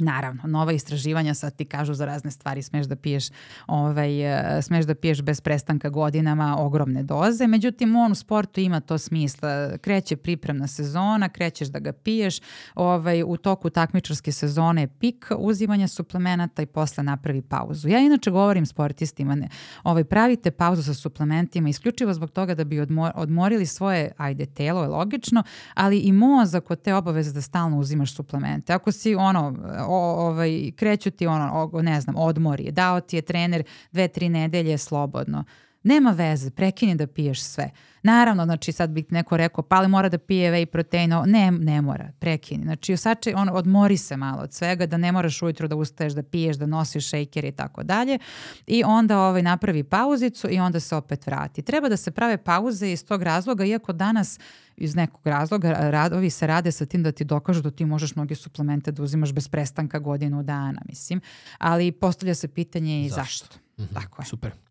[0.00, 3.28] Naravno, nova istraživanja sad ti kažu za razne stvari, smeš da piješ,
[3.66, 8.80] ovaj, e, smeš da piješ bez prestanka godinama ogromne doze, međutim on u sportu ima
[8.80, 12.40] to smisla, kreće pripremna sezona, krećeš da ga piješ,
[12.74, 17.88] ovaj, u toku takmičarske sezone je pik uzimanja suplemenata i posle napravi pauzu.
[17.88, 19.48] Ja inače govorim sportistima, ne,
[19.82, 24.82] ovaj, pravite pauzu sa suplementima isključivo zbog toga da bi odmor, odmorili svoje, ajde, telo
[24.82, 25.42] je logično,
[25.74, 28.72] ali i mozak od te obaveze da stalno uzimaš suplemente.
[28.72, 29.54] Ako si ono,
[29.88, 33.62] o, ovaj, kreću ti ono, o, ne znam, odmori, dao ti je trener
[33.92, 35.44] dve, tri nedelje slobodno.
[35.88, 37.70] Nema veze, prekini da piješ sve.
[38.02, 41.82] Naravno, znači sad bi neko rekao, pa li mora da pije whey protein, ne, ne
[41.82, 42.64] mora, prekini.
[42.64, 46.22] Znači, osače, on, odmori se malo od svega, da ne moraš ujutro da ustaješ, da
[46.22, 48.18] piješ, da nosiš šejker i tako dalje.
[48.66, 51.62] I onda ovaj, napravi pauzicu i onda se opet vrati.
[51.62, 54.38] Treba da se prave pauze iz tog razloga, iako danas
[54.76, 58.34] iz nekog razloga radovi se rade sa tim da ti dokažu da ti možeš mnoge
[58.34, 61.20] suplemente da uzimaš bez prestanka godinu dana, mislim.
[61.58, 63.22] Ali postavlja se pitanje i zašto.
[63.22, 63.58] zašto?
[63.78, 63.94] Mm -hmm.
[63.94, 64.26] Tako je.
[64.26, 64.67] Super.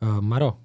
[0.00, 0.56] Uh, Maro,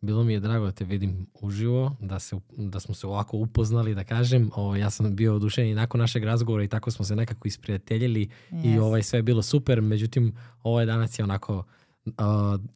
[0.00, 3.94] bilo mi je drago da te vidim uživo, da, se, da smo se ovako upoznali,
[3.94, 4.50] da kažem.
[4.54, 8.28] O, ja sam bio odušen i nakon našeg razgovora i tako smo se nekako isprijateljili
[8.50, 8.74] yes.
[8.74, 9.80] i ovaj, sve je bilo super.
[9.80, 11.64] Međutim, ovaj danas je onako
[12.06, 12.14] uh,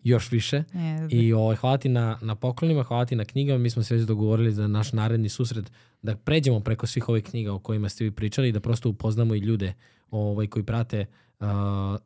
[0.04, 0.62] još više.
[0.72, 1.08] Yes.
[1.10, 3.58] I ovaj, hvala ti na, na poklonima, hvala ti na knjigama.
[3.58, 7.52] Mi smo se već dogovorili za naš naredni susret da pređemo preko svih ovih knjiga
[7.52, 9.74] o kojima ste vi pričali i da prosto upoznamo i ljude
[10.10, 11.06] ovaj, koji prate
[11.40, 11.46] uh,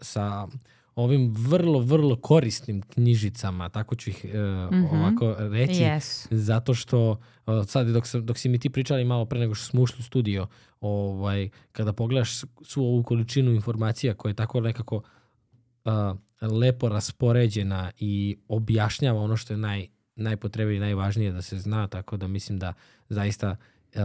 [0.00, 0.48] sa
[0.94, 5.00] ovim vrlo, vrlo korisnim knjižicama, tako ću ih uh, mm -hmm.
[5.00, 6.26] ovako reći, yes.
[6.30, 9.82] zato što uh, sad dok, dok si mi ti pričali malo pre nego što smo
[9.82, 10.46] ušli u studio,
[10.80, 18.36] ovaj, kada pogledaš svu ovu količinu informacija koja je tako nekako uh, lepo raspoređena i
[18.48, 19.86] objašnjava ono što je naj,
[20.16, 22.72] najpotrebnije i najvažnije da se zna, tako da mislim da
[23.08, 23.56] zaista
[23.94, 24.00] uh,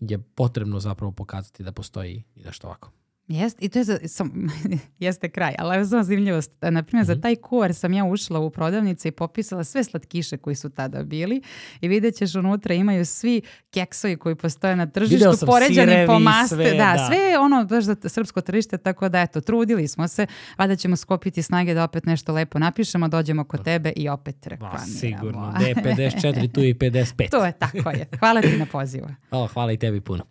[0.00, 2.90] je potrebno zapravo pokazati da postoji i nešto ovako.
[3.32, 4.48] Jeste, i to je za, sam,
[4.98, 6.52] jeste kraj, ali evo samo zanimljivost.
[6.62, 7.06] Naprimjer, mm -hmm.
[7.06, 7.22] za mhm.
[7.22, 11.42] taj kuvar sam ja ušla u prodavnicu i popisala sve slatkiše koji su tada bili
[11.80, 16.54] i vidjet ćeš unutra imaju svi keksovi koji postoje na tržištu, poređani po maste.
[16.54, 20.26] Sve, da, da, sve ono baš za srpsko tržište, tako da eto, trudili smo se,
[20.56, 24.46] a da ćemo skopiti snage da opet nešto lepo napišemo, dođemo kod tebe i opet
[24.46, 24.86] reklamiramo.
[24.86, 27.30] Ba, sigurno, da je 54, tu i 55.
[27.30, 28.06] to je, tako je.
[28.18, 29.06] Hvala ti na pozivu.
[29.30, 30.24] O, hvala i tebi puno.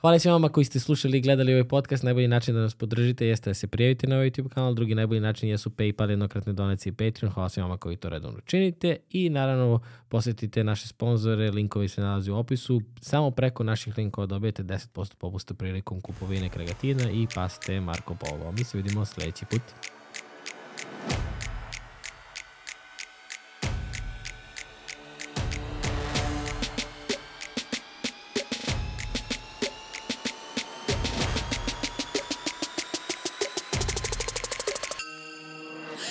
[0.00, 2.02] Hvala svima vama koji ste slušali i gledali ovaj podcast.
[2.02, 4.74] Najbolji način da nas podržite jeste da se prijavite na ovaj YouTube kanal.
[4.74, 7.32] Drugi najbolji način jesu PayPal, jednokratne donacije i Patreon.
[7.32, 8.96] Hvala svima koji to redovno činite.
[9.10, 12.80] I naravno posetite naše sponzore, linkovi se nalazi u opisu.
[13.00, 18.52] Samo preko naših linkova dobijete 10% popusta prilikom kupovine kregatina i paste Marko Polo.
[18.52, 19.93] Mi se vidimo sledeći put.